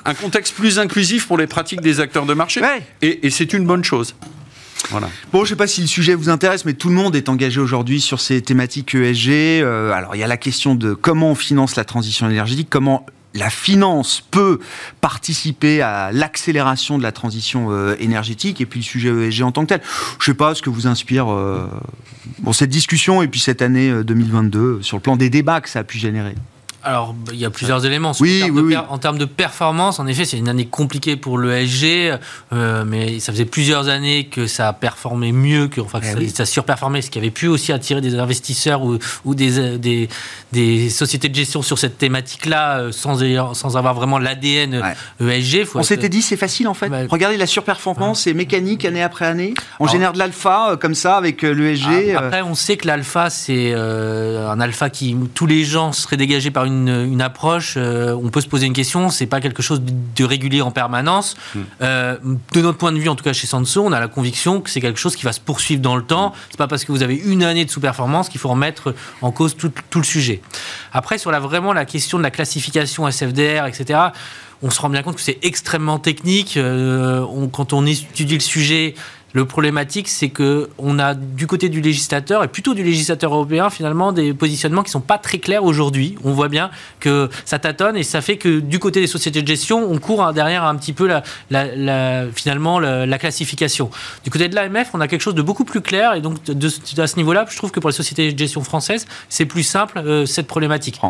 Un 0.04 0.14
contexte 0.14 0.54
plus 0.54 0.78
inclusif 0.78 1.26
pour 1.26 1.38
les 1.38 1.46
pratiques 1.46 1.80
des 1.80 2.00
acteurs 2.00 2.26
de 2.26 2.34
marché. 2.34 2.60
Ouais. 2.60 2.82
Et, 3.02 3.26
et 3.26 3.30
c'est 3.30 3.52
une 3.52 3.66
bonne 3.66 3.84
chose. 3.84 4.14
Voilà. 4.88 5.08
Bon, 5.32 5.40
je 5.40 5.44
ne 5.44 5.48
sais 5.50 5.56
pas 5.56 5.66
si 5.66 5.82
le 5.82 5.86
sujet 5.86 6.14
vous 6.14 6.30
intéresse, 6.30 6.64
mais 6.64 6.72
tout 6.72 6.88
le 6.88 6.94
monde 6.94 7.14
est 7.14 7.28
engagé 7.28 7.60
aujourd'hui 7.60 8.00
sur 8.00 8.20
ces 8.20 8.40
thématiques 8.40 8.94
ESG. 8.94 9.28
Euh, 9.30 9.92
alors, 9.92 10.16
il 10.16 10.18
y 10.18 10.22
a 10.22 10.26
la 10.26 10.36
question 10.36 10.74
de 10.74 10.94
comment 10.94 11.32
on 11.32 11.34
finance 11.34 11.76
la 11.76 11.84
transition 11.84 12.28
énergétique, 12.28 12.68
comment 12.70 13.06
la 13.35 13.51
finance 13.51 14.22
peut 14.31 14.59
participer 15.01 15.83
à 15.83 16.11
l'accélération 16.12 16.99
de 16.99 17.03
la 17.03 17.12
transition 17.12 17.68
euh, 17.70 17.95
énergétique 18.01 18.61
et 18.61 18.66
puis 18.66 18.81
le 18.81 18.85
sujet 18.85 19.11
ESG 19.11 19.43
en 19.43 19.53
tant 19.53 19.62
que 19.62 19.68
tel. 19.68 19.81
Je 20.18 20.24
sais 20.24 20.35
pas 20.35 20.55
ce 20.55 20.62
que 20.62 20.70
vous 20.70 20.87
inspire 20.87 21.33
euh, 21.33 21.66
cette 22.53 22.70
discussion 22.70 23.22
et 23.22 23.28
puis 23.28 23.41
cette 23.41 23.62
année 23.62 23.93
2022 24.03 24.59
euh, 24.59 24.83
sur 24.83 24.97
le 24.97 25.03
plan 25.03 25.16
des 25.16 25.31
débats 25.31 25.61
que 25.61 25.68
ça 25.68 25.81
a 25.81 25.85
pu 25.85 25.99
générer. 25.99 26.35
Alors, 26.83 27.14
il 27.33 27.39
y 27.39 27.45
a 27.45 27.51
plusieurs 27.51 27.85
éléments. 27.85 28.12
Oui, 28.20 28.43
en, 28.43 28.47
termes 28.47 28.57
oui, 28.59 28.62
oui. 28.68 28.76
en 28.76 28.99
termes 28.99 29.18
de 29.18 29.24
performance, 29.24 29.99
en 29.99 30.07
effet, 30.07 30.24
c'est 30.24 30.39
une 30.39 30.49
année 30.49 30.66
compliquée 30.66 31.16
pour 31.16 31.39
l'ESG, 31.39 32.18
euh, 32.53 32.85
mais 32.87 33.20
ça 33.20 33.33
faisait 33.33 33.45
plusieurs 33.45 33.89
années 33.89 34.26
que 34.26 34.47
ça 34.47 34.68
a 34.68 34.72
performé 34.72 35.33
mieux, 35.33 35.68
que, 35.68 35.81
enfin, 35.81 36.01
que 36.01 36.07
eh 36.18 36.28
ça, 36.28 36.47
surperformait, 36.47 37.03
ce 37.03 37.11
qui 37.11 37.18
avait 37.18 37.31
pu 37.31 37.49
aussi 37.49 37.72
attirer 37.72 38.01
des 38.01 38.14
investisseurs 38.18 38.83
ou, 38.83 38.99
ou 39.24 39.35
des, 39.35 39.78
des, 39.78 40.09
des, 40.53 40.91
sociétés 40.91 41.28
de 41.28 41.35
gestion 41.35 41.62
sur 41.62 41.78
cette 41.78 41.99
thématique-là 41.99 42.78
euh, 42.78 42.93
sans, 42.93 43.18
sans 43.55 43.76
avoir 43.76 43.95
vraiment 43.95 44.18
l'ADN 44.18 44.83
ouais. 45.20 45.39
ESG. 45.39 45.64
Faut 45.64 45.78
On 45.78 45.83
être... 45.83 45.89
s'était 45.89 46.09
dit, 46.09 46.22
c'est 46.22 46.37
facile 46.37 46.68
en 46.68 46.74
fait. 46.74 46.89
Bah, 46.89 47.01
Regardez 47.09 47.37
la 47.37 47.47
surperformance, 47.47 48.22
c'est 48.22 48.35
mécanique 48.35 48.85
année 48.85 49.03
après 49.03 49.26
année. 49.26 49.55
On 49.78 49.85
Alors, 49.85 49.93
génère 49.93 50.12
de 50.12 50.18
l'alpha 50.18 50.70
euh, 50.70 50.76
comme 50.76 50.95
ça 50.95 51.16
avec 51.16 51.43
l'ESG. 51.43 52.14
Après, 52.16 52.43
on 52.43 52.55
sait 52.55 52.76
que 52.76 52.87
l'alpha, 52.87 53.28
c'est 53.28 53.72
euh, 53.74 54.49
un 54.51 54.61
alpha 54.61 54.91
qui, 54.91 55.16
tous 55.35 55.47
les 55.47 55.64
gens 55.64 55.93
seraient 55.93 56.16
dégagés 56.16 56.51
par 56.51 56.64
une 56.64 56.69
une, 56.70 57.12
une 57.12 57.20
approche, 57.22 57.74
euh, 57.76 58.14
on 58.22 58.28
peut 58.30 58.40
se 58.40 58.48
poser 58.48 58.66
une 58.66 58.72
question, 58.72 59.10
c'est 59.10 59.26
pas 59.26 59.40
quelque 59.40 59.62
chose 59.62 59.80
de, 59.82 59.92
de 60.16 60.24
régulier 60.24 60.62
en 60.62 60.70
permanence. 60.70 61.36
Mm. 61.54 61.58
Euh, 61.82 62.16
de 62.54 62.60
notre 62.60 62.78
point 62.78 62.92
de 62.92 62.98
vue, 62.98 63.08
en 63.08 63.14
tout 63.16 63.24
cas 63.24 63.32
chez 63.32 63.46
Sanso, 63.46 63.84
on 63.84 63.92
a 63.92 64.00
la 64.00 64.08
conviction 64.08 64.60
que 64.60 64.70
c'est 64.70 64.80
quelque 64.80 64.98
chose 65.00 65.16
qui 65.16 65.24
va 65.24 65.32
se 65.32 65.40
poursuivre 65.40 65.82
dans 65.82 65.96
le 65.96 66.02
temps. 66.02 66.32
C'est 66.50 66.56
pas 66.56 66.68
parce 66.68 66.84
que 66.84 66.92
vous 66.92 67.02
avez 67.02 67.16
une 67.16 67.42
année 67.42 67.64
de 67.64 67.70
sous-performance 67.70 68.28
qu'il 68.28 68.40
faut 68.40 68.48
remettre 68.48 68.94
en 69.22 69.30
cause 69.32 69.56
tout, 69.56 69.70
tout 69.90 69.98
le 69.98 70.04
sujet. 70.04 70.40
Après, 70.92 71.18
sur 71.18 71.30
la, 71.30 71.40
vraiment 71.40 71.72
la 71.72 71.84
question 71.84 72.18
de 72.18 72.22
la 72.22 72.30
classification 72.30 73.06
SFDR, 73.08 73.66
etc., 73.66 73.98
on 74.62 74.68
se 74.68 74.78
rend 74.80 74.90
bien 74.90 75.02
compte 75.02 75.16
que 75.16 75.22
c'est 75.22 75.38
extrêmement 75.42 75.98
technique. 75.98 76.58
Euh, 76.58 77.20
on- 77.30 77.48
quand 77.48 77.72
on 77.72 77.86
étudie 77.86 78.34
le 78.34 78.40
sujet, 78.40 78.94
le 79.33 79.45
problématique, 79.45 80.09
c'est 80.09 80.28
que 80.28 80.70
on 80.78 80.99
a 80.99 81.14
du 81.14 81.47
côté 81.47 81.68
du 81.68 81.81
législateur 81.81 82.43
et 82.45 82.49
plutôt 82.49 82.74
du 82.74 82.83
législateur 82.83 83.33
européen 83.33 83.70
finalement 83.70 84.12
des 84.12 84.35
positionnements 84.35 84.83
qui 84.83 84.91
sont 84.91 85.01
pas 85.01 85.18
très 85.18 85.39
clairs 85.39 85.64
aujourd'hui. 85.64 86.16
On 86.24 86.33
voit 86.33 86.49
bien 86.49 86.70
que 86.99 87.28
ça 87.45 87.59
tâtonne 87.59 87.97
et 87.97 88.03
ça 88.03 88.20
fait 88.20 88.37
que 88.37 88.61
du 88.61 88.78
côté 88.78 89.01
des 89.01 89.07
sociétés 89.07 89.43
de 89.43 89.47
gestion, 89.47 89.91
on 89.91 89.99
court 89.99 90.24
hein, 90.24 90.33
derrière 90.33 90.64
un 90.64 90.76
petit 90.76 90.93
peu 90.93 91.09
la, 91.51 92.26
finalement 92.35 92.78
la, 92.78 93.07
la 93.07 93.18
classification. 93.18 93.91
Du 94.24 94.31
côté 94.31 94.49
de 94.49 94.55
l'AMF, 94.55 94.91
on 94.95 95.01
a 95.01 95.09
quelque 95.09 95.22
chose 95.22 95.35
de 95.35 95.43
beaucoup 95.43 95.64
plus 95.64 95.81
clair 95.81 96.14
et 96.14 96.20
donc 96.20 96.37
à 96.99 97.07
ce 97.07 97.16
niveau-là, 97.16 97.47
je 97.49 97.57
trouve 97.57 97.70
que 97.70 97.81
pour 97.81 97.91
les 97.91 97.97
sociétés 97.97 98.33
de 98.33 98.39
gestion 98.39 98.62
françaises, 98.62 99.07
c'est 99.28 99.47
plus 99.47 99.62
simple 99.62 99.99
euh, 99.99 100.26
cette 100.26 100.47
problématique. 100.47 101.01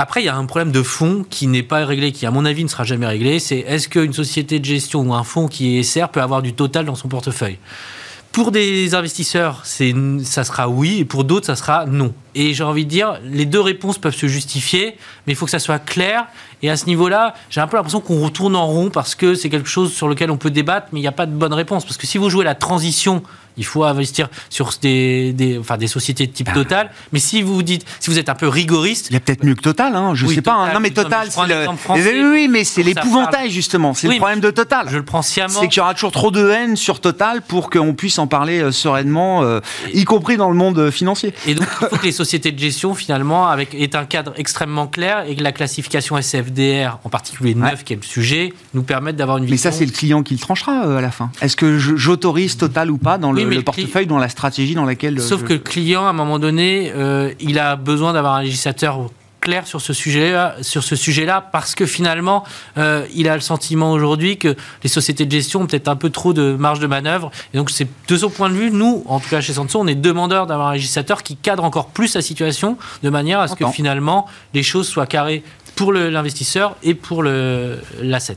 Après, 0.00 0.22
il 0.22 0.26
y 0.26 0.28
a 0.28 0.36
un 0.36 0.46
problème 0.46 0.70
de 0.70 0.84
fond 0.84 1.26
qui 1.28 1.48
n'est 1.48 1.64
pas 1.64 1.84
réglé, 1.84 2.12
qui 2.12 2.24
à 2.24 2.30
mon 2.30 2.44
avis 2.44 2.62
ne 2.62 2.68
sera 2.68 2.84
jamais 2.84 3.06
réglé. 3.06 3.40
C'est 3.40 3.58
est-ce 3.58 3.88
qu'une 3.88 4.12
société 4.12 4.60
de 4.60 4.64
gestion 4.64 5.00
ou 5.00 5.12
un 5.12 5.24
fonds 5.24 5.48
qui 5.48 5.76
est 5.76 5.82
SR 5.82 6.10
peut 6.10 6.22
avoir 6.22 6.40
du 6.40 6.52
total 6.52 6.84
dans 6.86 6.94
son 6.94 7.08
portefeuille? 7.08 7.58
Pour 8.30 8.52
des 8.52 8.94
investisseurs, 8.94 9.64
ça 9.64 10.44
sera 10.44 10.68
oui, 10.68 10.98
et 11.00 11.04
pour 11.04 11.24
d'autres, 11.24 11.46
ça 11.46 11.56
sera 11.56 11.84
non. 11.86 12.14
Et 12.40 12.54
j'ai 12.54 12.62
envie 12.62 12.84
de 12.84 12.90
dire, 12.90 13.18
les 13.24 13.46
deux 13.46 13.60
réponses 13.60 13.98
peuvent 13.98 14.14
se 14.14 14.28
justifier, 14.28 14.96
mais 15.26 15.32
il 15.32 15.36
faut 15.36 15.44
que 15.44 15.50
ça 15.50 15.58
soit 15.58 15.80
clair. 15.80 16.26
Et 16.62 16.70
à 16.70 16.76
ce 16.76 16.86
niveau-là, 16.86 17.34
j'ai 17.50 17.60
un 17.60 17.66
peu 17.66 17.76
l'impression 17.76 18.00
qu'on 18.00 18.20
retourne 18.22 18.54
en 18.54 18.66
rond 18.66 18.90
parce 18.90 19.16
que 19.16 19.34
c'est 19.34 19.48
quelque 19.50 19.68
chose 19.68 19.92
sur 19.92 20.06
lequel 20.08 20.30
on 20.30 20.36
peut 20.36 20.50
débattre, 20.50 20.86
mais 20.92 21.00
il 21.00 21.02
n'y 21.02 21.08
a 21.08 21.12
pas 21.12 21.26
de 21.26 21.32
bonne 21.32 21.52
réponse. 21.52 21.84
Parce 21.84 21.96
que 21.96 22.06
si 22.06 22.16
vous 22.16 22.30
jouez 22.30 22.44
la 22.44 22.54
transition, 22.54 23.22
il 23.56 23.64
faut 23.64 23.82
investir 23.82 24.28
sur 24.50 24.70
des, 24.80 25.32
des, 25.32 25.58
enfin, 25.58 25.76
des 25.76 25.88
sociétés 25.88 26.28
de 26.28 26.32
type 26.32 26.52
Total. 26.52 26.90
Mais 27.12 27.18
si 27.18 27.42
vous 27.42 27.62
dites, 27.64 27.84
si 27.98 28.08
vous 28.08 28.18
êtes 28.18 28.28
un 28.28 28.34
peu 28.36 28.46
rigoriste, 28.46 29.08
Il 29.10 29.14
y 29.14 29.16
a 29.16 29.20
peut-être 29.20 29.44
mieux 29.44 29.56
que 29.56 29.62
Total, 29.62 29.96
hein, 29.96 30.14
je 30.14 30.26
Oui, 30.26 30.34
sais 30.36 30.42
pas. 30.42 30.52
hein. 30.52 30.58
Total, 30.66 30.74
Non, 30.74 30.80
mais 30.80 30.90
Total, 30.90 31.28
c'est 31.30 31.46
le. 31.46 31.76
français. 31.76 32.12
Oui, 32.22 32.28
oui, 32.32 32.48
mais 32.48 32.62
c'est 32.62 32.84
l'épouvantail, 32.84 33.50
justement. 33.50 33.94
C'est 33.94 34.06
Oui, 34.06 34.14
le 34.14 34.20
problème 34.20 34.38
de 34.40 34.50
Total. 34.52 34.86
je 34.88 34.96
le 34.96 35.04
prends 35.04 35.22
sciemment. 35.22 35.58
C'est 35.60 35.66
qu'il 35.68 35.78
y 35.78 35.80
aura 35.80 35.94
toujours 35.94 36.12
trop 36.12 36.30
de 36.30 36.48
haine 36.50 36.76
sur 36.76 37.00
Total 37.00 37.42
pour 37.42 37.68
qu'on 37.70 37.94
puisse 37.94 38.18
en 38.20 38.26
parler 38.28 38.60
euh, 38.60 38.70
sereinement, 38.72 39.42
euh, 39.42 39.60
y 39.92 40.04
compris 40.04 40.36
dans 40.36 40.50
le 40.50 40.56
monde 40.56 40.78
euh, 40.78 40.90
financier. 40.92 41.34
Et 41.46 41.54
donc, 41.56 41.66
il 41.82 41.88
faut 41.88 41.96
que 41.96 42.04
les 42.06 42.12
sociétés 42.12 42.27
de 42.36 42.58
gestion, 42.58 42.94
finalement, 42.94 43.48
avec, 43.48 43.74
aient 43.74 43.96
un 43.96 44.04
cadre 44.04 44.32
extrêmement 44.36 44.86
clair 44.86 45.24
et 45.26 45.34
que 45.34 45.42
la 45.42 45.52
classification 45.52 46.16
SFDR, 46.18 46.98
en 47.04 47.08
particulier 47.08 47.54
9, 47.54 47.84
qui 47.84 47.94
est 47.94 47.96
le 47.96 48.02
sujet, 48.02 48.52
nous 48.74 48.82
permette 48.82 49.16
d'avoir 49.16 49.38
une 49.38 49.44
Mais 49.44 49.52
vision. 49.52 49.70
ça, 49.70 49.76
c'est 49.76 49.86
le 49.86 49.92
client 49.92 50.22
qui 50.22 50.34
le 50.34 50.40
tranchera 50.40 50.86
euh, 50.86 50.98
à 50.98 51.00
la 51.00 51.10
fin. 51.10 51.30
Est-ce 51.40 51.56
que 51.56 51.78
j'autorise 51.78 52.56
Total 52.58 52.90
ou 52.90 52.98
pas 52.98 53.16
dans 53.18 53.32
le, 53.32 53.38
Oui, 53.38 53.44
mais 53.46 53.50
le 53.52 53.56
le 53.60 53.64
portefeuille, 53.64 54.06
dans 54.06 54.18
la 54.18 54.28
stratégie 54.28 54.74
dans 54.74 54.84
laquelle. 54.84 55.18
euh, 55.18 55.22
Sauf 55.22 55.40
je- 55.40 55.46
que 55.46 55.52
le 55.54 55.58
client, 55.60 56.06
à 56.06 56.10
un 56.10 56.12
moment 56.12 56.38
donné, 56.38 56.92
euh, 56.94 57.32
il 57.40 57.58
a 57.58 57.76
besoin 57.76 58.12
d'avoir 58.12 58.34
un 58.34 58.42
législateur 58.42 59.08
clair 59.48 59.66
sur 59.66 59.80
ce 59.80 59.94
sujet-là, 59.94 60.56
sur 60.60 60.84
ce 60.84 60.94
sujet-là, 60.94 61.40
parce 61.40 61.74
que 61.74 61.86
finalement, 61.86 62.44
euh, 62.76 63.06
il 63.14 63.30
a 63.30 63.34
le 63.34 63.40
sentiment 63.40 63.92
aujourd'hui 63.92 64.36
que 64.36 64.54
les 64.82 64.90
sociétés 64.90 65.24
de 65.24 65.30
gestion 65.30 65.62
ont 65.62 65.66
peut-être 65.66 65.88
un 65.88 65.96
peu 65.96 66.10
trop 66.10 66.34
de 66.34 66.52
marge 66.52 66.80
de 66.80 66.86
manœuvre. 66.86 67.30
Et 67.54 67.56
donc, 67.56 67.70
c'est 67.70 67.88
de 68.08 68.16
son 68.18 68.28
point 68.28 68.50
de 68.50 68.54
vue, 68.54 68.70
nous, 68.70 69.04
en 69.06 69.20
tout 69.20 69.30
cas 69.30 69.40
chez 69.40 69.54
Sanso, 69.54 69.80
on 69.80 69.86
est 69.86 69.94
demandeur 69.94 70.46
d'avoir 70.46 70.68
un 70.68 70.74
législateur 70.74 71.22
qui 71.22 71.34
cadre 71.34 71.64
encore 71.64 71.86
plus 71.86 72.14
la 72.14 72.20
situation, 72.20 72.76
de 73.02 73.08
manière 73.08 73.40
à 73.40 73.48
ce 73.48 73.54
que 73.54 73.66
finalement, 73.68 74.26
les 74.52 74.62
choses 74.62 74.86
soient 74.86 75.06
carrées 75.06 75.42
pour 75.76 75.94
l'investisseur 75.94 76.76
et 76.82 76.92
pour 76.92 77.22
l'asset. 77.22 78.36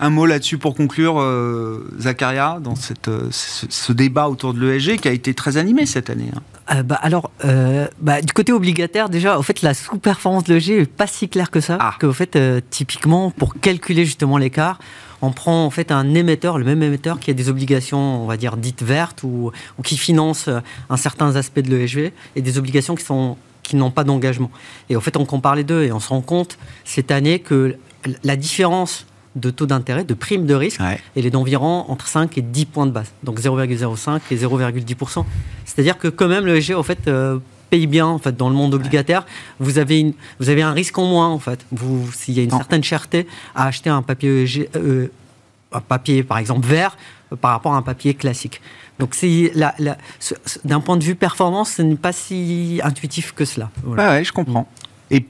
Un 0.00 0.10
mot 0.10 0.26
là-dessus 0.26 0.58
pour 0.58 0.74
conclure, 0.76 1.20
euh, 1.20 1.90
Zacharia, 1.98 2.58
dans 2.62 2.76
cette, 2.76 3.08
euh, 3.08 3.28
ce, 3.32 3.66
ce 3.68 3.92
débat 3.92 4.28
autour 4.28 4.54
de 4.54 4.60
l'ESG 4.64 4.98
qui 5.00 5.08
a 5.08 5.12
été 5.12 5.34
très 5.34 5.56
animé 5.56 5.86
cette 5.86 6.08
année. 6.08 6.30
hein. 6.34 6.40
Euh, 6.70 6.82
bah, 6.82 6.98
alors, 7.02 7.30
bah, 8.00 8.20
du 8.20 8.32
côté 8.32 8.52
obligataire, 8.52 9.08
déjà, 9.08 9.38
au 9.38 9.42
fait, 9.42 9.62
la 9.62 9.74
sous-performance 9.74 10.44
de 10.44 10.54
l'EG 10.54 10.82
est 10.82 10.86
pas 10.86 11.06
si 11.06 11.28
claire 11.28 11.50
que 11.50 11.60
ça. 11.60 11.78
Ah. 11.80 11.94
Que, 11.98 12.06
au 12.06 12.12
fait, 12.12 12.38
typiquement, 12.70 13.30
pour 13.30 13.54
calculer 13.54 14.04
justement 14.04 14.38
l'écart, 14.38 14.78
on 15.20 15.32
prend 15.32 15.64
en 15.64 15.70
fait 15.70 15.90
un 15.90 16.14
émetteur, 16.14 16.58
le 16.58 16.64
même 16.64 16.82
émetteur 16.82 17.18
qui 17.18 17.30
a 17.30 17.34
des 17.34 17.48
obligations, 17.48 18.22
on 18.22 18.26
va 18.26 18.36
dire, 18.36 18.56
dites 18.56 18.82
vertes 18.82 19.22
ou, 19.24 19.50
ou 19.78 19.82
qui 19.82 19.96
finance 19.96 20.48
un 20.90 20.96
certain 20.96 21.34
aspect 21.34 21.62
de 21.62 21.74
l'ESG 21.74 22.12
et 22.36 22.42
des 22.42 22.58
obligations 22.58 22.94
qui 22.94 23.04
sont 23.04 23.36
qui 23.64 23.76
n'ont 23.76 23.90
pas 23.90 24.04
d'engagement. 24.04 24.50
Et 24.88 24.96
en 24.96 25.00
fait, 25.00 25.16
on 25.18 25.26
compare 25.26 25.54
les 25.54 25.64
deux 25.64 25.82
et 25.82 25.92
on 25.92 26.00
se 26.00 26.08
rend 26.08 26.22
compte 26.22 26.56
cette 26.84 27.10
année 27.10 27.38
que 27.38 27.76
la 28.24 28.36
différence 28.36 29.04
de 29.38 29.50
taux 29.50 29.66
d'intérêt, 29.66 30.04
de 30.04 30.14
prime 30.14 30.46
de 30.46 30.54
risque, 30.54 30.80
Ouais. 30.80 31.00
elle 31.16 31.26
est 31.26 31.30
d'environ 31.30 31.84
entre 31.88 32.06
5 32.08 32.36
et 32.38 32.42
10 32.42 32.66
points 32.66 32.86
de 32.86 32.90
base, 32.92 33.12
donc 33.22 33.38
0,05 33.40 34.20
et 34.30 34.36
0,10%. 34.36 35.24
C'est-à-dire 35.64 35.98
que 35.98 36.08
quand 36.08 36.28
même 36.28 36.44
le 36.44 36.56
EG, 36.56 36.74
en 36.74 36.82
fait, 36.82 37.06
euh, 37.08 37.38
paye 37.70 37.86
bien 37.86 38.06
en 38.06 38.18
fait, 38.18 38.36
dans 38.36 38.48
le 38.48 38.54
monde 38.54 38.72
obligataire. 38.74 39.26
Vous, 39.60 39.78
avez 39.78 40.00
une, 40.00 40.12
vous 40.40 40.48
avez 40.48 40.62
un 40.62 40.72
risque 40.72 40.96
en 40.98 41.04
moins, 41.06 41.28
en 41.28 41.38
fait. 41.38 41.60
Vous- 41.70 42.10
S'il 42.12 42.34
y 42.34 42.40
a 42.40 42.42
une 42.42 42.50
Non. 42.50 42.56
certaine 42.56 42.82
cherté 42.82 43.26
à 43.54 43.66
acheter 43.66 43.90
un 43.90 44.00
papier, 44.02 44.42
EG, 44.44 44.68
euh, 44.76 45.08
un 45.72 45.80
papier 45.80 46.22
par 46.22 46.38
exemple 46.38 46.66
vert, 46.66 46.96
euh, 47.32 47.36
par 47.36 47.50
rapport 47.50 47.74
à 47.74 47.76
un 47.76 47.82
papier 47.82 48.14
classique. 48.14 48.62
Donc 48.98 49.14
c'est 49.14 49.52
d'un 50.64 50.80
point 50.80 50.96
de 50.96 51.04
vue 51.04 51.14
performance, 51.14 51.72
ce 51.72 51.82
n'est 51.82 51.94
pas 51.96 52.12
si 52.12 52.80
intuitif 52.82 53.32
que 53.32 53.44
cela. 53.44 53.70
Voilà. 53.84 54.10
Ouais, 54.12 54.24
je 54.24 54.32
comprends. 54.32 54.66
Et 55.10 55.24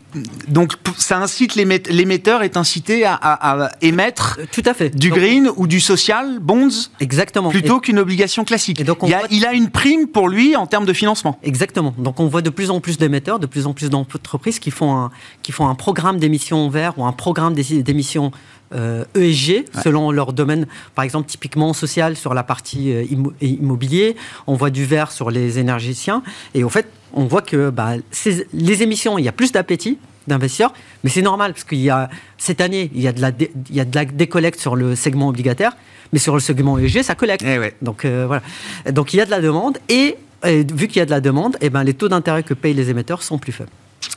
donc, 0.49 0.73
ça 0.97 1.19
incite 1.19 1.55
l'émet- 1.55 1.83
l'émetteur 1.89 2.43
est 2.43 2.57
incité 2.57 3.05
à, 3.05 3.15
à- 3.15 3.65
à 3.67 3.71
émettre 3.81 4.39
Euh, 4.41 4.45
Tout 4.51 4.63
à 4.67 4.75
fait. 4.75 4.91
du 4.91 5.11
Donc, 5.11 5.19
green 5.19 5.51
ou 5.57 5.67
du 5.69 5.79
social 5.81 6.39
bonds 6.41 6.69
Exactement. 6.99 7.51
plutôt 7.51 7.79
qu'une 7.79 7.99
obligation 8.01 8.45
classique. 8.45 8.81
et 8.81 8.85
donc, 8.85 9.03
on 9.05 9.07
il, 9.07 9.15
a, 9.15 9.19
voit- 9.21 9.29
il 9.31 9.47
a 9.47 9.53
une 9.53 9.71
prime 9.71 10.09
pour 10.09 10.29
lui 10.29 10.57
en 10.57 10.67
termes 10.67 10.85
de 10.87 10.93
financement. 10.93 11.39
Exactement. 11.45 11.95
Donc 11.97 12.19
on 12.19 12.27
voit 12.27 12.43
de 12.43 12.51
plus 12.51 12.71
en 12.71 12.81
plus 12.81 12.99
d'émetteurs, 12.99 13.39
de 13.39 13.47
plus 13.47 13.67
en 13.67 13.73
plus 13.73 13.89
d'entreprises 13.91 14.59
qui 14.59 14.71
font 14.73 14.97
un, 14.97 15.11
qui 15.43 15.53
font 15.53 15.69
un 15.69 15.75
programme 15.77 16.19
d'émissions 16.19 16.69
vert 16.69 16.95
ou 16.99 17.05
un 17.05 17.13
programme 17.13 17.55
d'é- 17.55 17.83
d'émissions 17.83 18.33
euh, 18.75 19.05
ESG 19.15 19.65
selon 19.83 20.11
leur 20.11 20.33
domaine. 20.33 20.67
Par 20.95 21.05
exemple, 21.05 21.29
typiquement 21.29 21.73
social 21.73 22.17
sur 22.17 22.35
la 22.35 22.43
partie 22.43 22.93
euh, 22.93 23.05
immo- 23.11 23.33
immobilier. 23.41 24.17
On 24.47 24.55
voit 24.55 24.71
du 24.71 24.85
vert 24.85 25.11
sur 25.13 25.31
les 25.31 25.59
énergéticiens. 25.59 26.23
Et 26.55 26.65
au 26.65 26.69
fait, 26.69 26.87
on 27.15 27.25
voit 27.25 27.43
que 27.43 27.71
bah, 27.71 27.93
les 28.53 28.83
émissions, 28.83 29.19
il 29.19 29.25
y 29.25 29.29
a 29.29 29.33
plus 29.33 29.53
d'appétit 29.53 29.99
d'investisseurs, 30.27 30.75
mais 31.05 31.09
c'est 31.11 31.23
normal 31.23 31.55
parce 31.55 31.65
qu'il 31.65 31.79
y 31.81 31.89
a 31.89 32.11
cette 32.37 32.61
année, 32.61 32.91
il 32.95 33.01
y 33.01 33.09
a 33.09 33.13
de 33.13 33.21
la, 33.23 33.31
dé- 33.31 33.51
il 33.71 33.77
y 33.77 33.81
a 33.81 33.87
de 33.87 33.95
la 33.95 34.05
décollecte 34.05 34.61
sur 34.61 34.77
le 34.77 34.95
segment 34.95 35.29
obligataire, 35.29 35.73
mais 36.13 36.19
sur 36.19 36.35
le 36.35 36.41
segment 36.41 36.77
ESG, 36.79 37.01
ça 37.03 37.15
collecte. 37.15 37.43
Eh 37.47 37.59
ouais. 37.59 37.75
Donc 37.81 38.05
euh, 38.05 38.25
voilà. 38.27 38.43
Donc 38.93 39.15
il 39.15 39.17
y 39.17 39.21
a 39.23 39.25
de 39.25 39.31
la 39.31 39.41
demande 39.41 39.79
et, 39.89 40.17
euh, 40.45 40.65
vu 40.75 40.87
qu'il 40.87 40.99
y 40.99 41.01
a 41.01 41.07
de 41.07 41.11
la 41.11 41.23
demande, 41.23 41.57
eh 41.63 41.71
ben, 41.71 41.83
les 41.83 41.95
taux 41.95 42.09
d'intérêt 42.11 42.43
que 42.43 42.53
payent 42.53 42.75
les 42.75 42.91
émetteurs 42.91 43.23
sont 43.23 43.39
plus 43.39 43.53
faibles. 43.53 43.71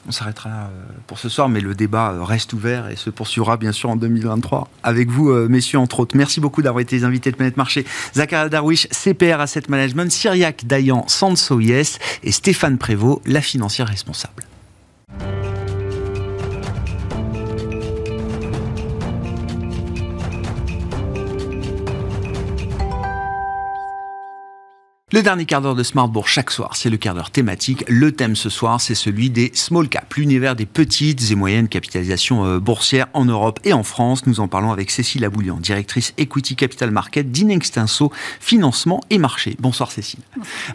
On 0.08 0.12
s'arrêtera 0.12 0.50
euh, 0.50 0.68
pour 1.08 1.20
ce 1.20 1.30
soir, 1.30 1.48
mais 1.50 1.62
le 1.62 1.76
débat 1.76 2.12
euh, 2.12 2.24
reste 2.24 2.54
ouvert 2.54 2.90
et 2.90 2.96
se 2.96 3.10
poursuivra 3.10 3.58
bien 3.58 3.72
sûr 3.72 3.90
en 3.90 3.96
2023 3.96 4.68
avec 4.84 5.10
vous, 5.10 5.30
euh, 5.30 5.48
messieurs, 5.48 5.80
entre 5.80 6.00
autres. 6.00 6.18
Merci 6.18 6.40
beaucoup 6.40 6.62
d'avoir 6.62 6.82
été 6.82 6.96
les 6.96 7.04
invités 7.04 7.32
de 7.32 7.36
Planète 7.36 7.58
Marché. 7.58 7.86
Zakaria 8.16 8.50
Darwish, 8.50 8.88
CPR 8.90 9.40
Asset 9.40 9.64
Management, 9.70 10.12
Cyriac 10.12 10.66
Dayan, 10.66 11.06
Sanso 11.08 11.60
Yes 11.60 12.00
et 12.24 12.32
Stéphane 12.32 12.78
Prévost, 12.78 13.22
la 13.26 13.42
financière 13.42 13.88
responsable. 13.88 14.44
Le 25.14 25.22
dernier 25.22 25.44
quart 25.44 25.62
d'heure 25.62 25.76
de 25.76 25.84
Smartbourg 25.84 26.30
chaque 26.30 26.52
soir, 26.52 26.78
c'est 26.78 26.90
le 26.90 26.96
quart 26.96 27.14
d'heure 27.14 27.32
thématique. 27.32 27.84
Le 27.90 28.14
thème 28.14 28.38
ce 28.38 28.50
soir, 28.50 28.80
c'est 28.80 28.96
celui 28.96 29.30
des 29.30 29.52
small 29.54 29.90
caps, 29.90 30.16
l'univers 30.16 30.56
des 30.56 30.66
petites 30.66 31.30
et 31.30 31.36
moyennes 31.36 31.68
capitalisations 31.68 32.46
euh, 32.46 32.60
boursières 32.60 33.08
en 33.14 33.26
Europe 33.26 33.60
et 33.66 33.74
en 33.74 33.84
France. 33.84 34.26
Nous 34.26 34.40
en 34.40 34.48
parlons 34.48 34.72
avec 34.72 34.90
Cécile 34.90 35.26
Aboulian, 35.26 35.58
directrice 35.58 36.14
Equity 36.18 36.56
Capital 36.56 36.92
Market 36.92 37.30
d'Inextinso 37.30 38.10
Financement 38.40 39.02
et 39.10 39.18
Marché. 39.18 39.58
Bonsoir 39.60 39.92
Cécile. 39.92 40.22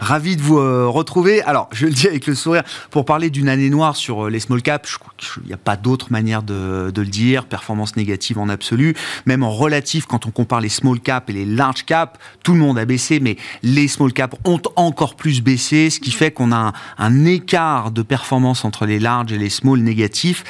Ravi 0.00 0.36
de 0.36 0.42
vous 0.42 0.58
euh, 0.58 0.86
retrouver. 0.86 1.40
Alors, 1.44 1.70
je 1.72 1.86
le 1.86 1.92
dis 1.92 2.06
avec 2.06 2.26
le 2.26 2.34
sourire, 2.34 2.64
pour 2.90 3.06
parler 3.06 3.30
d'une 3.30 3.48
année 3.48 3.70
noire 3.70 3.96
sur 3.96 4.26
euh, 4.26 4.28
les 4.28 4.40
small 4.40 4.60
caps, 4.60 4.98
qu'il 5.16 5.44
n'y 5.44 5.54
a 5.54 5.56
pas 5.56 5.78
d'autre 5.78 6.12
manière 6.12 6.42
de, 6.42 6.90
de 6.90 7.00
le 7.00 7.08
dire. 7.08 7.46
Performance 7.46 7.96
négative 7.96 8.38
en 8.38 8.50
absolu. 8.50 8.96
Même 9.24 9.42
en 9.42 9.50
relatif, 9.50 10.04
quand 10.04 10.26
on 10.26 10.30
compare 10.30 10.60
les 10.60 10.68
small 10.68 11.00
caps 11.00 11.30
et 11.30 11.32
les 11.32 11.46
large 11.46 11.86
caps, 11.86 12.20
tout 12.42 12.52
le 12.52 12.58
monde 12.58 12.78
a 12.78 12.84
baissé, 12.84 13.18
mais 13.18 13.38
les 13.62 13.88
small 13.88 14.12
caps 14.12 14.25
ont 14.44 14.60
encore 14.76 15.16
plus 15.16 15.42
baissé, 15.42 15.90
ce 15.90 16.00
qui 16.00 16.10
fait 16.10 16.30
qu'on 16.30 16.52
a 16.52 16.72
un, 16.98 17.24
écart 17.24 17.90
de 17.90 18.02
performance 18.02 18.64
entre 18.64 18.86
les 18.86 18.98
large 18.98 19.32
et 19.32 19.38
les 19.38 19.50
small 19.50 19.80
négatifs 19.80 20.44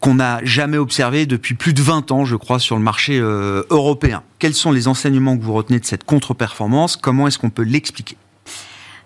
qu'on 0.00 0.16
n'a 0.16 0.44
jamais 0.44 0.76
observé 0.76 1.24
depuis 1.24 1.54
plus 1.54 1.72
de 1.72 1.80
20 1.80 2.12
ans, 2.12 2.26
je 2.26 2.36
crois, 2.36 2.58
sur 2.58 2.76
le 2.76 2.82
marché 2.82 3.18
euh, 3.18 3.62
européen. 3.70 4.22
Quels 4.38 4.52
sont 4.52 4.70
les 4.70 4.86
enseignements 4.86 5.38
que 5.38 5.42
vous 5.42 5.54
retenez 5.54 5.80
de 5.80 5.86
cette 5.86 6.04
contre-performance? 6.04 6.96
Comment 6.96 7.26
est-ce 7.26 7.38
qu'on 7.38 7.48
peut 7.48 7.62
l'expliquer? 7.62 8.16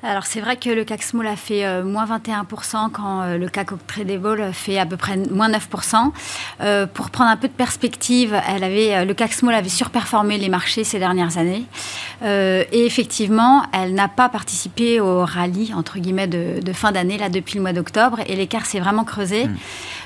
Alors 0.04 0.26
c'est 0.26 0.40
vrai 0.40 0.56
que 0.56 0.70
le 0.70 0.84
CAC 0.84 1.02
Small 1.02 1.26
a 1.26 1.34
fait 1.34 1.64
euh, 1.64 1.82
moins 1.82 2.06
21% 2.06 2.90
quand 2.92 3.22
euh, 3.22 3.36
le 3.36 3.48
CAC 3.48 3.70
Tradable 3.88 4.52
fait 4.52 4.78
à 4.78 4.86
peu 4.86 4.96
près 4.96 5.16
moins 5.16 5.50
9%. 5.50 6.12
Euh, 6.60 6.86
pour 6.86 7.10
prendre 7.10 7.30
un 7.30 7.36
peu 7.36 7.48
de 7.48 7.52
perspective, 7.52 8.32
le 8.32 9.12
CAC 9.12 9.32
Small 9.32 9.54
avait 9.54 9.68
surperformé 9.68 10.38
les 10.38 10.48
marchés 10.48 10.84
ces 10.84 11.00
dernières 11.00 11.36
années. 11.36 11.64
et 12.22 12.86
effectivement, 12.86 13.64
elle 13.72 13.94
n'a 13.94 14.08
pas 14.08 14.28
participé 14.28 15.00
au 15.00 15.24
rallye 15.24 15.74
de, 15.74 16.72
fin 16.72 16.92
d'année 16.92 17.18
depuis 17.30 17.56
le 17.56 17.62
mois 17.62 17.72
d'octobre 17.72 18.20
et 18.26 18.36
l'écart 18.36 18.66
s'est 18.66 18.80
vraiment 18.80 19.04
creusé. 19.04 19.46
Mmh. 19.46 19.56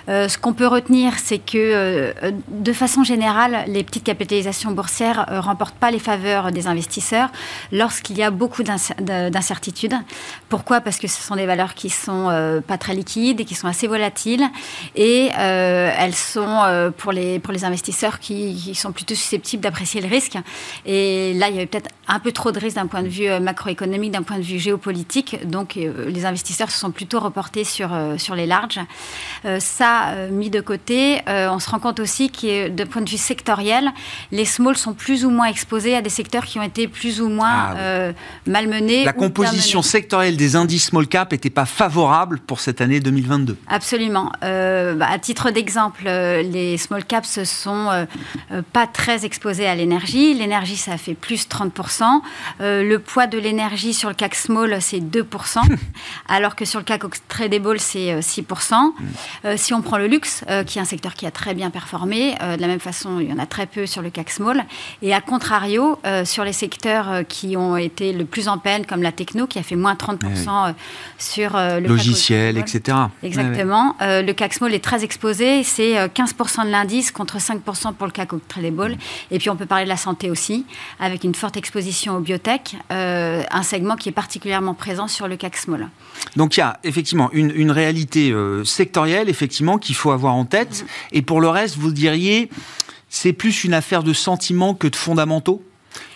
Euh, 0.09 0.29
ce 0.29 0.39
qu'on 0.39 0.53
peut 0.53 0.67
retenir, 0.67 1.15
c'est 1.19 1.39
que 1.39 1.57
euh, 1.57 2.13
de 2.49 2.73
façon 2.73 3.05
générale, 3.05 3.65
les 3.69 3.85
petites 3.85 4.05
capitalisations 4.05 4.73
boursières 4.73 5.27
ne 5.31 5.37
euh, 5.37 5.41
remportent 5.41 5.77
pas 5.77 5.91
les 5.91 5.99
faveurs 5.99 6.53
des 6.53 6.67
investisseurs 6.67 7.31
lorsqu'il 7.71 8.19
y 8.19 8.23
a 8.23 8.31
beaucoup 8.31 8.63
d'incertitudes. 8.63 9.95
Pourquoi? 10.49 10.81
Parce 10.81 10.99
que 10.99 11.09
ce 11.09 11.23
sont 11.23 11.37
des 11.37 11.47
valeurs 11.47 11.75
qui 11.75 11.91
sont 11.91 12.63
pas 12.67 12.79
très 12.79 12.95
liquides 12.95 13.41
et 13.41 13.45
qui 13.45 13.55
sont 13.55 13.69
assez 13.69 13.87
volatiles 13.87 14.45
et 14.97 15.31
elles 15.37 16.15
sont 16.15 16.93
pour 16.99 17.13
les 17.13 17.65
investisseurs 17.65 18.19
qui, 18.19 18.75
sont 18.75 18.93
plutôt 18.93 19.15
susceptibles 19.15 19.63
d'apprécier 19.63 20.01
le 20.01 20.09
risque. 20.09 20.37
Et 20.87 21.35
là, 21.35 21.49
il 21.49 21.55
y 21.55 21.59
avait 21.59 21.67
peut-être 21.67 21.91
un 22.09 22.19
peu 22.19 22.33
trop 22.33 22.53
de 22.53 22.59
risques 22.59 22.77
d'un 22.77 22.87
point 22.87 23.03
de 23.03 23.09
vue 23.09 23.29
macroéconomique, 23.41 24.13
d'un 24.13 24.23
point 24.23 24.39
de 24.39 24.43
vue 24.43 24.59
géopolitique. 24.59 25.47
Donc, 25.49 25.75
les 25.75 26.25
investisseurs 26.25 26.71
se 26.71 26.79
sont 26.79 26.91
plutôt 26.91 27.21
reportés 27.21 27.65
sur 27.65 28.35
les 28.35 28.47
larges. 28.47 28.81
Euh, 29.93 30.31
mis 30.31 30.51
de 30.51 30.61
côté, 30.61 31.21
euh, 31.29 31.49
on 31.51 31.59
se 31.59 31.69
rend 31.69 31.79
compte 31.79 32.01
aussi 32.01 32.31
que 32.31 32.69
de 32.69 32.85
point 32.85 33.03
de 33.03 33.11
vue 33.11 33.17
sectoriel, 33.17 33.91
les 34.31 34.45
smalls 34.45 34.77
sont 34.77 34.95
plus 34.95 35.25
ou 35.25 35.31
moins 35.31 35.47
exposés 35.47 35.95
à 35.95 36.03
des 36.03 36.11
secteurs 36.11 36.45
qui 36.45 36.59
ont 36.59 36.63
été 36.63 36.89
plus 36.89 37.21
ou 37.21 37.29
moins 37.29 37.51
ah 37.53 37.75
euh, 37.77 38.13
malmenés. 38.47 39.05
La 39.05 39.13
composition 39.13 39.83
sectorielle 39.83 40.37
des 40.37 40.57
indices 40.57 40.87
small 40.87 41.07
cap 41.07 41.33
n'était 41.33 41.51
pas 41.51 41.67
favorable 41.67 42.41
pour 42.41 42.61
cette 42.61 42.81
année 42.81 43.01
2022. 43.01 43.57
Absolument. 43.69 44.33
Bah, 44.41 45.07
à 45.09 45.19
titre 45.19 45.51
d'exemple, 45.51 46.05
les 46.05 46.77
small 46.77 47.05
caps 47.05 47.39
ne 47.39 47.45
sont 47.45 48.07
pas 48.73 48.87
très 48.87 49.25
exposés 49.25 49.67
à 49.67 49.75
l'énergie. 49.75 50.35
L'énergie, 50.35 50.77
ça 50.77 50.97
fait 50.97 51.15
plus 51.15 51.47
30%. 51.47 52.21
le 52.61 52.97
poids 52.97 53.27
de 53.27 53.39
l'énergie 53.39 53.95
sur 53.95 54.09
le 54.09 54.15
CAC 54.15 54.35
Small, 54.35 54.77
c'est 54.81 55.01
2%, 55.01 55.59
alors 56.29 56.57
que 56.57 56.65
sur 56.65 56.81
le 56.81 56.85
CAC 56.85 57.03
Tradable, 57.29 57.79
c'est 57.79 58.19
6%. 58.19 58.93
si 59.57 59.75
on 59.75 59.82
prend 59.83 59.99
le 59.99 60.07
luxe, 60.07 60.45
euh, 60.49 60.65
qui 60.65 60.79
est 60.79 60.81
un 60.81 60.87
secteur 60.87 61.15
qui 61.15 61.27
a 61.27 61.31
très 61.31 61.55
bien 61.55 61.71
performé. 61.71 62.35
Euh, 62.43 62.57
de 62.57 62.61
la 62.61 62.67
même 62.67 62.81
façon, 62.81 63.21
il 63.21 63.29
y 63.29 63.33
en 63.33 63.39
a 63.39 63.47
très 63.47 63.67
peu 63.67 63.87
sur 63.87 64.03
le 64.03 64.11
CAC 64.11 64.31
Small. 64.31 64.65
Et 65.03 65.15
à 65.15 65.21
contrario, 65.21 65.99
euh, 66.07 66.25
sur 66.25 66.45
les 66.45 66.53
secteurs 66.53 67.23
qui 67.29 67.57
ont 67.57 67.77
été 67.77 68.13
le 68.13 68.25
plus 68.25 68.49
en 68.49 68.59
peine, 68.59 68.87
comme 68.87 69.03
la 69.03 69.13
techno, 69.13 69.47
qui 69.47 69.59
a 69.59 69.63
fait 69.63 69.77
moins 69.77 69.95
30% 69.95 70.75
sur 71.19 71.53
le 71.55 71.87
logiciel, 71.87 72.59
etc. 72.59 72.97
Exactement. 73.23 73.97
le 74.01 74.33
CAC 74.33 74.55
Small 74.55 74.75
est 74.75 74.85
très 74.85 75.05
exposé. 75.05 75.63
C'est 75.63 75.95
15% 76.09 76.67
de 76.67 76.71
l'indice 76.71 77.13
contre 77.13 77.39
5% 77.39 77.95
pour 77.95 78.07
le 78.07 78.13
CAC 78.13 78.31
Tradable. 78.49 78.97
Et 79.31 79.39
puis 79.39 79.51
on 79.51 79.57
peut 79.57 79.67
parler 79.67 79.85
de 79.85 79.89
la 79.89 79.97
santé 79.97 80.31
aussi, 80.31 80.65
avec 81.01 81.25
une 81.25 81.35
forte 81.35 81.57
exposition 81.57 82.17
aux 82.17 82.21
biotech, 82.21 82.77
un 82.91 83.63
segment 83.63 83.97
qui 83.97 84.09
est 84.09 84.13
particulièrement 84.13 84.75
présent 84.75 85.09
sur 85.09 85.29
le 85.29 85.37
CAC 85.37 85.57
Small. 85.57 85.89
Donc 86.37 86.57
il 86.57 86.61
y 86.61 86.63
a 86.63 86.79
effectivement 86.85 87.31
une, 87.33 87.53
une 87.55 87.71
réalité 87.71 88.35
sectorielle, 88.65 89.29
effectivement 89.29 89.72
qu'il 89.79 89.95
faut 89.95 90.11
avoir 90.11 90.35
en 90.35 90.45
tête. 90.45 90.85
Et 91.13 91.23
pour 91.23 91.41
le 91.41 91.49
reste, 91.49 91.77
vous 91.77 91.93
diriez, 91.93 92.51
c'est 93.09 93.33
plus 93.33 93.65
une 93.65 93.75
affaire 93.75 94.03
de 94.03 94.13
sentiments 94.13 94.75
que 94.75 94.89
de 94.89 94.97
fondamentaux 94.97 95.63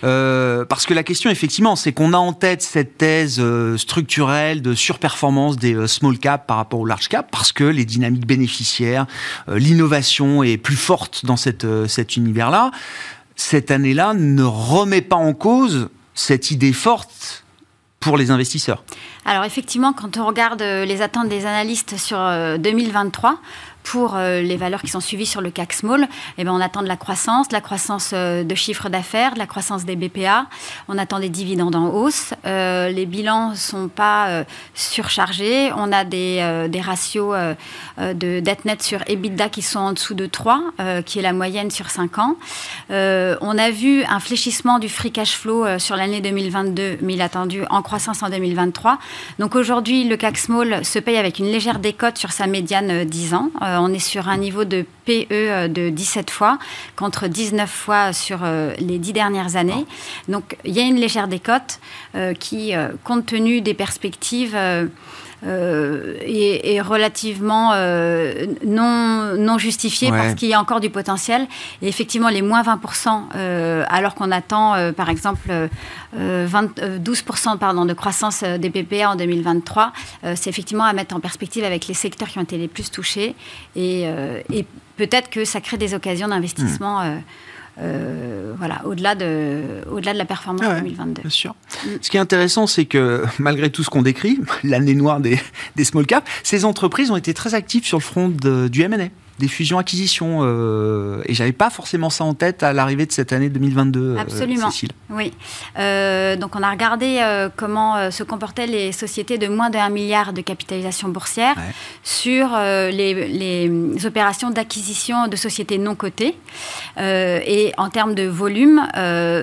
euh, 0.05 0.65
parce 0.65 0.87
que 0.87 0.95
la 0.95 1.03
question, 1.03 1.31
effectivement, 1.31 1.77
c'est 1.77 1.93
qu'on 1.93 2.13
a 2.13 2.19
en 2.19 2.33
tête 2.33 2.63
cette 2.63 2.99
thèse 2.99 3.39
euh, 3.41 3.77
structurelle 3.77 4.63
de 4.63 4.75
surperformance 4.75 5.57
des 5.57 5.75
euh, 5.75 5.87
small 5.87 6.19
cap 6.19 6.47
par 6.47 6.59
rapport 6.59 6.81
aux 6.81 6.87
large 6.87 7.09
cap, 7.09 7.29
parce 7.31 7.53
que 7.53 7.65
les 7.65 7.85
dynamiques 7.85 8.27
bénéficiaires, 8.27 9.07
l'innovation 9.49 10.43
est 10.43 10.57
plus 10.57 10.77
forte 10.77 11.25
dans 11.25 11.37
cet 11.37 12.17
univers-là. 12.17 12.71
Cette 13.37 13.71
année-là 13.71 14.15
ne 14.15 14.43
remet 14.43 15.03
pas 15.03 15.17
en 15.17 15.35
cause 15.35 15.89
cette 16.15 16.51
idée 16.51 16.73
forte 16.73 17.45
pour 18.07 18.17
les 18.17 18.31
investisseurs? 18.31 18.85
Alors 19.25 19.45
effectivement, 19.45 19.93
quand 19.93 20.17
on 20.17 20.27
regarde 20.27 20.63
euh, 20.63 20.85
les 20.85 21.03
attentes 21.03 21.29
des 21.29 21.45
analystes 21.45 21.97
sur 21.99 22.19
2023, 22.59 23.31
euh, 23.31 23.35
pour 23.87 24.17
euh, 24.17 24.41
les 24.41 24.57
valeurs 24.57 24.83
qui 24.83 24.89
sont 24.89 25.01
suivies 25.01 25.27
sur 25.27 25.41
le 25.41 25.51
CAC 25.51 25.73
Small, 25.73 26.09
eh 26.39 26.45
ben, 26.45 26.53
on 26.53 26.61
attend 26.61 26.83
de 26.83 26.89
la 26.89 26.97
croissance, 26.97 27.49
de 27.49 27.55
la 27.55 27.61
croissance 27.61 28.13
de 28.13 28.55
chiffre 28.55 28.89
d'affaires, 28.89 29.35
de 29.35 29.39
la 29.39 29.47
croissance 29.47 29.85
des 29.85 29.97
BPA, 29.97 30.47
on 30.89 30.99
attend 30.99 31.21
des 31.21 31.29
dividendes 31.29 31.77
en 31.77 31.89
hausse, 31.89 32.35
les 32.45 33.07
bilans 33.07 33.51
ne 33.51 33.55
sont 33.55 33.89
pas 33.89 34.45
surchargés, 34.75 35.71
on 35.77 35.93
a 35.93 36.05
des, 36.05 36.81
ratios 36.85 37.35
de 37.99 38.41
dette 38.41 38.65
nette 38.65 38.83
sur 38.83 39.03
EBITDA 39.09 39.49
qui 39.49 39.63
sont 39.63 39.81
en 39.81 39.93
dessous 39.93 40.15
de 40.15 40.27
3, 40.27 40.63
qui 41.05 41.19
est 41.19 41.23
la 41.23 41.33
moyenne 41.33 41.71
sur 41.71 41.91
5 41.91 42.19
ans. 42.19 42.37
on 42.91 43.59
a 43.59 43.71
vu 43.71 44.05
un 44.05 44.21
fléchissement 44.21 44.79
du 44.79 44.89
free 44.89 45.13
cash 45.13 45.37
flow 45.37 45.79
sur 45.79 45.97
l'année 45.97 46.21
2022, 46.21 46.99
mais 47.03 47.15
il 47.15 47.23
attendu 47.27 47.63
en 47.71 47.83
croissance 47.83 48.23
en 48.23 48.31
2023. 48.31 48.99
Donc 49.39 49.55
aujourd'hui, 49.55 50.05
le 50.05 50.17
CAC 50.17 50.39
Small 50.39 50.85
se 50.85 50.99
paye 50.99 51.17
avec 51.17 51.39
une 51.39 51.47
légère 51.47 51.79
décote 51.79 52.17
sur 52.17 52.33
sa 52.33 52.47
médiane 52.47 53.05
10 53.05 53.33
euh, 53.33 53.37
ans. 53.37 53.51
Euh, 53.77 53.81
on 53.81 53.93
est 53.93 53.99
sur 53.99 54.29
un 54.29 54.37
niveau 54.37 54.65
de 54.65 54.85
PE 55.05 55.27
euh, 55.31 55.69
de 55.69 55.91
17 55.91 56.31
fois 56.31 56.59
contre 56.97 57.29
19 57.29 57.71
fois 57.71 58.13
sur 58.13 58.41
les 58.79 58.99
10 58.99 59.13
dernières 59.13 59.57
années. 59.57 59.87
Donc 60.29 60.57
il 60.65 60.73
y 60.73 60.81
a 60.81 60.83
une 60.83 60.97
légère 60.97 61.29
décote 61.29 61.79
qui, 62.39 62.73
compte 63.05 63.27
tenu 63.27 63.61
des 63.61 63.75
perspectives, 63.75 64.57
euh, 65.47 66.17
est, 66.23 66.81
relativement 66.81 67.71
euh, 67.75 68.47
non, 68.65 69.37
non 69.37 69.59
justifié 69.59 70.11
parce 70.11 70.35
qu'il 70.35 70.49
y 70.49 70.55
a 70.55 70.61
encore 70.61 70.81
du 70.81 70.91
potentiel. 70.91 71.47
Et 71.83 71.89
effectivement, 71.89 72.29
les 72.29 72.43
moins 72.43 72.63
20%, 72.63 73.23
euh, 73.35 73.85
alors 73.89 74.15
qu'on 74.15 74.31
attend, 74.31 74.93
par 74.95 75.09
exemple, 75.09 75.69
12% 76.19 77.59
pardon, 77.59 77.85
de 77.85 77.93
croissance 77.93 78.43
des 78.43 78.71
PPA 78.71 79.11
en 79.11 79.17
2023, 79.17 79.93
c'est 80.35 80.51
effectivement 80.51 80.85
à 80.85 80.93
mettre 80.93 81.15
en 81.15 81.21
perspective 81.21 81.65
avec 81.65 81.87
les 81.87 81.95
secteurs 81.95 82.29
qui 82.29 82.39
ont 82.39 82.43
été 82.43 82.59
les 82.59 82.69
plus 82.69 82.91
touchés. 82.91 83.35
Et, 83.75 84.03
et 84.53 84.67
peut-être 84.97 85.31
que 85.31 85.45
ça 85.45 85.61
crée 85.61 85.77
des 85.77 85.95
occasions 85.95 86.29
d'investissement. 86.29 87.01
Hmm. 87.01 87.21
Euh, 87.79 88.55
voilà, 88.57 88.83
au-delà 88.87 89.15
de, 89.15 89.83
au-delà 89.91 90.13
de 90.15 90.19
la 90.19 90.25
performance 90.25 90.63
2022. 90.63 91.23
Bien 91.23 91.31
sûr. 91.31 91.55
Mm. 91.85 91.89
Ce 92.01 92.11
qui 92.11 92.17
est 92.17 92.21
intéressant, 92.21 92.67
c'est 92.67 92.87
que 92.87 93.25
malgré 93.39 93.71
tout 93.71 93.83
ce 93.83 93.91
qu'on 93.91 94.03
décrit, 94.03 94.41
l'année 94.65 94.95
noire 94.95 95.21
des, 95.21 95.39
des 95.77 95.85
small 95.85 96.07
caps, 96.07 96.27
ces 96.43 96.65
entreprises 96.65 97.11
ont 97.11 97.17
été 97.17 97.35
très 97.35 97.55
actives 97.55 97.85
sur 97.85 97.99
le 97.99 98.03
front 98.03 98.29
du 98.29 98.83
M&A 98.83 99.09
des 99.39 99.49
fusions-acquisitions. 99.49 100.41
Euh, 100.43 101.23
et 101.27 101.35
j'avais 101.35 101.53
pas 101.53 101.71
forcément 101.71 102.11
ça 102.11 102.25
en 102.25 102.35
tête 102.35 102.63
à 102.63 102.73
l'arrivée 102.73 103.07
de 103.07 103.13
cette 103.13 103.33
année 103.33 103.49
2022, 103.49 104.01
euh, 104.01 104.19
Absolument. 104.19 104.71
Cécile. 104.71 104.93
Oui. 105.11 105.33
Euh, 105.79 106.37
donc 106.37 106.57
on 106.57 106.63
a 106.63 106.71
regardé 106.71 107.19
euh, 107.21 107.49
comment 107.55 108.11
se 108.11 108.23
comportaient 108.23 108.67
les 108.67 108.93
sociétés 108.93 109.39
de 109.39 109.49
moins 109.49 109.71
d'un 109.71 109.89
milliard 109.89 110.33
de 110.33 110.41
capitalisation 110.41 111.09
boursière 111.09 111.55
sur 112.03 112.57
les, 112.57 113.29
les, 113.29 114.07
opérations 114.07 114.51
d'acquisition 114.51 115.27
de 115.29 115.37
sociétés 115.37 115.79
non 115.79 115.95
cotées. 115.95 116.37
et 116.99 117.73
en 117.77 117.89
termes 117.89 118.15
de 118.15 118.25
volume, 118.25 118.87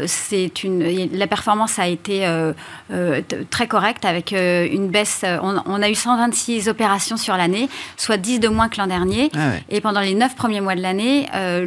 c'est 0.08 0.64
une, 0.64 1.10
la 1.12 1.28
performance 1.28 1.80
a 1.80 1.88
été 1.88 2.26
très 3.50 3.68
correcte 3.68 4.06
avec 4.06 4.32
une 4.32 4.89
baisse. 4.89 5.24
On, 5.24 5.62
on, 5.66 5.82
a 5.82 5.89
eu 5.89 5.96
126 5.96 6.70
opérations 6.70 7.18
sur 7.18 7.36
l'année, 7.36 7.70
soit 7.98 8.18
10 8.18 8.39
de 8.39 8.48
moins 8.48 8.70
que 8.70 8.78
l'an 8.78 8.88
dernier. 8.88 9.30
Ah 9.36 9.54
et 9.70 9.82
pendant 9.84 10.00
les 10.00 10.16
neuf 10.16 10.36
premiers 10.36 10.62
mois 10.62 10.76
de 10.76 10.82
l'année, 10.82 11.28
euh, 11.36 11.66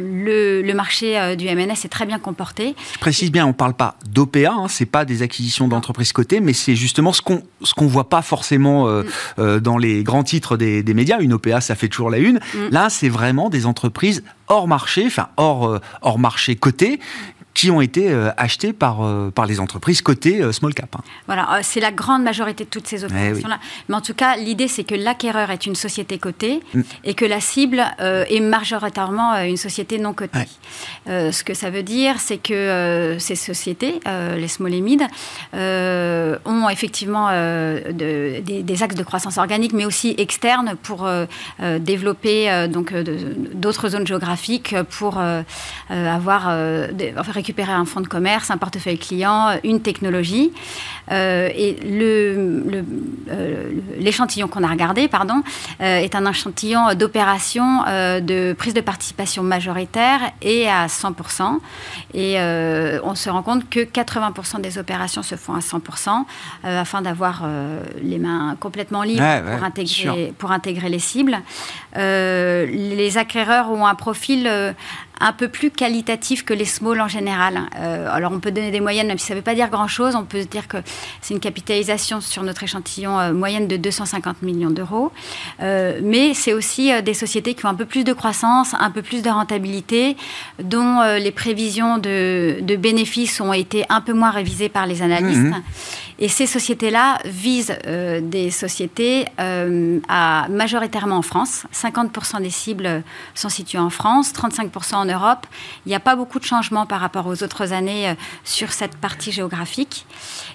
le, 0.63 0.73
marché 0.73 1.17
euh, 1.17 1.35
du 1.35 1.45
MNS 1.45 1.85
est 1.85 1.89
très 1.89 2.05
bien 2.05 2.19
comporté. 2.19 2.75
Je 2.93 2.99
précise 2.99 3.31
bien, 3.31 3.45
on 3.45 3.49
ne 3.49 3.53
parle 3.53 3.75
pas 3.75 3.95
d'OPA, 4.09 4.51
hein, 4.51 4.67
ce 4.67 4.83
n'est 4.83 4.89
pas 4.89 5.05
des 5.05 5.21
acquisitions 5.21 5.67
d'entreprises 5.67 6.11
cotées, 6.11 6.41
mais 6.41 6.53
c'est 6.53 6.75
justement 6.75 7.13
ce 7.13 7.21
qu'on 7.21 7.43
ce 7.61 7.73
qu'on 7.73 7.87
voit 7.87 8.09
pas 8.09 8.21
forcément 8.21 8.87
euh, 8.87 9.03
mm. 9.37 9.59
dans 9.59 9.77
les 9.77 10.03
grands 10.03 10.23
titres 10.23 10.57
des, 10.57 10.83
médias. 10.93 11.19
Une 11.19 11.33
OPA, 11.33 11.61
ça 11.61 11.75
fait 11.75 11.87
toujours 11.87 12.09
la 12.09 12.17
une. 12.17 12.39
Mm. 12.53 12.57
Là, 12.71 12.89
c'est 12.89 13.09
vraiment 13.09 13.49
des 13.49 13.65
entreprises 13.65 14.23
hors 14.47 14.67
marché, 14.67 15.05
enfin 15.05 15.29
hors, 15.37 15.79
hors 16.01 16.19
marché 16.19 16.55
coté, 16.55 16.99
qui 17.57 17.71
ont 17.71 17.81
été 17.81 18.11
euh, 18.11 18.29
achetés 18.37 18.71
par, 18.71 19.01
euh, 19.01 19.31
par 19.31 19.47
les 19.47 19.59
entreprises 19.59 20.03
cotées 20.03 20.43
euh, 20.43 20.51
small 20.51 20.75
cap. 20.75 20.95
Hein. 20.95 21.01
Voilà, 21.25 21.61
c'est 21.63 21.79
la 21.79 21.91
grande 21.91 22.21
majorité 22.21 22.65
de 22.65 22.69
toutes 22.69 22.85
ces 22.85 23.01
eh 23.01 23.05
opérations-là. 23.05 23.57
Mais 23.89 23.95
en 23.95 24.01
tout 24.01 24.13
cas, 24.13 24.37
l'idée, 24.37 24.67
c'est 24.67 24.83
que 24.83 24.93
l'acquéreur 24.93 25.49
est 25.49 25.65
une 25.65 25.73
société 25.73 26.19
cotée 26.19 26.61
mm. 26.75 26.81
et 27.03 27.15
que 27.15 27.25
la 27.25 27.41
cible 27.41 27.83
est 27.99 28.41
majoritairement 28.41 29.41
une 29.41 29.57
société 29.57 29.97
non 29.97 30.13
cotée. 30.13 30.45
ce 31.07 31.43
que 31.43 31.55
ça 31.55 31.71
veut 31.71 31.81
dire, 31.81 32.19
c'est 32.19 32.37
que 32.37 33.17
ces 33.19 33.35
sociétés, 33.35 33.99
les 34.05 34.47
small 34.47 34.73
et 34.75 34.81
mid, 34.81 35.01
ont 35.53 36.69
effectivement 36.69 37.31
de, 37.31 38.41
des, 38.41 38.83
axes 38.83 38.95
de 38.95 39.03
croissance 39.03 39.37
organique, 39.37 39.73
mais 39.73 39.85
aussi 39.85 40.13
externes 40.17 40.75
pour 40.83 41.09
développer 41.79 42.67
donc 42.67 42.93
d'autres 42.93 43.89
zones 43.89 44.05
géographiques, 44.05 44.75
pour 44.97 45.19
avoir, 45.89 46.49
récupérer 47.47 47.71
un 47.71 47.85
fonds 47.85 48.01
de 48.01 48.07
commerce, 48.07 48.51
un 48.51 48.57
portefeuille 48.57 48.97
client, 48.97 49.57
une 49.63 49.81
technologie. 49.81 50.51
Et 51.09 51.77
l'échantillon 53.97 54.47
qu'on 54.47 54.63
a 54.63 54.67
regardé, 54.67 55.07
pardon, 55.07 55.41
est 55.79 56.15
un 56.15 56.29
échantillon 56.29 56.93
d'opérations 56.95 57.83
de 58.21 58.53
prise 58.53 58.73
de 58.73 58.81
participation 58.81 59.43
majoritaire 59.43 60.19
et 60.41 60.67
à 60.67 60.87
100%. 60.87 61.59
Et 62.13 62.37
on 63.03 63.15
se 63.15 63.29
rend 63.29 63.43
compte 63.43 63.69
que 63.69 63.79
80% 63.79 64.61
des 64.61 64.77
opérations 64.77 65.23
se 65.23 65.35
font 65.35 65.53
à 65.53 65.59
100% 65.59 66.25
afin 66.63 67.01
d'avoir 67.01 67.47
les 68.01 68.19
mains 68.19 68.55
complètement 68.59 69.03
libres 69.03 69.41
pour, 69.51 69.63
intégrer, 69.63 70.33
pour 70.37 70.51
intégrer 70.51 70.89
les 70.89 70.99
cibles. 70.99 71.37
les 71.95 73.17
acquéreurs 73.17 73.71
ont 73.71 73.85
un 73.85 73.95
profil 73.95 74.49
un 75.19 75.33
peu 75.33 75.47
plus 75.47 75.71
qualitatif 75.71 76.45
que 76.45 76.53
les 76.53 76.65
small 76.65 77.01
en 77.01 77.07
général. 77.07 77.61
Euh, 77.77 78.07
alors 78.11 78.31
on 78.31 78.39
peut 78.39 78.51
donner 78.51 78.71
des 78.71 78.79
moyennes, 78.79 79.07
même 79.07 79.17
si 79.17 79.25
ça 79.25 79.33
ne 79.33 79.39
veut 79.39 79.43
pas 79.43 79.55
dire 79.55 79.69
grand-chose. 79.69 80.15
On 80.15 80.23
peut 80.23 80.43
dire 80.43 80.67
que 80.67 80.77
c'est 81.21 81.33
une 81.33 81.39
capitalisation 81.39 82.21
sur 82.21 82.43
notre 82.43 82.63
échantillon 82.63 83.19
euh, 83.19 83.33
moyenne 83.33 83.67
de 83.67 83.77
250 83.77 84.41
millions 84.41 84.69
d'euros. 84.69 85.11
Euh, 85.61 85.99
mais 86.03 86.33
c'est 86.33 86.53
aussi 86.53 86.91
des 87.01 87.13
sociétés 87.13 87.53
qui 87.53 87.65
ont 87.65 87.69
un 87.69 87.75
peu 87.75 87.85
plus 87.85 88.03
de 88.03 88.13
croissance, 88.13 88.73
un 88.79 88.91
peu 88.91 89.01
plus 89.01 89.21
de 89.21 89.29
rentabilité, 89.29 90.17
dont 90.61 91.01
les 91.17 91.31
prévisions 91.31 91.97
de, 91.97 92.57
bénéfices 92.77 93.41
ont 93.41 93.53
été 93.53 93.83
un 93.89 94.01
peu 94.01 94.13
moins 94.13 94.31
révisées 94.31 94.69
par 94.69 94.85
les 94.85 95.01
analystes. 95.01 95.39
Mmh. 95.39 95.61
Et 96.19 96.29
ces 96.29 96.47
sociétés-là 96.47 97.19
visent 97.25 97.77
des 97.85 98.51
sociétés 98.51 99.25
à, 99.37 100.47
majoritairement 100.49 101.17
en 101.17 101.21
France. 101.21 101.65
50% 101.73 102.41
des 102.41 102.49
cibles 102.49 103.03
sont 103.35 103.49
situées 103.49 103.79
en 103.79 103.89
France, 103.89 104.33
35% 104.33 104.95
en 104.95 105.05
Europe. 105.05 105.45
Il 105.85 105.89
n'y 105.89 105.95
a 105.95 105.99
pas 105.99 106.15
beaucoup 106.15 106.39
de 106.39 106.45
changements 106.45 106.85
par 106.85 106.99
rapport 106.99 107.27
aux 107.27 107.43
autres 107.43 107.73
années 107.73 108.09
euh, 108.09 108.13
sur 108.43 108.71
cette 108.71 108.95
partie 108.97 109.31
géographique. 109.31 110.05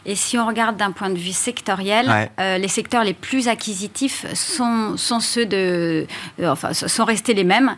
Et 0.06 0.14
si 0.14 0.38
on 0.38 0.46
regarde 0.46 0.76
d'un 0.76 0.92
point 0.92 1.10
de 1.10 1.18
vue 1.18 1.32
sectoriel, 1.32 2.30
euh, 2.40 2.58
les 2.58 2.68
secteurs 2.68 3.04
les 3.04 3.14
plus 3.14 3.48
acquisitifs 3.48 4.26
sont, 4.34 4.96
sont 4.96 5.20
ceux 5.20 5.46
de, 5.46 6.06
euh, 6.40 6.50
enfin, 6.50 6.72
sont 6.72 7.04
restés 7.04 7.34
les 7.34 7.44
mêmes, 7.44 7.74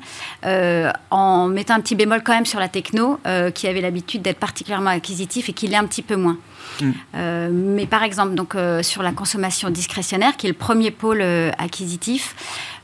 en 1.11 1.49
mettant 1.49 1.75
un 1.75 1.81
petit 1.81 1.95
bémol 1.95 2.23
quand 2.23 2.35
même 2.35 2.47
sur 2.47 2.61
la 2.61 2.69
techno, 2.69 3.19
qui 3.55 3.67
avait 3.67 3.81
l'habitude 3.81 4.23
d'être 4.23 4.39
particulièrement 4.39 4.91
acquisitif 4.91 5.49
et 5.49 5.53
qui 5.53 5.67
l'est 5.67 5.77
un 5.77 5.87
petit 5.87 6.03
peu 6.03 6.17
moins. 6.17 6.39
Mm. 6.81 6.93
mais 7.51 7.87
par 7.87 8.03
exemple, 8.03 8.35
donc, 8.35 8.57
sur 8.83 9.03
la 9.03 9.13
consommation 9.13 9.71
discrétionnaire, 9.71 10.37
qui 10.37 10.47
est 10.47 10.51
le 10.51 10.57
premier 10.57 10.91
pôle 10.91 11.23
acquisitif, 11.59 12.35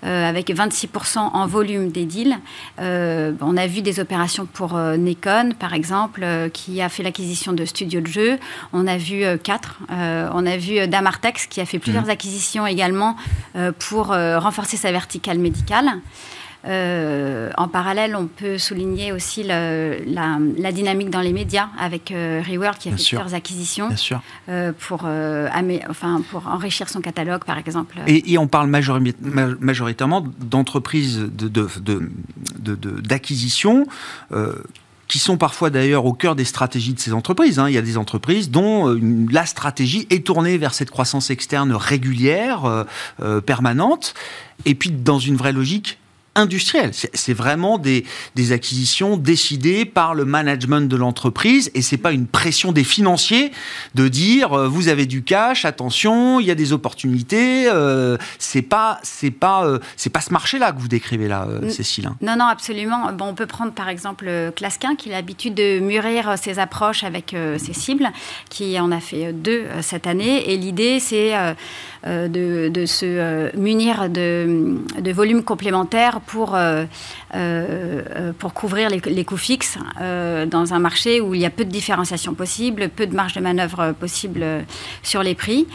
euh, 0.02 0.26
avec 0.26 0.48
26% 0.48 1.18
en 1.18 1.46
volume 1.46 1.90
des 1.90 2.06
deals. 2.06 2.38
Euh, 2.80 3.32
on 3.42 3.58
a 3.58 3.66
vu 3.66 3.82
des 3.82 4.00
opérations 4.00 4.46
pour 4.46 4.74
euh, 4.74 4.96
Nikon, 4.96 5.50
par 5.58 5.74
exemple, 5.74 6.26
qui 6.54 6.80
a 6.80 6.88
fait 6.88 7.02
l'acquisition 7.02 7.52
de 7.52 7.66
studios 7.66 8.00
de 8.00 8.06
jeux. 8.06 8.38
On 8.72 8.86
a 8.86 8.96
vu 8.96 9.24
4. 9.42 9.80
on 10.32 10.46
a 10.46 10.56
vu 10.56 10.88
Damartex, 10.88 11.46
qui 11.46 11.60
a 11.60 11.66
fait 11.66 11.78
plusieurs 11.78 12.06
mmh. 12.06 12.10
acquisitions 12.10 12.66
également 12.66 13.16
pour 13.78 14.06
renforcer 14.06 14.76
sa 14.76 14.90
verticale 14.90 15.38
médicale. 15.38 15.90
Euh, 16.66 17.50
en 17.56 17.68
parallèle, 17.68 18.14
on 18.14 18.26
peut 18.26 18.58
souligner 18.58 19.12
aussi 19.12 19.42
la, 19.42 20.38
dynamique 20.72 21.10
dans 21.10 21.20
les 21.20 21.32
médias 21.32 21.68
avec 21.78 22.10
euh, 22.10 22.42
Reworld 22.46 22.78
qui 22.78 22.88
a 22.88 22.92
fait 22.92 22.96
plusieurs 22.96 23.34
acquisitions 23.34 23.88
euh, 24.48 24.72
pour, 24.78 25.08
enfin, 25.88 26.22
pour 26.30 26.46
enrichir 26.48 26.88
son 26.88 27.00
catalogue, 27.00 27.44
par 27.44 27.58
exemple. 27.58 27.96
Et, 28.06 28.38
on 28.38 28.46
parle 28.46 28.68
majoritairement 28.68 30.24
d'entreprises 30.40 31.30
d'acquisition. 33.02 33.86
De, 34.30 34.64
qui 35.08 35.18
sont 35.18 35.36
parfois 35.36 35.70
d'ailleurs 35.70 36.04
au 36.04 36.12
cœur 36.12 36.36
des 36.36 36.44
stratégies 36.44 36.94
de 36.94 37.00
ces 37.00 37.12
entreprises. 37.12 37.58
Hein. 37.58 37.68
Il 37.68 37.74
y 37.74 37.78
a 37.78 37.82
des 37.82 37.98
entreprises 37.98 38.48
dont 38.48 38.96
la 39.28 39.44
stratégie 39.44 40.06
est 40.08 40.24
tournée 40.24 40.56
vers 40.56 40.72
cette 40.72 40.92
croissance 40.92 41.30
externe 41.30 41.72
régulière, 41.72 42.86
permanente, 43.44 44.14
et 44.66 44.76
puis 44.76 44.92
dans 44.92 45.18
une 45.18 45.34
vraie 45.34 45.52
logique 45.52 45.98
industriel. 46.36 46.92
C'est 46.92 47.34
vraiment 47.34 47.78
des, 47.78 48.04
des, 48.36 48.52
acquisitions 48.52 49.16
décidées 49.16 49.84
par 49.84 50.14
le 50.14 50.24
management 50.24 50.88
de 50.88 50.96
l'entreprise 50.96 51.70
et 51.74 51.82
c'est 51.82 51.96
pas 51.96 52.12
une 52.12 52.26
pression 52.26 52.70
des 52.72 52.84
financiers 52.84 53.50
de 53.94 54.06
dire 54.08 54.52
euh, 54.52 54.68
vous 54.68 54.88
avez 54.88 55.06
du 55.06 55.22
cash, 55.22 55.64
attention, 55.64 56.38
il 56.38 56.46
y 56.46 56.50
a 56.50 56.54
des 56.54 56.72
opportunités. 56.72 57.68
Euh, 57.68 58.16
c'est 58.38 58.62
pas 58.62 59.00
c'est 59.02 59.32
pas 59.32 59.64
euh, 59.64 59.80
c'est 59.96 60.10
pas 60.10 60.20
ce 60.20 60.32
marché-là 60.32 60.72
que 60.72 60.80
vous 60.80 60.88
décrivez 60.88 61.26
là, 61.26 61.48
Cécile. 61.68 62.06
Hein. 62.06 62.16
Non 62.22 62.36
non 62.36 62.46
absolument. 62.46 63.12
Bon, 63.12 63.26
on 63.26 63.34
peut 63.34 63.46
prendre 63.46 63.72
par 63.72 63.88
exemple 63.88 64.30
Clasquin 64.54 64.94
qui 64.94 65.10
a 65.10 65.16
l'habitude 65.16 65.54
de 65.54 65.80
mûrir 65.80 66.38
ses 66.38 66.58
approches 66.58 67.02
avec 67.02 67.34
ses 67.58 67.72
cibles, 67.72 68.08
qui 68.48 68.78
en 68.78 68.92
a 68.92 69.00
fait 69.00 69.32
deux 69.32 69.64
cette 69.82 70.06
année 70.06 70.50
et 70.50 70.56
l'idée 70.56 71.00
c'est 71.00 71.32
de, 72.06 72.68
de, 72.68 72.86
se 72.86 73.54
munir 73.56 74.08
de, 74.08 74.78
de 74.98 75.12
volumes 75.12 75.42
complémentaires 75.42 76.20
pour, 76.30 76.54
euh, 76.54 76.84
pour 78.38 78.54
couvrir 78.54 78.88
les, 78.88 79.24
coûts 79.24 79.36
fixes 79.36 79.78
euh, 80.00 80.46
dans 80.46 80.74
un 80.74 80.78
marché 80.78 81.20
où 81.20 81.34
il 81.34 81.40
y 81.40 81.46
a 81.46 81.50
peu 81.50 81.64
de 81.64 81.70
différenciation 81.70 82.34
possible, 82.34 82.88
peu 82.88 83.06
de 83.06 83.14
marge 83.14 83.34
de 83.34 83.40
manœuvre 83.40 83.92
possible 83.92 84.44
sur 85.02 85.22
les 85.22 85.34
prix. 85.34 85.66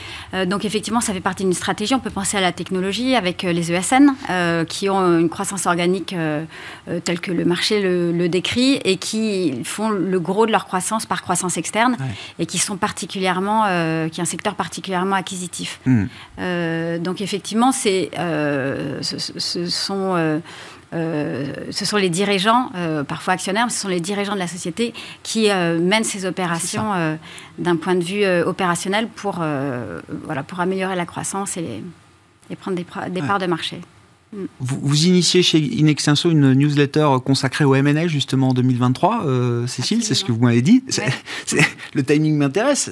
donc 0.48 0.66
effectivement, 0.66 1.02
ça 1.02 1.14
fait 1.14 1.22
partie 1.22 1.44
d'une 1.44 1.54
stratégie. 1.54 1.94
On 1.94 2.00
peut 2.00 2.10
penser 2.10 2.38
à 2.38 2.42
la 2.42 2.52
technologie 2.52 3.16
avec 3.16 3.44
les 3.44 3.72
ESN 3.72 4.14
qui 4.68 4.90
ont 4.90 5.20
une 5.20 5.30
croissance 5.30 5.66
organique 5.66 6.16
telle 7.04 7.20
que 7.20 7.32
le 7.32 7.46
marché 7.46 7.82
le, 7.82 8.28
décrit 8.28 8.80
et 8.84 8.98
qui 8.98 9.64
font 9.64 9.90
le 9.90 10.20
gros 10.20 10.46
de 10.46 10.52
leur 10.52 10.66
croissance 10.66 11.06
par 11.06 11.22
croissance 11.22 11.58
externe 11.58 11.96
et 12.40 12.46
qui 12.46 12.58
sont 12.58 12.76
particulièrement, 12.76 13.64
qui 14.10 14.20
est 14.20 14.24
un 14.24 14.26
secteur 14.26 14.56
particulièrement 14.56 15.16
acquisitif. 15.16 15.80
Hmm. 15.86 16.06
donc 17.00 17.22
effectivement, 17.22 17.72
c'est, 17.72 18.12
ce, 19.02 19.68
sont 19.68 20.42
euh, 20.94 21.54
ce 21.72 21.86
sont 21.86 21.98
les 21.98 22.10
dirigeants, 22.10 22.70
euh, 22.76 23.04
parfois 23.04 23.34
actionnaires, 23.34 23.66
mais 23.66 23.72
ce 23.72 23.80
sont 23.80 23.88
les 23.88 24.00
dirigeants 24.00 24.34
de 24.34 24.40
la 24.40 24.48
société 24.48 24.94
qui 25.24 25.50
euh, 25.50 25.80
mènent 25.80 26.04
ces 26.04 26.26
opérations 26.26 27.18
d'un 27.58 27.76
point 27.76 27.96
de 27.96 28.04
vue 28.04 28.26
opérationnel 28.26 29.08
pour, 29.08 29.44
voilà, 30.24 30.44
pour 30.44 30.60
améliorer 30.60 30.96
la 30.96 31.06
croissance 31.06 31.58
et, 31.58 31.84
prendre 32.60 32.78
des, 32.78 33.22
parts 33.22 33.40
de 33.40 33.46
marché. 33.46 33.82
Vous, 34.60 35.06
initiez 35.06 35.44
chez 35.44 35.60
Inextenso 35.60 36.30
une 36.30 36.54
newsletter 36.54 37.08
consacrée 37.24 37.64
au 37.64 37.74
M&A 37.76 38.08
justement 38.08 38.50
en 38.50 38.54
2023, 38.54 39.26
euh, 39.26 39.68
Cécile, 39.68 40.04
c'est 40.04 40.16
ce 40.16 40.26
que 40.26 40.32
vous 40.32 40.42
m'avez 40.42 40.62
dit. 40.62 40.84
le 41.94 42.04
timing 42.04 42.36
m'intéresse. 42.36 42.90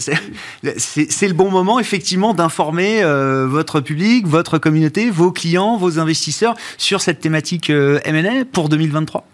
C'est 0.77 1.27
le 1.27 1.33
bon 1.33 1.51
moment 1.51 1.79
effectivement 1.79 2.33
d'informer 2.33 3.03
euh, 3.03 3.47
votre 3.47 3.81
public, 3.81 4.25
votre 4.25 4.57
communauté, 4.57 5.09
vos 5.09 5.31
clients, 5.31 5.75
vos 5.75 5.99
investisseurs 5.99 6.55
sur 6.77 7.01
cette 7.01 7.19
thématique 7.19 7.69
euh, 7.69 7.99
M&A 8.05 8.45
pour 8.45 8.69
2023. 8.69 9.27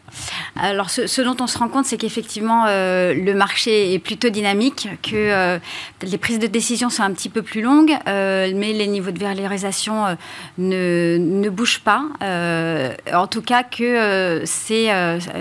Alors, 0.56 0.90
ce, 0.90 1.22
dont 1.22 1.36
on 1.40 1.48
se 1.48 1.58
rend 1.58 1.70
compte, 1.70 1.86
c'est 1.86 1.98
qu'effectivement, 1.98 2.66
euh, 2.68 3.14
le 3.14 3.34
marché 3.34 3.94
est 3.94 4.00
plutôt 4.00 4.30
dynamique, 4.30 4.88
que 5.04 5.16
euh, 5.16 5.60
les 6.02 6.18
prises 6.18 6.40
de 6.40 6.48
décision 6.48 6.90
sont 6.90 7.04
un 7.04 7.12
petit 7.12 7.30
peu 7.30 7.42
plus 7.42 7.62
longues, 7.62 7.96
euh, 8.08 8.52
mais 8.56 8.74
les 8.74 8.88
niveaux 8.88 9.12
de 9.12 9.20
valorisation 9.20 10.18
ne, 10.58 11.18
ne, 11.20 11.50
bougent 11.50 11.80
pas. 11.80 12.04
en 12.22 13.28
tout 13.28 13.42
cas, 13.42 13.64
que 13.64 14.42
c'est, 14.46 14.88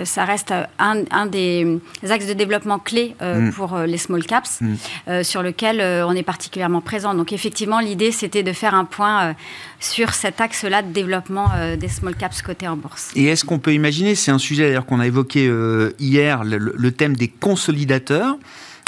ça 0.05 0.25
reste 0.25 0.53
un, 0.79 1.25
des 1.25 1.79
axes 2.09 2.27
de 2.27 2.33
développement 2.33 2.79
clés 2.79 3.15
mm. 3.21 3.51
pour 3.51 3.77
les 3.79 3.97
small 3.97 4.23
caps, 4.25 4.61
mm. 4.61 5.23
sur 5.23 5.43
lequel 5.43 5.81
on 6.05 6.15
est 6.15 6.23
particulièrement 6.23 6.81
présent. 6.81 7.13
Donc, 7.13 7.33
effectivement, 7.33 7.79
l'idée, 7.79 8.11
c'était 8.11 8.43
de 8.43 8.53
faire 8.53 8.73
un 8.73 8.85
point 8.85 9.35
sur 9.79 10.13
cet 10.13 10.41
axe-là 10.41 10.81
de 10.81 10.91
développement 10.91 11.49
des 11.77 11.87
small 11.87 12.15
caps 12.15 12.41
cotés 12.41 12.67
en 12.67 12.75
bourse. 12.75 13.11
Et 13.15 13.25
est-ce 13.25 13.45
qu'on 13.45 13.59
peut 13.59 13.73
imaginer, 13.73 14.15
c'est 14.15 14.31
un 14.31 14.37
sujet 14.37 14.58
d'ailleurs 14.63 14.85
qu'on 14.85 14.99
a 14.99 15.07
évoqué 15.07 15.47
euh, 15.47 15.91
hier, 15.99 16.43
le, 16.43 16.91
thème 16.91 17.15
des 17.15 17.27
consolidateurs. 17.27 18.37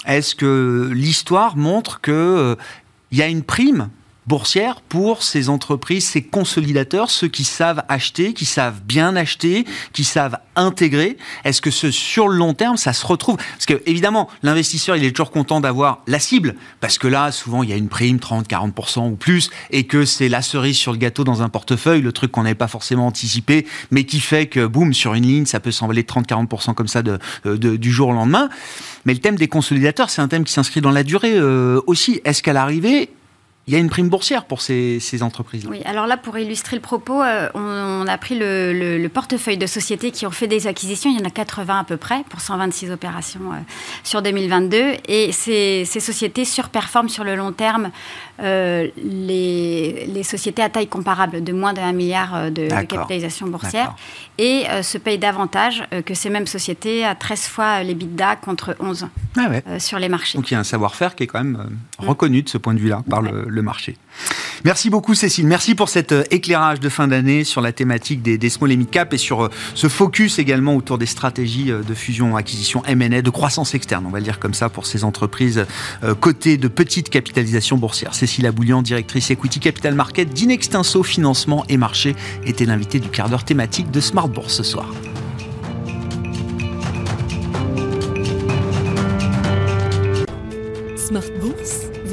Est-ce 0.05 0.35
que 0.35 0.89
l'histoire 0.93 1.57
montre 1.57 2.01
qu'il 2.01 2.13
euh, 2.13 2.55
y 3.11 3.21
a 3.21 3.27
une 3.27 3.43
prime 3.43 3.89
boursière 4.31 4.79
pour 4.87 5.23
ces 5.23 5.49
entreprises, 5.49 6.05
ces 6.05 6.21
consolidateurs, 6.21 7.09
ceux 7.09 7.27
qui 7.27 7.43
savent 7.43 7.83
acheter, 7.89 8.31
qui 8.31 8.45
savent 8.45 8.79
bien 8.85 9.17
acheter, 9.17 9.65
qui 9.91 10.05
savent 10.05 10.37
intégrer 10.55 11.17
Est-ce 11.43 11.61
que 11.61 11.69
sur 11.69 12.29
le 12.29 12.37
long 12.37 12.53
terme, 12.53 12.77
ça 12.77 12.93
se 12.93 13.05
retrouve? 13.05 13.35
Parce 13.35 13.65
que 13.65 13.81
évidemment, 13.85 14.29
l'investisseur, 14.41 14.95
il 14.95 15.03
est 15.03 15.11
toujours 15.11 15.31
content 15.31 15.59
d'avoir 15.59 16.01
la 16.07 16.17
cible, 16.17 16.55
parce 16.79 16.97
que 16.97 17.09
là, 17.09 17.33
souvent, 17.33 17.61
il 17.61 17.71
y 17.71 17.73
a 17.73 17.75
une 17.75 17.89
prime 17.89 18.19
30-40% 18.19 19.11
ou 19.11 19.15
plus, 19.17 19.49
et 19.69 19.83
que 19.83 20.05
c'est 20.05 20.29
la 20.29 20.41
cerise 20.41 20.77
sur 20.77 20.93
le 20.93 20.97
gâteau 20.97 21.25
dans 21.25 21.41
un 21.41 21.49
portefeuille, 21.49 22.01
le 22.01 22.13
truc 22.13 22.31
qu'on 22.31 22.43
n'avait 22.43 22.55
pas 22.55 22.69
forcément 22.69 23.07
anticipé, 23.07 23.67
mais 23.91 24.05
qui 24.05 24.21
fait 24.21 24.45
que, 24.45 24.65
boum, 24.65 24.93
sur 24.93 25.13
une 25.13 25.25
ligne, 25.25 25.45
ça 25.45 25.59
peut 25.59 25.71
s'envoler 25.71 26.03
30-40% 26.03 26.73
comme 26.73 26.87
ça 26.87 27.03
euh, 27.45 27.57
du 27.57 27.91
jour 27.91 28.07
au 28.07 28.13
lendemain. 28.13 28.47
Mais 29.03 29.11
le 29.11 29.19
thème 29.19 29.35
des 29.35 29.49
consolidateurs, 29.49 30.09
c'est 30.09 30.21
un 30.21 30.29
thème 30.29 30.45
qui 30.45 30.53
s'inscrit 30.53 30.79
dans 30.79 30.91
la 30.91 31.03
durée 31.03 31.33
euh, 31.35 31.81
aussi. 31.85 32.21
Est-ce 32.23 32.41
qu'à 32.41 32.53
l'arrivée, 32.53 33.09
il 33.67 33.73
y 33.73 33.75
a 33.75 33.79
une 33.79 33.89
prime 33.89 34.09
boursière 34.09 34.45
pour 34.45 34.61
ces, 34.61 34.99
entreprises. 35.21 35.65
-là. 35.65 35.69
Oui, 35.69 35.81
alors 35.85 36.07
là, 36.07 36.17
pour 36.17 36.37
illustrer 36.37 36.75
le 36.75 36.81
propos, 36.81 37.21
euh, 37.21 37.47
on, 37.53 38.07
a 38.07 38.17
pris 38.17 38.35
le, 38.37 39.07
portefeuille 39.07 39.57
de 39.57 39.67
sociétés 39.67 40.11
qui 40.11 40.25
ont 40.25 40.31
fait 40.31 40.47
des 40.47 40.65
acquisitions. 40.67 41.11
Il 41.11 41.19
y 41.19 41.21
en 41.21 41.27
a 41.27 41.31
80 41.31 41.79
à 41.79 41.83
peu 41.83 41.97
près 41.97 42.23
pour 42.29 42.41
126 42.41 42.91
opérations 42.91 43.51
euh, 43.51 43.57
sur 44.03 44.21
2022. 44.21 44.93
Et 45.07 45.31
ces, 45.31 45.85
sociétés 45.85 46.45
surperforment 46.45 47.09
sur 47.09 47.23
le 47.23 47.35
long 47.35 47.51
terme 47.51 47.91
euh, 48.41 48.87
les, 48.97 50.23
sociétés 50.23 50.61
à 50.61 50.69
taille 50.69 50.87
comparable 50.87 51.43
de 51.43 51.51
moins 51.51 51.73
d'un 51.73 51.91
milliard 51.93 52.51
de, 52.51 52.67
capitalisation 52.67 53.47
boursière. 53.47 53.95
Et 54.37 54.65
se 54.81 54.97
payent 54.97 55.17
davantage 55.17 55.83
que 56.05 56.13
ces 56.13 56.29
mêmes 56.29 56.47
sociétés 56.47 57.03
à 57.03 57.15
13 57.15 57.47
fois 57.47 57.83
les 57.83 57.95
bidas 57.95 58.35
contre 58.35 58.75
11 58.79 59.07
ah 59.37 59.79
sur 59.79 59.99
les 59.99 60.09
marchés. 60.09 60.37
Donc 60.37 60.49
il 60.51 60.53
y 60.53 60.57
a 60.57 60.59
un 60.59 60.63
savoir-faire 60.63 61.15
qui 61.15 61.23
est 61.23 61.27
quand 61.27 61.43
même 61.43 61.77
reconnu 61.97 62.43
de 62.43 62.49
ce 62.49 62.57
point 62.57 62.73
de 62.73 62.79
vue-là 62.79 63.03
par 63.09 63.21
le 63.21 63.61
marché. 63.61 63.97
Merci 64.63 64.91
beaucoup 64.91 65.15
Cécile, 65.15 65.47
merci 65.47 65.73
pour 65.73 65.89
cet 65.89 66.11
euh, 66.11 66.23
éclairage 66.29 66.79
de 66.79 66.87
fin 66.87 67.07
d'année 67.07 67.43
sur 67.43 67.61
la 67.61 67.71
thématique 67.71 68.21
des, 68.21 68.49
small 68.49 68.71
et 68.71 68.77
mid 68.77 68.89
cap 68.91 69.11
et 69.11 69.17
sur 69.17 69.45
euh, 69.45 69.49
ce 69.73 69.87
focus 69.87 70.37
également 70.37 70.75
autour 70.75 70.99
des 70.99 71.07
stratégies 71.07 71.71
euh, 71.71 71.81
de 71.81 71.93
fusion, 71.95 72.35
acquisition, 72.35 72.83
M&A, 72.85 73.23
de 73.23 73.29
croissance 73.31 73.73
externe, 73.73 74.05
on 74.05 74.11
va 74.11 74.19
le 74.19 74.23
dire 74.23 74.37
comme 74.37 74.53
ça 74.53 74.69
pour 74.69 74.85
ces 74.85 75.03
entreprises 75.03 75.65
cotées 76.19 76.57
de 76.57 76.67
petite 76.67 77.09
capitalisation 77.09 77.77
boursière. 77.77 78.13
Cécile 78.13 78.45
Aboulian, 78.45 78.81
directrice 78.81 79.31
Equity 79.31 79.59
Capital 79.59 79.95
Market 79.95 80.29
d'Inextinso 80.29 81.03
Financement 81.03 81.65
et 81.67 81.77
Marché, 81.77 82.15
était 82.45 82.65
l'invitée 82.65 82.99
du 82.99 83.09
quart 83.09 83.29
d'heure 83.29 83.45
thématique 83.45 83.89
de 83.91 83.99
Smart 83.99 84.27
Bourse 84.27 84.53
ce 84.53 84.63
soir. 84.63 84.93
Smart 90.95 91.23
Bourse 91.41 91.80